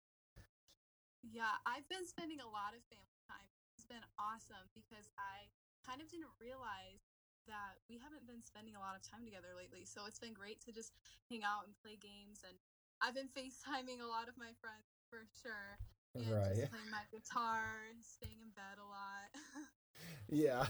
Yeah, 1.20 1.60
I've 1.68 1.84
been 1.92 2.08
spending 2.08 2.40
a 2.40 2.48
lot 2.48 2.72
of 2.72 2.80
family 2.88 3.20
time. 3.28 3.44
It's 3.76 3.84
been 3.84 4.00
awesome 4.16 4.64
because 4.72 5.12
I 5.20 5.52
kind 5.84 6.00
of 6.00 6.08
didn't 6.08 6.32
realize 6.40 7.04
that 7.44 7.84
we 7.84 8.00
haven't 8.00 8.24
been 8.24 8.40
spending 8.40 8.80
a 8.80 8.80
lot 8.80 8.96
of 8.96 9.04
time 9.04 9.28
together 9.28 9.52
lately. 9.52 9.84
So 9.84 10.08
it's 10.08 10.16
been 10.16 10.32
great 10.32 10.64
to 10.64 10.72
just 10.72 10.96
hang 11.28 11.44
out 11.44 11.68
and 11.68 11.76
play 11.84 12.00
games. 12.00 12.40
And 12.40 12.56
I've 13.04 13.12
been 13.12 13.28
FaceTiming 13.36 14.00
a 14.00 14.08
lot 14.08 14.32
of 14.32 14.40
my 14.40 14.56
friends 14.56 14.88
for 15.12 15.28
sure. 15.44 15.76
And 16.16 16.24
right. 16.32 16.64
just 16.64 16.72
playing 16.72 16.88
my 16.88 17.04
guitar, 17.12 17.92
staying 18.00 18.40
in 18.40 18.56
bed 18.56 18.80
a 18.80 18.88
lot. 18.88 19.28
yeah. 20.32 20.64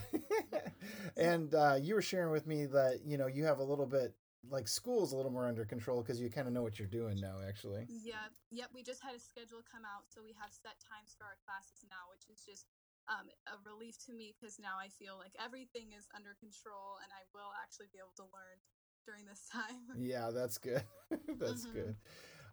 and 1.15 1.55
uh, 1.55 1.79
you 1.79 1.95
were 1.95 2.03
sharing 2.03 2.35
with 2.35 2.51
me 2.51 2.67
that, 2.67 3.07
you 3.07 3.15
know, 3.15 3.31
you 3.31 3.47
have 3.47 3.63
a 3.63 3.65
little 3.65 3.87
bit 3.87 4.11
like 4.51 4.69
school's 4.69 5.13
a 5.13 5.17
little 5.17 5.33
more 5.33 5.47
under 5.47 5.65
control 5.65 6.03
because 6.03 6.21
you 6.21 6.31
kind 6.31 6.47
of 6.47 6.53
know 6.53 6.63
what 6.63 6.79
you're 6.79 6.89
doing 6.89 7.19
now 7.21 7.37
actually 7.47 7.87
yeah 7.89 8.29
yep 8.51 8.69
we 8.75 8.83
just 8.83 9.03
had 9.03 9.15
a 9.15 9.21
schedule 9.21 9.65
come 9.65 9.83
out 9.85 10.05
so 10.09 10.21
we 10.23 10.35
have 10.37 10.53
set 10.53 10.77
times 10.85 11.17
for 11.17 11.25
our 11.25 11.39
classes 11.45 11.85
now 11.89 12.05
which 12.13 12.29
is 12.29 12.45
just 12.45 12.67
um, 13.09 13.29
a 13.49 13.57
relief 13.69 13.99
to 14.07 14.13
me 14.13 14.35
because 14.35 14.59
now 14.59 14.77
I 14.81 14.89
feel 14.89 15.19
like 15.19 15.33
everything 15.43 15.93
is 15.97 16.09
under 16.15 16.37
control 16.41 17.01
and 17.03 17.13
I 17.13 17.25
will 17.35 17.53
actually 17.63 17.87
be 17.93 17.99
able 17.99 18.17
to 18.17 18.27
learn 18.33 18.59
during 19.05 19.27
this 19.27 19.49
time. 19.53 19.85
Yeah, 19.99 20.31
that's 20.33 20.59
good. 20.59 20.83
that's 21.39 21.67
mm-hmm. 21.67 21.75
good. 21.75 21.97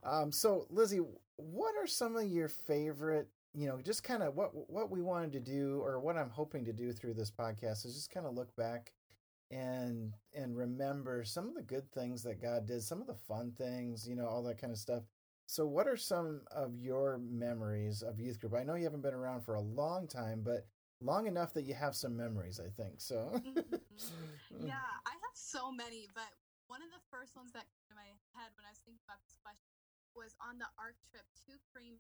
Um, 0.03 0.31
so 0.31 0.65
Lizzie, 0.69 1.01
what 1.37 1.75
are 1.77 1.87
some 1.87 2.15
of 2.17 2.25
your 2.25 2.47
favorite, 2.47 3.27
you 3.53 3.67
know, 3.67 3.79
just 3.81 4.03
kind 4.03 4.23
of 4.23 4.35
what 4.35 4.51
what 4.69 4.89
we 4.89 5.01
wanted 5.01 5.31
to 5.33 5.39
do 5.39 5.79
or 5.83 5.99
what 5.99 6.17
I'm 6.17 6.29
hoping 6.29 6.65
to 6.65 6.73
do 6.73 6.91
through 6.91 7.13
this 7.13 7.31
podcast 7.31 7.85
is 7.85 7.93
just 7.93 8.11
kind 8.11 8.25
of 8.25 8.33
look 8.33 8.55
back 8.55 8.93
and 9.51 10.13
and 10.33 10.55
remember 10.55 11.23
some 11.23 11.47
of 11.47 11.55
the 11.55 11.61
good 11.61 11.91
things 11.91 12.23
that 12.23 12.41
God 12.41 12.65
did, 12.65 12.81
some 12.81 13.01
of 13.01 13.07
the 13.07 13.19
fun 13.27 13.51
things, 13.57 14.07
you 14.07 14.15
know, 14.15 14.25
all 14.25 14.43
that 14.43 14.59
kind 14.59 14.71
of 14.71 14.79
stuff. 14.79 15.03
So, 15.45 15.67
what 15.67 15.87
are 15.87 15.97
some 15.97 16.41
of 16.55 16.79
your 16.79 17.19
memories 17.19 18.01
of 18.01 18.19
youth 18.19 18.39
group? 18.39 18.55
I 18.55 18.63
know 18.63 18.75
you 18.75 18.85
haven't 18.85 19.03
been 19.03 19.13
around 19.13 19.43
for 19.43 19.55
a 19.55 19.61
long 19.61 20.07
time, 20.07 20.41
but 20.43 20.63
long 21.03 21.27
enough 21.27 21.51
that 21.53 21.67
you 21.67 21.73
have 21.75 21.91
some 21.91 22.15
memories, 22.15 22.59
I 22.63 22.71
think. 22.71 23.01
So, 23.03 23.35
mm-hmm. 23.35 23.75
yeah, 24.63 24.87
I 25.03 25.11
have 25.11 25.35
so 25.35 25.67
many, 25.67 26.07
but 26.15 26.31
one 26.71 26.79
of 26.79 26.87
the 26.95 27.03
first 27.11 27.35
ones 27.35 27.51
that 27.51 27.67
came 27.67 27.83
to 27.91 27.99
my 27.99 28.07
head 28.31 28.55
when 28.55 28.63
I 28.63 28.71
was 28.71 28.79
thinking 28.87 29.03
about 29.03 29.19
this 29.27 29.35
question 29.43 29.75
was 30.15 30.39
on 30.39 30.55
the 30.55 30.71
ARC 30.79 30.95
trip 31.11 31.27
to 31.47 31.59
Creamer. 31.75 31.99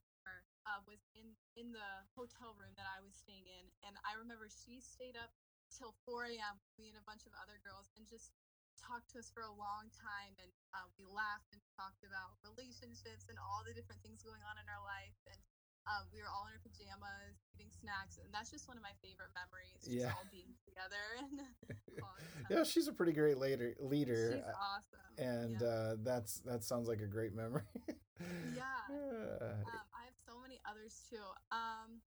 Uh, 0.69 0.77
was 0.85 1.01
in 1.17 1.25
in 1.57 1.73
the 1.73 1.89
hotel 2.13 2.53
room 2.53 2.71
that 2.77 2.85
I 2.85 3.01
was 3.01 3.17
staying 3.17 3.49
in, 3.49 3.65
and 3.81 3.97
I 4.05 4.13
remember 4.13 4.45
she 4.45 4.77
stayed 4.77 5.17
up 5.17 5.33
till 5.71 5.95
4 6.05 6.35
a.m. 6.35 6.59
Me 6.75 6.91
and 6.91 6.99
a 6.99 7.05
bunch 7.07 7.23
of 7.23 7.33
other 7.39 7.57
girls, 7.63 7.89
and 7.95 8.03
just 8.03 8.35
talked 8.81 9.13
to 9.13 9.21
us 9.21 9.29
for 9.29 9.45
a 9.45 9.53
long 9.53 9.87
time 9.93 10.33
and 10.41 10.49
uh, 10.73 10.89
we 10.97 11.05
laughed 11.05 11.53
and 11.53 11.61
talked 11.77 12.01
about 12.01 12.33
relationships 12.41 13.29
and 13.29 13.37
all 13.37 13.61
the 13.61 13.71
different 13.77 14.01
things 14.01 14.25
going 14.25 14.41
on 14.41 14.57
in 14.57 14.65
our 14.67 14.81
life 14.81 15.15
and 15.29 15.37
um, 15.89 16.05
we 16.13 16.21
were 16.21 16.29
all 16.29 16.45
in 16.49 16.53
our 16.53 16.61
pajamas 16.65 17.41
eating 17.53 17.69
snacks 17.69 18.17
and 18.17 18.29
that's 18.33 18.49
just 18.49 18.65
one 18.65 18.77
of 18.77 18.85
my 18.85 18.93
favorite 19.01 19.29
memories 19.37 19.81
just 19.85 19.93
yeah. 19.93 20.13
all 20.13 20.25
being 20.33 20.53
together 20.65 21.05
and 21.21 22.01
yeah 22.49 22.65
she's 22.65 22.89
a 22.89 22.93
pretty 22.93 23.13
great 23.13 23.37
leader 23.37 23.73
leader 23.81 24.41
she's 24.41 24.49
awesome. 24.57 25.13
and 25.21 25.61
yeah. 25.61 25.67
uh, 25.67 25.91
that's 26.01 26.41
that 26.45 26.65
sounds 26.65 26.89
like 26.89 27.01
a 27.01 27.09
great 27.09 27.33
memory. 27.33 27.65
Yeah. 28.53 28.85
Um, 29.41 29.65
i 29.97 30.05
have 30.05 30.13
so 30.29 30.37
many 30.37 30.61
others 30.69 31.01
too. 31.09 31.25
Um, 31.49 32.05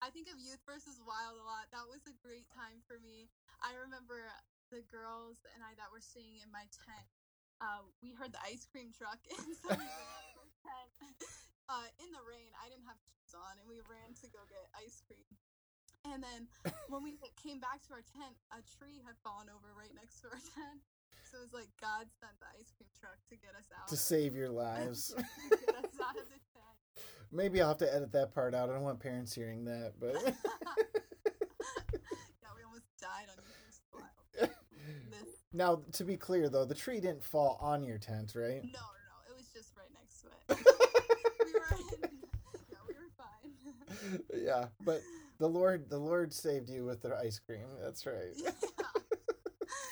I 0.00 0.08
think 0.08 0.32
of 0.32 0.40
Youth 0.40 0.64
versus 0.64 0.96
Wild 1.04 1.36
a 1.36 1.44
lot. 1.44 1.68
That 1.76 1.84
was 1.84 2.00
a 2.08 2.16
great 2.24 2.48
time 2.56 2.80
for 2.88 2.96
me. 3.04 3.28
I 3.60 3.76
remember 3.76 4.32
the 4.72 4.80
girls 4.88 5.44
and 5.52 5.60
I 5.60 5.76
that 5.76 5.92
were 5.92 6.00
staying 6.00 6.40
in 6.40 6.48
my 6.48 6.64
tent, 6.72 7.06
uh, 7.60 7.84
we 8.00 8.16
heard 8.16 8.32
the 8.32 8.40
ice 8.40 8.64
cream 8.64 8.88
truck, 8.96 9.20
and 9.36 9.52
so 9.60 9.76
we 9.76 9.84
tent 10.64 11.20
uh, 11.68 11.88
in 12.00 12.08
the 12.16 12.24
rain. 12.24 12.48
I 12.56 12.72
didn't 12.72 12.88
have 12.88 12.96
shoes 13.04 13.36
on, 13.36 13.60
and 13.60 13.68
we 13.68 13.84
ran 13.84 14.16
to 14.24 14.26
go 14.32 14.40
get 14.48 14.64
ice 14.72 15.04
cream. 15.04 15.28
And 16.08 16.24
then 16.24 16.48
when 16.88 17.04
we 17.04 17.20
came 17.44 17.60
back 17.60 17.84
to 17.88 18.00
our 18.00 18.04
tent, 18.16 18.36
a 18.56 18.64
tree 18.64 19.04
had 19.04 19.20
fallen 19.20 19.52
over 19.52 19.68
right 19.76 19.92
next 19.92 20.24
to 20.24 20.32
our 20.32 20.40
tent. 20.56 20.80
So 21.28 21.44
it 21.44 21.52
was 21.52 21.54
like 21.54 21.68
God 21.76 22.08
sent 22.18 22.34
the 22.40 22.48
ice 22.56 22.72
cream 22.72 22.88
truck 22.96 23.20
to 23.28 23.36
get 23.36 23.52
us 23.52 23.68
out. 23.76 23.92
To 23.92 24.00
save 24.00 24.32
your 24.32 24.48
lives. 24.48 25.12
get 25.12 25.76
us 25.76 25.92
out 26.00 26.16
of 26.16 26.26
the 26.32 26.40
tent. 26.56 26.79
Maybe 27.32 27.60
I'll 27.60 27.68
have 27.68 27.78
to 27.78 27.94
edit 27.94 28.12
that 28.12 28.34
part 28.34 28.54
out. 28.54 28.70
I 28.70 28.72
don't 28.72 28.82
want 28.82 29.00
parents 29.00 29.34
hearing 29.34 29.64
that, 29.66 29.92
but. 30.00 30.14
yeah, 30.24 30.32
we 32.56 32.64
almost 32.64 32.86
died 33.00 33.28
on 33.30 33.40
now, 35.52 35.82
to 35.92 36.04
be 36.04 36.16
clear 36.16 36.48
though, 36.48 36.64
the 36.64 36.74
tree 36.74 37.00
didn't 37.00 37.24
fall 37.24 37.58
on 37.60 37.82
your 37.82 37.98
tent, 37.98 38.32
right? 38.36 38.62
No, 38.62 38.70
no, 38.70 38.78
no. 38.78 39.16
It 39.28 39.36
was 39.36 39.48
just 39.52 39.72
right 39.76 39.90
next 39.92 40.22
to 40.22 40.28
it. 40.28 40.66
we 41.44 41.52
were 41.52 41.76
in, 42.04 42.18
yeah, 42.70 42.78
we 42.86 42.94
were 42.94 43.10
fine. 43.18 44.20
yeah, 44.44 44.66
but 44.84 45.00
the 45.38 45.48
Lord, 45.48 45.90
the 45.90 45.98
Lord 45.98 46.32
saved 46.32 46.70
you 46.70 46.84
with 46.84 47.02
the 47.02 47.16
ice 47.16 47.40
cream. 47.40 47.66
That's 47.82 48.06
right. 48.06 48.32
Yeah. 48.36 48.50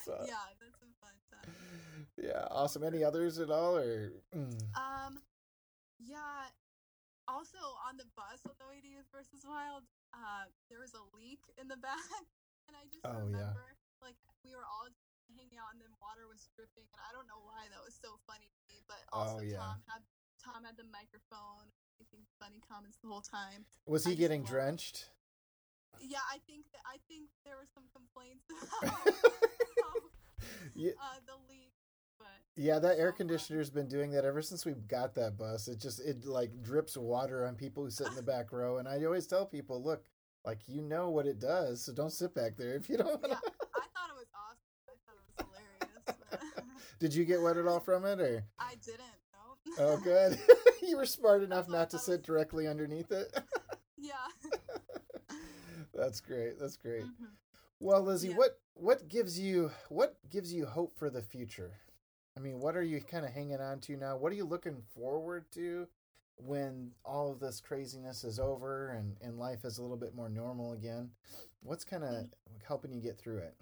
so, 0.04 0.14
yeah, 0.26 0.34
that's 0.60 0.80
a 0.80 1.04
fun 1.04 1.14
time. 1.32 1.52
Yeah, 2.16 2.46
awesome. 2.50 2.84
Any 2.84 3.02
others 3.02 3.40
at 3.40 3.50
all, 3.50 3.76
or? 3.76 4.12
Mm. 4.36 4.62
Um, 4.76 5.18
yeah. 5.98 6.46
Also, 7.26 7.58
on 7.86 7.96
the 7.98 8.06
bus 8.16 8.40
on 8.46 8.54
the 8.58 8.64
way 9.18 9.26
to 9.26 9.34
Youth 9.34 9.42
versus 9.42 9.42
Wild, 9.42 9.82
uh, 10.14 10.46
there 10.70 10.78
was 10.78 10.94
a 10.94 11.02
leak 11.10 11.42
in 11.58 11.66
the 11.66 11.78
back, 11.82 12.22
and 12.70 12.78
I 12.78 12.86
just 12.86 13.02
oh, 13.02 13.26
remember, 13.26 13.66
yeah. 13.74 14.06
like, 14.06 14.18
we 14.46 14.54
were 14.54 14.62
all 14.62 14.86
hanging 15.34 15.58
out 15.60 15.76
and 15.76 15.80
then 15.84 15.92
water 16.00 16.24
was 16.24 16.48
dripping 16.56 16.88
and 16.88 17.00
I 17.04 17.12
don't 17.12 17.28
know 17.28 17.44
why 17.44 17.68
that 17.68 17.84
was 17.84 17.92
so 17.92 18.16
funny 18.24 18.48
to 18.48 18.62
me. 18.64 18.80
But 18.88 19.04
oh, 19.12 19.28
also 19.28 19.38
oh, 19.38 19.44
yeah. 19.44 19.60
Tom 19.60 19.76
had 19.84 20.02
Tom 20.40 20.60
had 20.64 20.80
the 20.80 20.88
microphone 20.88 21.68
making 22.00 22.24
funny 22.40 22.64
comments 22.64 22.96
the 23.04 23.12
whole 23.12 23.20
time. 23.20 23.68
Was 23.84 24.08
he 24.08 24.16
I 24.16 24.24
getting 24.24 24.40
drenched? 24.40 25.12
Yeah, 26.00 26.24
I 26.32 26.40
think 26.48 26.64
that 26.72 26.80
I 26.88 26.96
think 27.12 27.28
there 27.44 27.60
were 27.60 27.68
some 27.68 27.92
complaints 27.92 28.48
about 28.80 29.04
Yeah. 30.72 30.96
uh, 30.96 31.20
the 31.28 31.36
leak. 31.44 31.67
Yeah, 32.60 32.80
that 32.80 32.98
air 32.98 33.12
conditioner's 33.12 33.70
been 33.70 33.86
doing 33.86 34.10
that 34.10 34.24
ever 34.24 34.42
since 34.42 34.66
we 34.66 34.72
got 34.72 35.14
that 35.14 35.38
bus. 35.38 35.68
It 35.68 35.78
just 35.78 36.00
it 36.00 36.24
like 36.24 36.50
drips 36.60 36.96
water 36.96 37.46
on 37.46 37.54
people 37.54 37.84
who 37.84 37.90
sit 37.90 38.08
in 38.08 38.16
the 38.16 38.22
back 38.34 38.50
row, 38.52 38.78
and 38.78 38.88
I 38.88 39.04
always 39.04 39.28
tell 39.28 39.46
people, 39.46 39.80
look, 39.82 40.04
like 40.44 40.58
you 40.66 40.82
know 40.82 41.08
what 41.10 41.26
it 41.26 41.38
does, 41.38 41.84
so 41.84 41.92
don't 41.92 42.10
sit 42.12 42.34
back 42.34 42.56
there 42.56 42.74
if 42.74 42.88
you 42.88 42.96
don't. 42.96 43.20
Yeah. 43.26 43.34
I 43.76 43.86
thought 43.94 44.10
it 44.10 44.16
was 44.16 44.26
awesome. 44.34 44.88
I 44.88 44.94
thought 45.06 45.14
it 45.14 45.46
was 45.46 45.46
hilarious. 46.08 46.88
Did 46.98 47.14
you 47.14 47.24
get 47.24 47.40
wet 47.40 47.56
at 47.56 47.66
all 47.68 47.78
from 47.78 48.04
it, 48.04 48.20
or? 48.20 48.42
I 48.58 48.74
didn't. 48.84 49.04
No. 49.78 49.84
Oh, 49.84 49.96
good. 49.98 50.36
you 50.82 50.96
were 50.96 51.06
smart 51.06 51.44
enough 51.44 51.66
That's 51.66 51.70
why 51.70 51.76
I 51.76 51.80
not 51.82 51.90
to 51.90 51.98
sit 52.00 52.18
was- 52.18 52.26
directly 52.26 52.66
underneath 52.66 53.12
it. 53.12 53.38
Yeah. 53.96 54.14
That's 55.94 56.20
great. 56.20 56.58
That's 56.58 56.76
great. 56.76 57.04
Mhm. 57.04 57.28
Well, 57.80 58.02
Lizzie, 58.02 58.28
Yeah. 58.30 58.36
what 58.36 58.58
what 58.74 59.08
gives 59.08 59.38
you 59.38 59.70
what 59.88 60.16
gives 60.30 60.52
you 60.52 60.66
hope 60.66 60.96
for 60.98 61.08
the 61.10 61.22
future? 61.22 61.72
I 62.38 62.40
mean, 62.40 62.60
what 62.60 62.76
are 62.76 62.84
you 62.84 63.00
kind 63.00 63.26
of 63.26 63.32
hanging 63.32 63.60
on 63.60 63.80
to 63.80 63.96
now? 63.96 64.16
What 64.16 64.32
are 64.32 64.36
you 64.36 64.44
looking 64.44 64.80
forward 64.94 65.50
to 65.54 65.88
when 66.36 66.92
all 67.04 67.32
of 67.32 67.40
this 67.40 67.60
craziness 67.60 68.22
is 68.22 68.38
over 68.38 68.90
and 68.90 69.16
and 69.20 69.38
life 69.40 69.64
is 69.64 69.78
a 69.78 69.82
little 69.82 69.96
bit 69.96 70.14
more 70.14 70.28
normal 70.28 70.72
again? 70.72 71.10
What's 71.62 71.84
kind 71.84 72.04
of 72.04 72.14
Mm-hmm. 72.14 72.30
helping 72.64 72.92
you 72.92 73.00
get 73.02 73.18
through 73.18 73.38
it? 73.38 73.56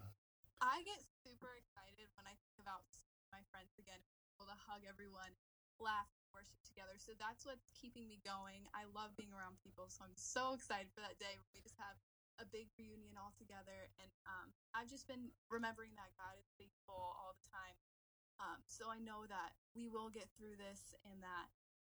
I 0.61 0.83
get 0.85 1.01
super 1.25 1.57
excited 1.57 2.09
when 2.17 2.27
I 2.29 2.37
think 2.45 2.57
about 2.61 2.85
my 3.33 3.41
friends 3.53 3.77
again, 3.81 4.01
able 4.37 4.49
to 4.49 4.57
hug 4.57 4.85
everyone, 4.89 5.33
laugh, 5.81 6.09
worship 6.33 6.61
together. 6.65 6.97
So 7.01 7.13
that's 7.17 7.45
what's 7.45 7.69
keeping 7.77 8.09
me 8.09 8.21
going. 8.25 8.69
I 8.77 8.89
love 8.93 9.17
being 9.17 9.33
around 9.33 9.61
people, 9.61 9.89
so 9.89 10.05
I'm 10.05 10.17
so 10.17 10.57
excited 10.57 10.93
for 10.93 11.01
that 11.05 11.21
day 11.21 11.37
when 11.37 11.49
we 11.57 11.61
just 11.65 11.77
have 11.81 11.97
a 12.41 12.47
big 12.49 12.69
reunion 12.77 13.17
all 13.17 13.33
together. 13.37 13.89
And 14.01 14.13
um, 14.29 14.53
I've 14.77 14.89
just 14.93 15.09
been 15.09 15.33
remembering 15.49 15.97
that 15.97 16.13
God 16.17 16.37
is 16.41 16.49
faithful 16.57 17.17
all 17.17 17.37
the 17.37 17.49
time. 17.49 17.77
Um, 18.41 18.61
so 18.69 18.87
I 18.93 19.01
know 19.01 19.25
that 19.29 19.57
we 19.75 19.89
will 19.89 20.13
get 20.13 20.29
through 20.37 20.61
this 20.61 20.93
and 21.09 21.21
that 21.25 21.47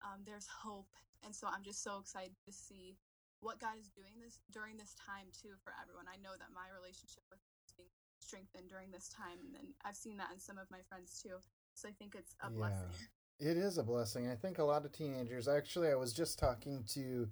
um, 0.03 0.23
there's 0.27 0.47
hope. 0.47 0.91
And 1.23 1.31
so 1.31 1.47
I'm 1.47 1.63
just 1.63 1.83
so 1.83 1.99
excited 1.99 2.35
to 2.45 2.51
see 2.51 2.99
what 3.39 3.59
God 3.59 3.75
is 3.79 3.91
doing 3.91 4.19
this 4.23 4.39
during 4.51 4.77
this 4.77 4.95
time 4.95 5.27
too 5.31 5.55
for 5.63 5.75
everyone. 5.79 6.07
I 6.07 6.19
know 6.19 6.35
that 6.35 6.55
my 6.55 6.71
relationship 6.71 7.23
with 7.31 7.39
Him 7.39 7.55
is 7.67 7.73
being 7.75 7.95
strengthened 8.19 8.71
during 8.71 8.91
this 8.91 9.09
time, 9.11 9.39
and 9.59 9.67
I've 9.83 9.99
seen 9.99 10.17
that 10.17 10.31
in 10.31 10.39
some 10.39 10.57
of 10.57 10.71
my 10.71 10.79
friends 10.87 11.19
too. 11.21 11.39
So 11.75 11.87
I 11.87 11.91
think 11.91 12.15
it's 12.15 12.35
a 12.39 12.49
Yeah. 12.51 12.57
blessing. 12.57 12.95
It 13.39 13.57
is 13.57 13.77
a 13.77 13.83
blessing. 13.83 14.29
I 14.29 14.35
think 14.35 14.59
a 14.59 14.63
lot 14.63 14.85
of 14.85 14.91
teenagers. 14.91 15.47
Actually, 15.47 15.89
I 15.89 15.95
was 15.95 16.13
just 16.13 16.39
talking 16.39 16.83
to 16.93 17.27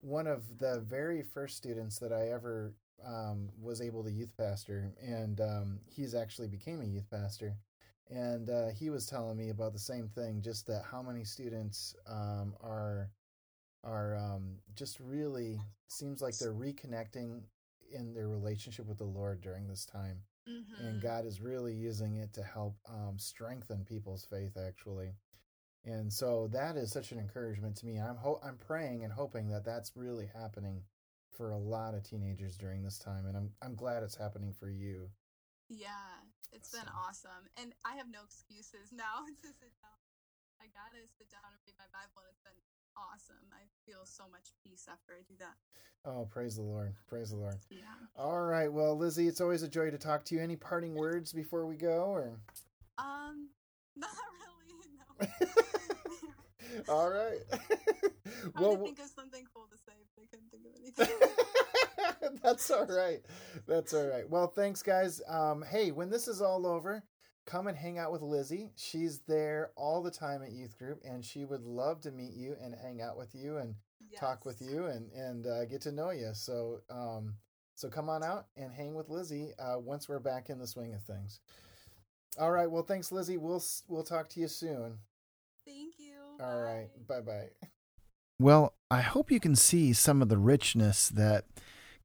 one 0.00 0.26
of 0.26 0.58
the 0.58 0.80
very 0.80 1.22
first 1.22 1.56
students 1.56 1.98
that 1.98 2.12
I 2.12 2.28
ever 2.28 2.74
um, 3.04 3.50
was 3.60 3.80
able 3.80 4.04
to 4.04 4.10
youth 4.10 4.32
pastor, 4.36 4.92
and 5.02 5.40
um, 5.40 5.80
he's 5.86 6.14
actually 6.14 6.48
became 6.48 6.80
a 6.80 6.86
youth 6.86 7.10
pastor. 7.10 7.56
And 8.10 8.50
uh, 8.50 8.68
he 8.68 8.90
was 8.90 9.06
telling 9.06 9.36
me 9.36 9.50
about 9.50 9.72
the 9.72 9.78
same 9.78 10.08
thing, 10.08 10.42
just 10.42 10.66
that 10.66 10.84
how 10.90 11.02
many 11.02 11.24
students 11.24 11.94
um, 12.06 12.54
are 12.62 13.10
are 13.84 14.16
um, 14.16 14.58
just 14.74 15.00
really 15.00 15.60
seems 15.88 16.22
like 16.22 16.38
they're 16.38 16.52
reconnecting 16.52 17.42
in 17.92 18.14
their 18.14 18.28
relationship 18.28 18.86
with 18.86 18.98
the 18.98 19.04
Lord 19.04 19.40
during 19.40 19.66
this 19.66 19.84
time 19.84 20.22
Mm-hmm. 20.48 20.86
and 20.86 21.00
God 21.00 21.24
is 21.24 21.40
really 21.40 21.72
using 21.72 22.16
it 22.16 22.32
to 22.34 22.42
help 22.42 22.76
um, 22.88 23.16
strengthen 23.16 23.84
people's 23.84 24.24
faith, 24.24 24.56
actually. 24.56 25.14
And 25.84 26.12
so 26.12 26.48
that 26.52 26.76
is 26.76 26.90
such 26.92 27.12
an 27.12 27.18
encouragement 27.18 27.76
to 27.76 27.86
me. 27.86 27.98
I'm 28.00 28.16
ho- 28.16 28.40
I'm 28.44 28.56
praying 28.58 29.04
and 29.04 29.12
hoping 29.12 29.48
that 29.50 29.64
that's 29.64 29.96
really 29.96 30.26
happening 30.26 30.82
for 31.30 31.50
a 31.52 31.58
lot 31.58 31.94
of 31.94 32.02
teenagers 32.02 32.56
during 32.56 32.82
this 32.82 32.98
time, 32.98 33.26
and 33.26 33.36
I'm 33.36 33.50
I'm 33.62 33.74
glad 33.74 34.02
it's 34.02 34.16
happening 34.16 34.52
for 34.52 34.68
you. 34.70 35.10
Yeah, 35.68 35.88
it's 36.52 36.70
been 36.70 36.88
awesome, 36.92 37.48
and 37.56 37.72
I 37.84 37.96
have 37.96 38.12
no 38.12 38.20
excuses 38.24 38.92
now 38.92 39.24
to 39.42 39.48
sit 39.48 39.72
down. 39.80 39.98
I 40.60 40.68
gotta 40.70 41.02
sit 41.18 41.32
down 41.32 41.48
and 41.48 41.58
read 41.66 41.74
my 41.80 41.88
Bible, 41.90 42.22
and 42.22 42.30
it's 42.30 42.44
been 42.44 42.60
awesome. 42.94 43.42
I 43.50 43.64
feel 43.88 44.04
so 44.04 44.24
much 44.30 44.52
peace 44.62 44.86
after 44.86 45.16
I 45.16 45.24
do 45.26 45.34
that. 45.40 45.56
Oh, 46.04 46.28
praise 46.30 46.56
the 46.56 46.62
Lord, 46.62 46.94
praise 47.08 47.30
the 47.30 47.36
Lord. 47.36 47.56
Yeah. 47.70 47.98
All 48.16 48.42
right, 48.42 48.70
well, 48.72 48.96
Lizzie, 48.96 49.28
it's 49.28 49.40
always 49.40 49.62
a 49.62 49.68
joy 49.68 49.90
to 49.90 49.98
talk 49.98 50.24
to 50.26 50.34
you. 50.34 50.40
Any 50.40 50.56
parting 50.56 50.94
words 50.94 51.32
before 51.32 51.66
we 51.66 51.76
go, 51.76 52.12
or? 52.12 52.38
Um, 52.98 53.48
not 53.96 54.10
really. 54.44 55.28
No. 55.40 55.56
All 56.88 57.10
right. 57.10 57.38
Well, 58.60 58.76
think 58.84 58.98
of 58.98 59.06
something 59.06 59.44
cool 59.54 59.66
to 59.70 59.76
say, 59.76 59.92
but 60.14 60.22
I 60.22 60.26
couldn't 60.26 60.50
think 60.50 60.66
of 60.66 60.72
anything. 60.80 62.40
That's 62.42 62.70
all 62.70 62.86
right. 62.86 63.20
That's 63.66 63.94
all 63.94 64.06
right. 64.06 64.28
Well, 64.28 64.46
thanks, 64.46 64.82
guys. 64.82 65.20
Um, 65.28 65.64
hey, 65.68 65.90
when 65.90 66.10
this 66.10 66.28
is 66.28 66.40
all 66.40 66.66
over, 66.66 67.04
come 67.46 67.66
and 67.66 67.76
hang 67.76 67.98
out 67.98 68.12
with 68.12 68.22
Lizzie. 68.22 68.70
She's 68.76 69.20
there 69.28 69.70
all 69.76 70.02
the 70.02 70.10
time 70.10 70.42
at 70.42 70.52
youth 70.52 70.76
group, 70.78 71.00
and 71.04 71.24
she 71.24 71.44
would 71.44 71.62
love 71.62 72.00
to 72.02 72.10
meet 72.10 72.34
you 72.34 72.56
and 72.62 72.74
hang 72.74 73.00
out 73.00 73.16
with 73.16 73.34
you 73.34 73.58
and 73.58 73.74
talk 74.18 74.44
with 74.44 74.60
you 74.60 74.86
and 74.86 75.10
and 75.12 75.46
uh, 75.46 75.64
get 75.64 75.80
to 75.82 75.92
know 75.92 76.10
you. 76.10 76.30
So, 76.34 76.80
um, 76.90 77.34
so 77.74 77.88
come 77.88 78.08
on 78.08 78.22
out 78.22 78.46
and 78.56 78.72
hang 78.72 78.94
with 78.94 79.08
Lizzie 79.08 79.52
uh, 79.58 79.78
once 79.78 80.08
we're 80.08 80.20
back 80.20 80.50
in 80.50 80.58
the 80.58 80.66
swing 80.66 80.94
of 80.94 81.02
things. 81.02 81.40
All 82.38 82.50
right. 82.50 82.70
Well, 82.70 82.82
thanks, 82.82 83.12
Lizzie. 83.12 83.36
We'll 83.38 83.62
we'll 83.88 84.04
talk 84.04 84.28
to 84.30 84.40
you 84.40 84.48
soon. 84.48 84.98
Thank 86.42 86.52
you. 86.52 86.56
All 86.56 86.62
right. 86.62 86.88
Bye. 87.08 87.20
Bye 87.20 87.20
bye. 87.20 87.68
Well, 88.38 88.74
I 88.90 89.00
hope 89.00 89.30
you 89.30 89.40
can 89.40 89.56
see 89.56 89.92
some 89.92 90.22
of 90.22 90.28
the 90.28 90.38
richness 90.38 91.08
that 91.10 91.44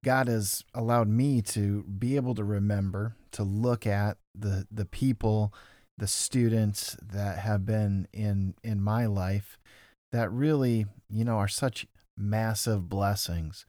God 0.04 0.28
has 0.28 0.64
allowed 0.74 1.08
me 1.08 1.42
to 1.44 1.84
be 1.84 2.16
able 2.16 2.36
to 2.36 2.44
remember, 2.44 3.16
to 3.32 3.44
look 3.44 3.88
at 3.88 4.18
the 4.36 4.68
the 4.72 4.86
people, 4.86 5.54
the 5.98 6.08
students 6.08 6.96
that 7.02 7.40
have 7.40 7.66
been 7.66 8.08
in 8.14 8.54
in 8.64 8.82
my 8.82 9.06
life 9.06 9.58
that 10.12 10.32
really, 10.32 10.86
you 11.10 11.26
know, 11.26 11.38
are 11.38 11.48
such 11.48 11.88
massive 12.18 12.88
blessings. 12.88 13.66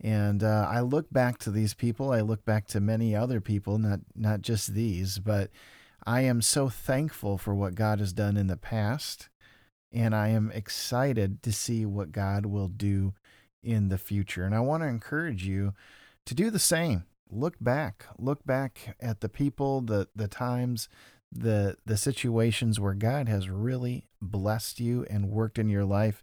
And 0.00 0.42
uh, 0.42 0.68
I 0.70 0.80
look 0.80 1.10
back 1.10 1.38
to 1.38 1.50
these 1.50 1.74
people. 1.74 2.12
I 2.12 2.20
look 2.20 2.44
back 2.44 2.66
to 2.68 2.80
many 2.80 3.16
other 3.16 3.40
people, 3.40 3.78
not 3.78 4.00
not 4.14 4.42
just 4.42 4.74
these, 4.74 5.18
but 5.18 5.50
I 6.06 6.20
am 6.20 6.42
so 6.42 6.68
thankful 6.68 7.38
for 7.38 7.54
what 7.54 7.74
God 7.74 7.98
has 7.98 8.12
done 8.12 8.36
in 8.36 8.46
the 8.46 8.56
past 8.56 9.28
and 9.96 10.14
I 10.14 10.28
am 10.28 10.52
excited 10.52 11.42
to 11.42 11.50
see 11.50 11.86
what 11.86 12.12
God 12.12 12.44
will 12.44 12.68
do 12.68 13.14
in 13.62 13.88
the 13.88 13.96
future. 13.96 14.44
And 14.44 14.54
I 14.54 14.60
want 14.60 14.82
to 14.82 14.88
encourage 14.88 15.46
you 15.46 15.72
to 16.26 16.34
do 16.34 16.50
the 16.50 16.58
same. 16.58 17.04
Look 17.30 17.54
back, 17.62 18.04
look 18.18 18.44
back 18.44 18.94
at 19.00 19.20
the 19.20 19.30
people, 19.30 19.80
the 19.80 20.08
the 20.14 20.28
times, 20.28 20.90
the 21.32 21.78
the 21.86 21.96
situations 21.96 22.78
where 22.78 22.94
God 22.94 23.26
has 23.28 23.48
really 23.48 24.06
blessed 24.20 24.80
you 24.80 25.06
and 25.08 25.30
worked 25.30 25.58
in 25.58 25.70
your 25.70 25.84
life 25.86 26.22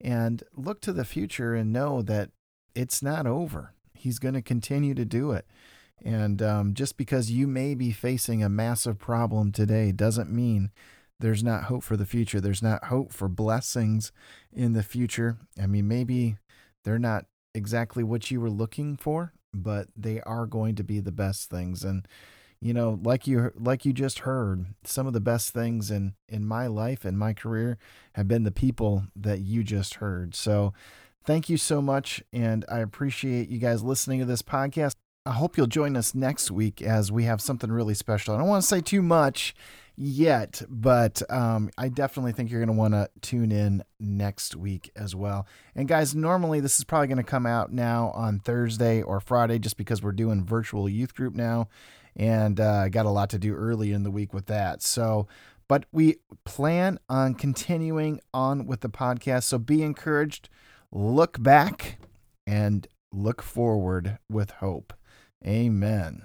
and 0.00 0.42
look 0.54 0.80
to 0.82 0.92
the 0.92 1.04
future 1.04 1.54
and 1.54 1.72
know 1.72 2.02
that 2.02 2.30
it's 2.74 3.02
not 3.02 3.26
over. 3.26 3.72
He's 3.94 4.18
going 4.18 4.34
to 4.34 4.42
continue 4.42 4.94
to 4.94 5.04
do 5.04 5.30
it. 5.30 5.46
And 6.04 6.42
um, 6.42 6.74
just 6.74 6.96
because 6.96 7.30
you 7.30 7.46
may 7.46 7.74
be 7.74 7.92
facing 7.92 8.42
a 8.42 8.50
massive 8.50 8.98
problem 8.98 9.52
today 9.52 9.92
doesn't 9.92 10.30
mean 10.30 10.70
there's 11.20 11.42
not 11.42 11.64
hope 11.64 11.82
for 11.82 11.96
the 11.96 12.06
future. 12.06 12.40
There's 12.40 12.62
not 12.62 12.84
hope 12.84 13.12
for 13.12 13.28
blessings 13.28 14.12
in 14.52 14.72
the 14.74 14.82
future. 14.82 15.38
I 15.60 15.66
mean, 15.66 15.88
maybe 15.88 16.36
they're 16.84 16.98
not 16.98 17.26
exactly 17.54 18.04
what 18.04 18.30
you 18.30 18.40
were 18.40 18.50
looking 18.50 18.96
for, 18.96 19.32
but 19.54 19.88
they 19.96 20.20
are 20.22 20.46
going 20.46 20.74
to 20.76 20.84
be 20.84 21.00
the 21.00 21.12
best 21.12 21.48
things. 21.48 21.84
And 21.84 22.06
you 22.60 22.72
know, 22.72 22.98
like 23.02 23.26
you 23.26 23.52
like 23.54 23.84
you 23.84 23.92
just 23.92 24.20
heard, 24.20 24.66
some 24.84 25.06
of 25.06 25.12
the 25.12 25.20
best 25.20 25.50
things 25.50 25.90
in 25.90 26.14
in 26.28 26.44
my 26.44 26.66
life 26.66 27.04
and 27.04 27.18
my 27.18 27.32
career 27.32 27.78
have 28.14 28.28
been 28.28 28.44
the 28.44 28.50
people 28.50 29.04
that 29.14 29.40
you 29.40 29.62
just 29.62 29.94
heard. 29.94 30.34
So, 30.34 30.72
thank 31.24 31.48
you 31.48 31.56
so 31.56 31.82
much 31.82 32.22
and 32.32 32.64
I 32.70 32.78
appreciate 32.78 33.48
you 33.48 33.58
guys 33.58 33.82
listening 33.82 34.20
to 34.20 34.24
this 34.24 34.42
podcast. 34.42 34.94
I 35.26 35.32
hope 35.32 35.56
you'll 35.56 35.66
join 35.66 35.96
us 35.96 36.14
next 36.14 36.50
week 36.50 36.80
as 36.80 37.10
we 37.10 37.24
have 37.24 37.40
something 37.40 37.70
really 37.70 37.94
special. 37.94 38.34
I 38.34 38.38
don't 38.38 38.48
want 38.48 38.62
to 38.62 38.68
say 38.68 38.80
too 38.80 39.02
much 39.02 39.54
yet, 39.96 40.62
but 40.68 41.22
um, 41.30 41.70
I 41.78 41.88
definitely 41.88 42.32
think 42.32 42.50
you're 42.50 42.60
going 42.60 42.74
to 42.74 42.78
want 42.78 42.94
to 42.94 43.08
tune 43.22 43.50
in 43.50 43.82
next 43.98 44.54
week 44.54 44.90
as 44.94 45.14
well. 45.14 45.46
And 45.74 45.88
guys, 45.88 46.14
normally 46.14 46.60
this 46.60 46.78
is 46.78 46.84
probably 46.84 47.08
going 47.08 47.16
to 47.18 47.24
come 47.24 47.46
out 47.46 47.72
now 47.72 48.10
on 48.14 48.38
Thursday 48.38 49.02
or 49.02 49.20
Friday 49.20 49.58
just 49.58 49.76
because 49.76 50.02
we're 50.02 50.12
doing 50.12 50.44
virtual 50.44 50.88
youth 50.88 51.14
group 51.14 51.34
now. 51.34 51.68
And 52.14 52.60
uh, 52.60 52.82
I 52.84 52.88
got 52.88 53.06
a 53.06 53.10
lot 53.10 53.30
to 53.30 53.38
do 53.38 53.54
early 53.54 53.92
in 53.92 54.02
the 54.02 54.10
week 54.10 54.32
with 54.32 54.46
that. 54.46 54.82
So, 54.82 55.26
but 55.68 55.86
we 55.92 56.16
plan 56.44 56.98
on 57.08 57.34
continuing 57.34 58.20
on 58.32 58.66
with 58.66 58.80
the 58.80 58.88
podcast. 58.88 59.44
So 59.44 59.58
be 59.58 59.82
encouraged, 59.82 60.48
look 60.92 61.42
back, 61.42 61.98
and 62.46 62.86
look 63.12 63.42
forward 63.42 64.18
with 64.30 64.50
hope. 64.52 64.92
Amen. 65.44 66.22